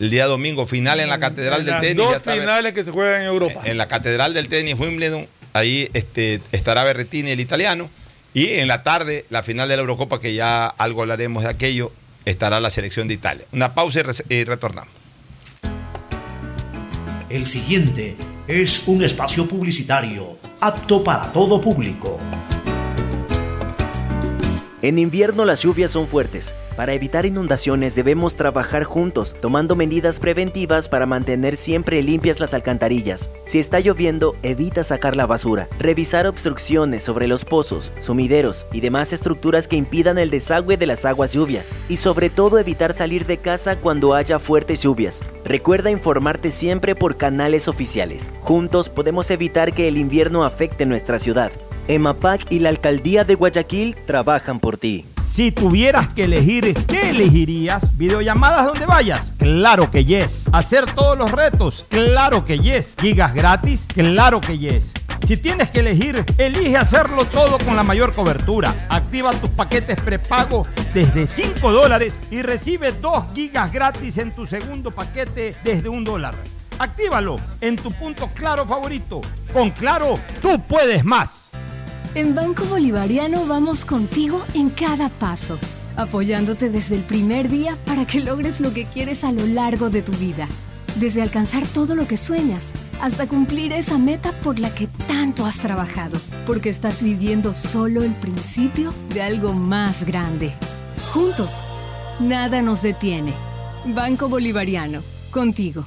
[0.00, 1.96] El día domingo, final en la catedral En del las tenis.
[1.96, 3.60] dos está- finales que se juegan en Europa.
[3.64, 7.88] en la Catedral del Tenis Wimbledon, ahí este, estará Berrettini, el italiano.
[8.34, 11.92] Y en la tarde, la final de la Eurocopa, que ya algo hablaremos de aquello,
[12.24, 13.44] estará la selección de Italia.
[13.52, 14.92] Una pausa y, y retornamos.
[17.28, 18.16] El siguiente
[18.48, 22.18] es un espacio publicitario apto para todo público.
[24.82, 26.52] En invierno las lluvias son fuertes.
[26.74, 33.30] Para evitar inundaciones debemos trabajar juntos, tomando medidas preventivas para mantener siempre limpias las alcantarillas.
[33.46, 35.68] Si está lloviendo, evita sacar la basura.
[35.78, 41.04] Revisar obstrucciones sobre los pozos, sumideros y demás estructuras que impidan el desagüe de las
[41.04, 41.62] aguas lluvia.
[41.88, 45.22] Y sobre todo evitar salir de casa cuando haya fuertes lluvias.
[45.44, 48.32] Recuerda informarte siempre por canales oficiales.
[48.40, 51.52] Juntos podemos evitar que el invierno afecte nuestra ciudad.
[51.88, 55.06] EMAPAC y la Alcaldía de Guayaquil trabajan por ti.
[55.20, 57.96] Si tuvieras que elegir, ¿qué elegirías?
[57.96, 59.32] ¿Videollamadas donde vayas?
[59.38, 60.44] Claro que yes.
[60.52, 61.86] ¿Hacer todos los retos?
[61.88, 62.94] Claro que yes.
[63.00, 63.86] ¿Gigas gratis?
[63.94, 64.92] Claro que yes.
[65.26, 68.86] Si tienes que elegir, elige hacerlo todo con la mayor cobertura.
[68.88, 74.90] Activa tus paquetes prepago desde 5 dólares y recibe 2 gigas gratis en tu segundo
[74.90, 76.34] paquete desde un dólar.
[76.78, 79.20] Actívalo en tu punto claro favorito.
[79.52, 81.50] Con Claro, tú puedes más.
[82.14, 85.58] En Banco Bolivariano vamos contigo en cada paso,
[85.96, 90.02] apoyándote desde el primer día para que logres lo que quieres a lo largo de
[90.02, 90.46] tu vida.
[90.96, 95.60] Desde alcanzar todo lo que sueñas hasta cumplir esa meta por la que tanto has
[95.60, 100.52] trabajado, porque estás viviendo solo el principio de algo más grande.
[101.14, 101.62] Juntos,
[102.20, 103.32] nada nos detiene.
[103.86, 105.86] Banco Bolivariano, contigo.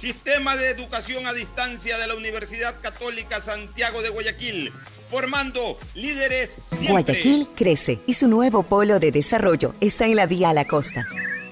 [0.00, 4.72] Sistema de Educación a Distancia de la Universidad Católica Santiago de Guayaquil,
[5.10, 6.56] formando líderes.
[6.88, 11.06] Guayaquil crece y su nuevo polo de desarrollo está en la vía a la costa.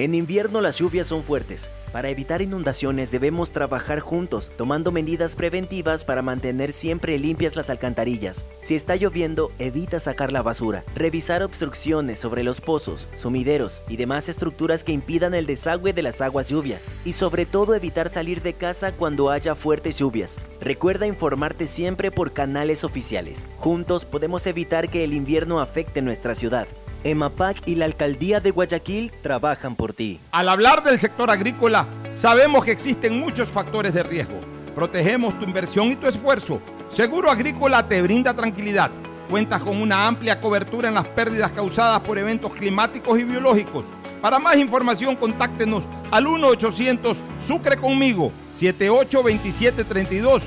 [0.00, 1.68] En invierno las lluvias son fuertes.
[1.92, 8.46] Para evitar inundaciones debemos trabajar juntos, tomando medidas preventivas para mantener siempre limpias las alcantarillas.
[8.62, 10.84] Si está lloviendo, evita sacar la basura.
[10.94, 16.22] Revisar obstrucciones sobre los pozos, sumideros y demás estructuras que impidan el desagüe de las
[16.22, 16.80] aguas lluvia.
[17.04, 20.38] Y sobre todo evitar salir de casa cuando haya fuertes lluvias.
[20.62, 23.44] Recuerda informarte siempre por canales oficiales.
[23.58, 26.68] Juntos podemos evitar que el invierno afecte nuestra ciudad.
[27.04, 30.20] EMAPAC y la Alcaldía de Guayaquil trabajan por ti.
[30.30, 34.40] Al hablar del sector agrícola, sabemos que existen muchos factores de riesgo.
[34.74, 36.60] Protegemos tu inversión y tu esfuerzo.
[36.90, 38.90] Seguro Agrícola te brinda tranquilidad.
[39.28, 43.84] Cuentas con una amplia cobertura en las pérdidas causadas por eventos climáticos y biológicos.
[44.20, 47.16] Para más información, contáctenos al 1-800
[47.46, 50.42] Sucre conmigo 782732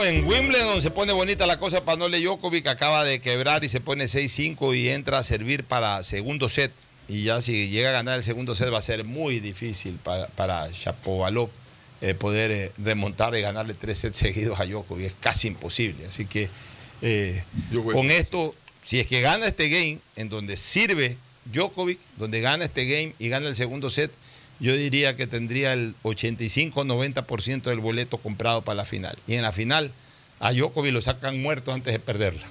[0.00, 3.80] En Wimbledon se pone bonita la cosa para Nole Djokovic, acaba de quebrar y se
[3.80, 6.70] pone 6-5 y entra a servir para segundo set.
[7.08, 10.28] Y ya si llega a ganar el segundo set va a ser muy difícil para,
[10.28, 11.50] para Shapovalov
[12.00, 15.06] eh, poder eh, remontar y ganarle tres sets seguidos a Djokovic.
[15.06, 16.06] Es casi imposible.
[16.06, 16.48] Así que
[17.02, 17.42] eh,
[17.92, 18.54] con esto,
[18.84, 21.16] si es que gana este game, en donde sirve
[21.46, 24.12] Djokovic, donde gana este game y gana el segundo set,
[24.60, 29.16] yo diría que tendría el 85-90% del boleto comprado para la final.
[29.26, 29.92] Y en la final,
[30.40, 32.46] a Djokovic lo sacan muerto antes de perderla.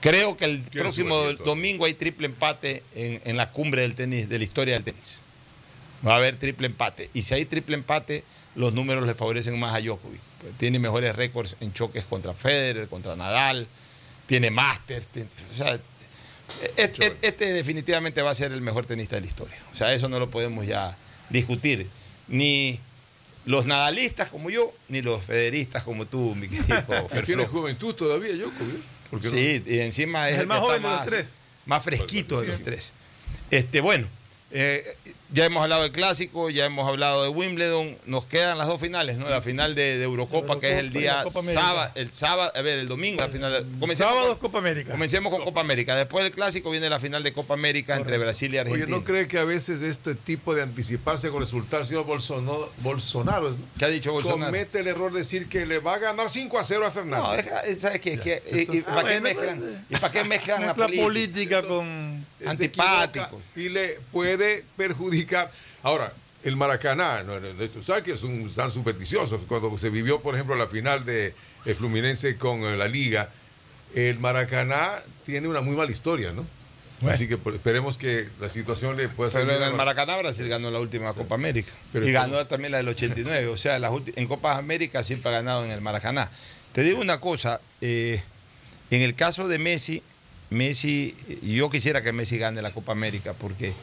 [0.00, 4.38] Creo que el próximo domingo hay triple empate en, en, la cumbre del tenis, de
[4.38, 5.20] la historia del tenis.
[6.06, 7.10] Va a haber triple empate.
[7.14, 8.22] Y si hay triple empate,
[8.54, 10.20] los números le favorecen más a Djokovic.
[10.58, 13.66] Tiene mejores récords en choques contra Federer, contra Nadal,
[14.26, 15.08] tiene Masters.
[15.08, 15.78] tiene- o sea,
[16.76, 19.56] este, este definitivamente va a ser el mejor tenista de la historia.
[19.72, 20.96] O sea, eso no lo podemos ya
[21.30, 21.86] discutir.
[22.28, 22.80] Ni
[23.44, 27.46] los nadalistas como yo, ni los federistas como tú, mi querido Tiene Ferflo.
[27.48, 28.82] juventud todavía, Djokovic.
[29.10, 29.32] ¿Por qué no?
[29.34, 31.26] Sí, y encima es Es el el, más joven está de los más- tres.
[31.66, 32.90] Más fresquito de los tres.
[33.50, 34.06] Este, bueno,
[34.52, 34.96] eh,
[35.32, 39.18] ya hemos hablado del clásico, ya hemos hablado de Wimbledon, nos quedan las dos finales,
[39.18, 39.28] ¿no?
[39.28, 42.78] La final de, de Eurocopa, que es el Eurocopa día sábado, el sábado, a ver,
[42.78, 43.52] el domingo, la final.
[43.52, 44.92] de- Comencemos Sábado con- Copa América.
[44.92, 45.96] Comencemos con Copa América.
[45.96, 48.84] Después del clásico viene la final de Copa América entre Brasil y Argentina.
[48.86, 53.50] Oye, ¿no cree que a veces este tipo de anticiparse con resultados, señor Bolsonaro, Bolsonaro
[53.50, 53.56] ¿no?
[53.78, 54.52] ¿Qué ha dicho Bolsonaro?
[54.52, 57.26] comete el error de decir que le va a ganar 5 a 0 a Fernández?
[57.26, 58.12] No, deja- ¿sabes qué?
[58.14, 61.02] Es que- y- y, ¿para, qué Ah, mezclan, pues, ¿Y para qué mezclan la política?
[61.02, 63.40] política con se antipáticos.
[63.56, 64.35] Y le puede
[64.76, 65.50] perjudicar.
[65.82, 66.12] Ahora,
[66.44, 67.34] el Maracaná, no,
[67.82, 69.42] ¿sabes que son tan supersticiosos?
[69.48, 71.34] Cuando se vivió, por ejemplo, la final de
[71.76, 73.30] Fluminense con eh, la Liga,
[73.94, 76.44] el Maracaná tiene una muy mala historia, ¿no?
[77.08, 80.48] Así que pues, esperemos que la situación le pueda Pero salir en el Maracaná Brasil
[80.48, 81.70] ganó la última Copa América.
[81.92, 83.48] Pero y ganó también la del 89.
[83.48, 86.30] O sea, las en Copas América siempre ha ganado en el Maracaná.
[86.72, 88.22] Te digo una cosa, eh,
[88.90, 90.02] en el caso de Messi,
[90.48, 93.74] Messi, yo quisiera que Messi gane la Copa América porque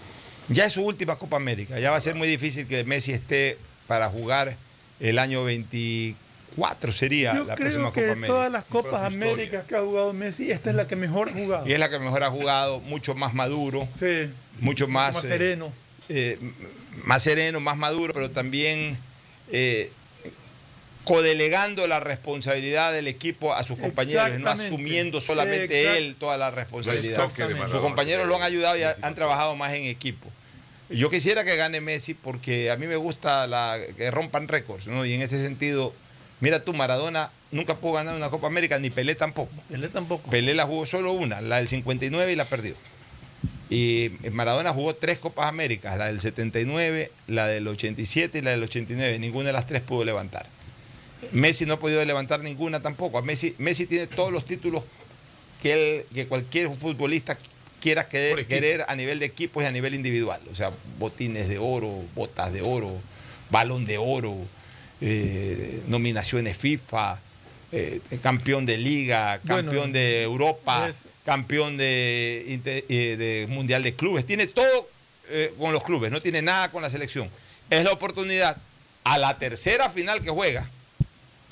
[0.49, 1.79] ya es su última Copa América.
[1.79, 3.57] Ya va a ser muy difícil que Messi esté
[3.87, 4.55] para jugar
[4.99, 8.27] el año 24 sería Yo la próxima que Copa de América.
[8.33, 11.67] todas las Copas Américas que ha jugado Messi, esta es la que mejor ha jugado.
[11.67, 14.29] Y es la que mejor ha jugado, mucho más maduro, Sí,
[14.59, 15.71] mucho más, más sereno.
[16.09, 16.37] eh,
[17.05, 18.97] más sereno, más maduro, pero también
[19.51, 19.91] eh,
[21.03, 26.51] codelegando la responsabilidad del equipo a sus compañeros, no asumiendo solamente Exact- él toda la
[26.51, 27.15] responsabilidad.
[27.69, 30.29] Sus compañeros lo han ayudado y ha- han trabajado más en equipo.
[30.89, 35.05] Yo quisiera que gane Messi porque a mí me gusta la, que rompan récords, ¿no?
[35.05, 35.93] Y en ese sentido,
[36.39, 39.51] mira tú, Maradona nunca pudo ganar una Copa América, ni Pelé tampoco.
[39.69, 40.29] Pelé tampoco.
[40.29, 42.75] Pelé la jugó solo una, la del 59 y la perdió.
[43.69, 48.61] Y Maradona jugó tres Copas Américas, la del 79, la del 87 y la del
[48.63, 49.17] 89.
[49.19, 50.45] Ninguna de las tres pudo levantar.
[51.31, 53.21] Messi no ha podido levantar ninguna tampoco.
[53.21, 54.83] Messi, Messi tiene todos los títulos
[55.61, 57.37] que, él- que cualquier futbolista
[57.81, 60.39] quiera querer, querer a nivel de equipos y a nivel individual.
[60.51, 62.99] O sea, botines de oro, botas de oro,
[63.49, 64.35] balón de oro,
[65.01, 67.19] eh, nominaciones FIFA,
[67.71, 73.93] eh, campeón de liga, Bueno, campeón de Europa, es- campeón de, eh, de Mundial de
[73.95, 74.25] Clubes.
[74.25, 74.89] Tiene todo
[75.29, 77.29] eh, con los clubes, no tiene nada con la selección.
[77.69, 78.57] Es la oportunidad
[79.05, 80.69] a la tercera final que juega,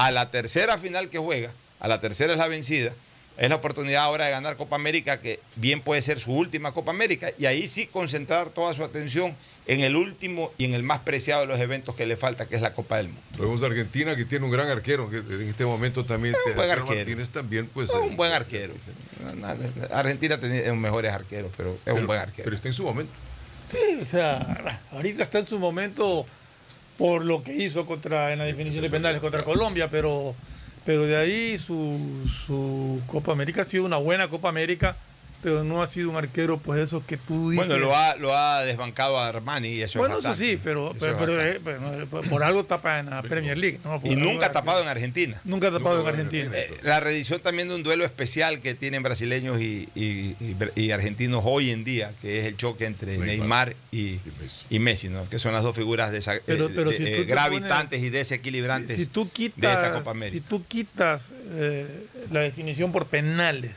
[0.01, 2.91] a la tercera final que juega, a la tercera es la vencida,
[3.37, 6.89] es la oportunidad ahora de ganar Copa América, que bien puede ser su última Copa
[6.91, 9.35] América, y ahí sí concentrar toda su atención
[9.67, 12.55] en el último y en el más preciado de los eventos que le falta, que
[12.55, 13.21] es la Copa del Mundo.
[13.37, 16.71] Vemos a Argentina que tiene un gran arquero, que en este momento también un buen
[16.71, 16.95] arquero.
[16.95, 17.89] Martínez también, pues.
[17.89, 18.73] Es eh, un buen arquero.
[19.91, 22.43] Argentina tiene mejores arqueros, pero es pero- un buen arquero.
[22.43, 23.13] Pero está en su momento.
[23.69, 26.25] Sí, o sea, ahorita está en su momento
[27.01, 30.35] por lo que hizo contra en la definición de penales contra Colombia, pero,
[30.85, 31.97] pero de ahí su,
[32.45, 34.95] su Copa América ha sido una buena Copa América,
[35.41, 37.67] pero no ha sido un arquero, pues esos que tú dices.
[37.67, 40.91] Bueno, lo ha, lo ha desbancado a Armani y eso Bueno, es eso sí, pero,
[40.91, 41.11] Eso pero,
[41.41, 43.79] es pero, eh, pero, por- algo tapa en la Premier League.
[44.03, 45.39] Y nunca ha tapado en Argentina.
[45.43, 46.51] Nunca ha tapado en Argentina.
[46.53, 50.91] Eh, La reedición también de un duelo especial que tienen brasileños y, y- y- y
[50.91, 54.19] argentinos hoy en día, que es el choque entre Neymar Neymar y,
[54.69, 55.27] y Messi, ¿no?
[55.29, 58.09] que son las dos figuras desa- Pero- eh, pero de- si eh, gravitantes pones- y
[58.09, 60.33] desequilibrantes Si, si tú de esta quitas, Copa América.
[60.37, 61.21] si tú quitas
[61.53, 63.71] eh, la definición por penales,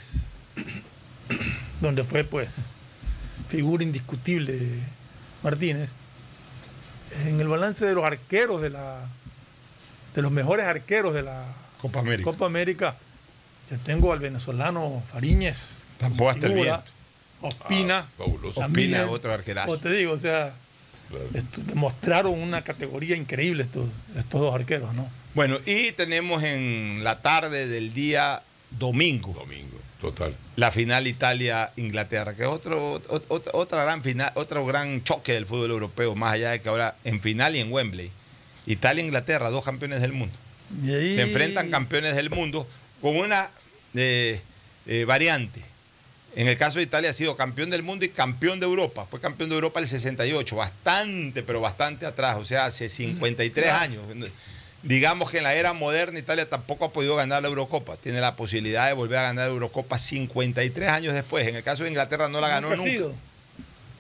[1.81, 2.57] donde fue pues
[3.49, 4.59] figura indiscutible
[5.43, 5.89] Martínez,
[7.27, 9.07] en el balance de los arqueros de la
[10.15, 11.47] de los mejores arqueros de la
[11.81, 12.31] Copa América.
[12.31, 12.97] Copa América,
[13.71, 16.83] yo tengo al venezolano Fariñez, Tampoco hasta el viento.
[17.41, 18.61] Ospina, Ah, fabuloso.
[18.61, 19.73] también, Ospina, otro arquerazo.
[19.73, 20.55] o te digo, o sea,
[21.35, 25.07] esto- demostraron una categoría increíble estos, estos dos arqueros, ¿no?
[25.35, 29.33] Bueno, y tenemos en la tarde del día domingo.
[29.35, 29.77] Domingo,
[30.11, 30.35] total.
[30.57, 33.01] La final Italia-Inglaterra, que es otro,
[33.53, 37.21] otra gran final, otro gran choque del fútbol europeo, más allá de que ahora en
[37.21, 38.11] final y en Wembley.
[38.67, 40.35] Italia-Inglaterra, dos campeones del mundo.
[40.85, 42.67] Y ahí- Se enfrentan campeones del mundo
[43.01, 43.51] con una
[43.95, 44.41] eh,
[44.87, 45.61] eh, variante.
[46.37, 49.07] En el caso de Italia ha sido campeón del mundo y campeón de Europa.
[49.09, 54.03] Fue campeón de Europa el 68, bastante, pero bastante atrás, o sea, hace 53 años.
[54.85, 57.97] Digamos que en la era moderna Italia tampoco ha podido ganar la Eurocopa.
[57.97, 61.49] Tiene la posibilidad de volver a ganar la Eurocopa 53 años después.
[61.49, 62.91] En el caso de Inglaterra no la ganó Nunca nunca.
[62.91, 63.15] sido.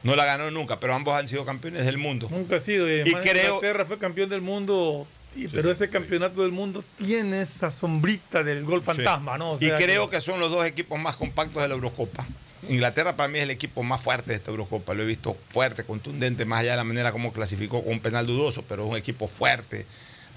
[0.03, 2.29] No la ganó nunca, pero ambos han sido campeones del mundo.
[2.31, 2.87] Nunca ha sido.
[2.89, 7.41] Y, Y creo- Inglaterra fue campeón del mundo, y- pero ese campeonato del mundo tiene
[7.41, 9.53] esa sombrita del gol fantasma, ¿no?
[9.53, 12.27] O y creo que son los dos equipos más compactos de la Eurocopa.
[12.69, 14.93] Inglaterra para mí es el equipo más fuerte de esta Eurocopa.
[14.93, 18.27] Lo he visto fuerte, contundente, más allá de la manera como clasificó con un penal
[18.27, 19.87] dudoso, pero es un equipo fuerte,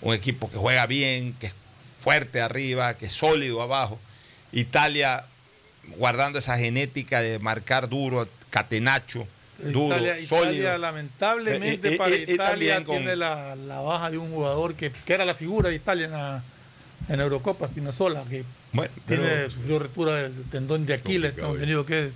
[0.02, 1.54] un equipo que juega bien, que es
[2.02, 4.00] fuerte arriba, que es sólido abajo.
[4.52, 5.26] Italia
[5.98, 9.28] guardando esa genética de marcar duro, catenacho,
[9.60, 10.52] duro, Italia, sólido.
[10.54, 14.76] Italia, lamentablemente Eh, eh, para eh, Italia con- tiene la, la baja de un jugador
[14.76, 16.44] que, que era la figura de Italia en la,
[17.10, 18.44] en Eurocopa, Spinazzola, que
[18.74, 22.14] Bueno, tiene, pero- sufrió ruptura del tendón de Aquiles, tengo entendido que es.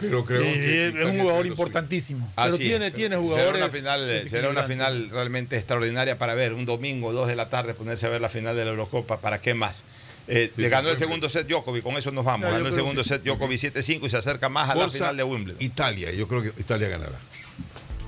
[0.00, 2.26] Pero creo y que es un jugador importantísimo.
[2.36, 3.62] Así pero es, tiene, tiene será jugadores.
[3.62, 6.52] una final, será una final realmente extraordinaria para ver.
[6.54, 9.20] Un domingo, dos de la tarde, ponerse a ver la final de la Eurocopa.
[9.20, 9.82] ¿Para qué más?
[10.28, 12.46] Eh, Sí, le ganó el segundo set Djokovic, con eso nos vamos.
[12.48, 15.16] Ya, ganó el segundo que- set Djokovic 7-5 y se acerca más a la final
[15.16, 15.60] de Wimbledon.
[15.62, 17.18] Italia, yo creo que Italia ganará.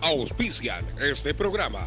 [0.01, 1.87] Auspician este programa.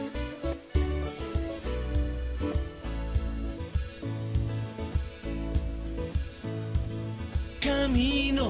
[7.61, 8.49] Camino.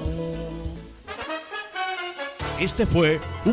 [2.59, 3.49] Este fue un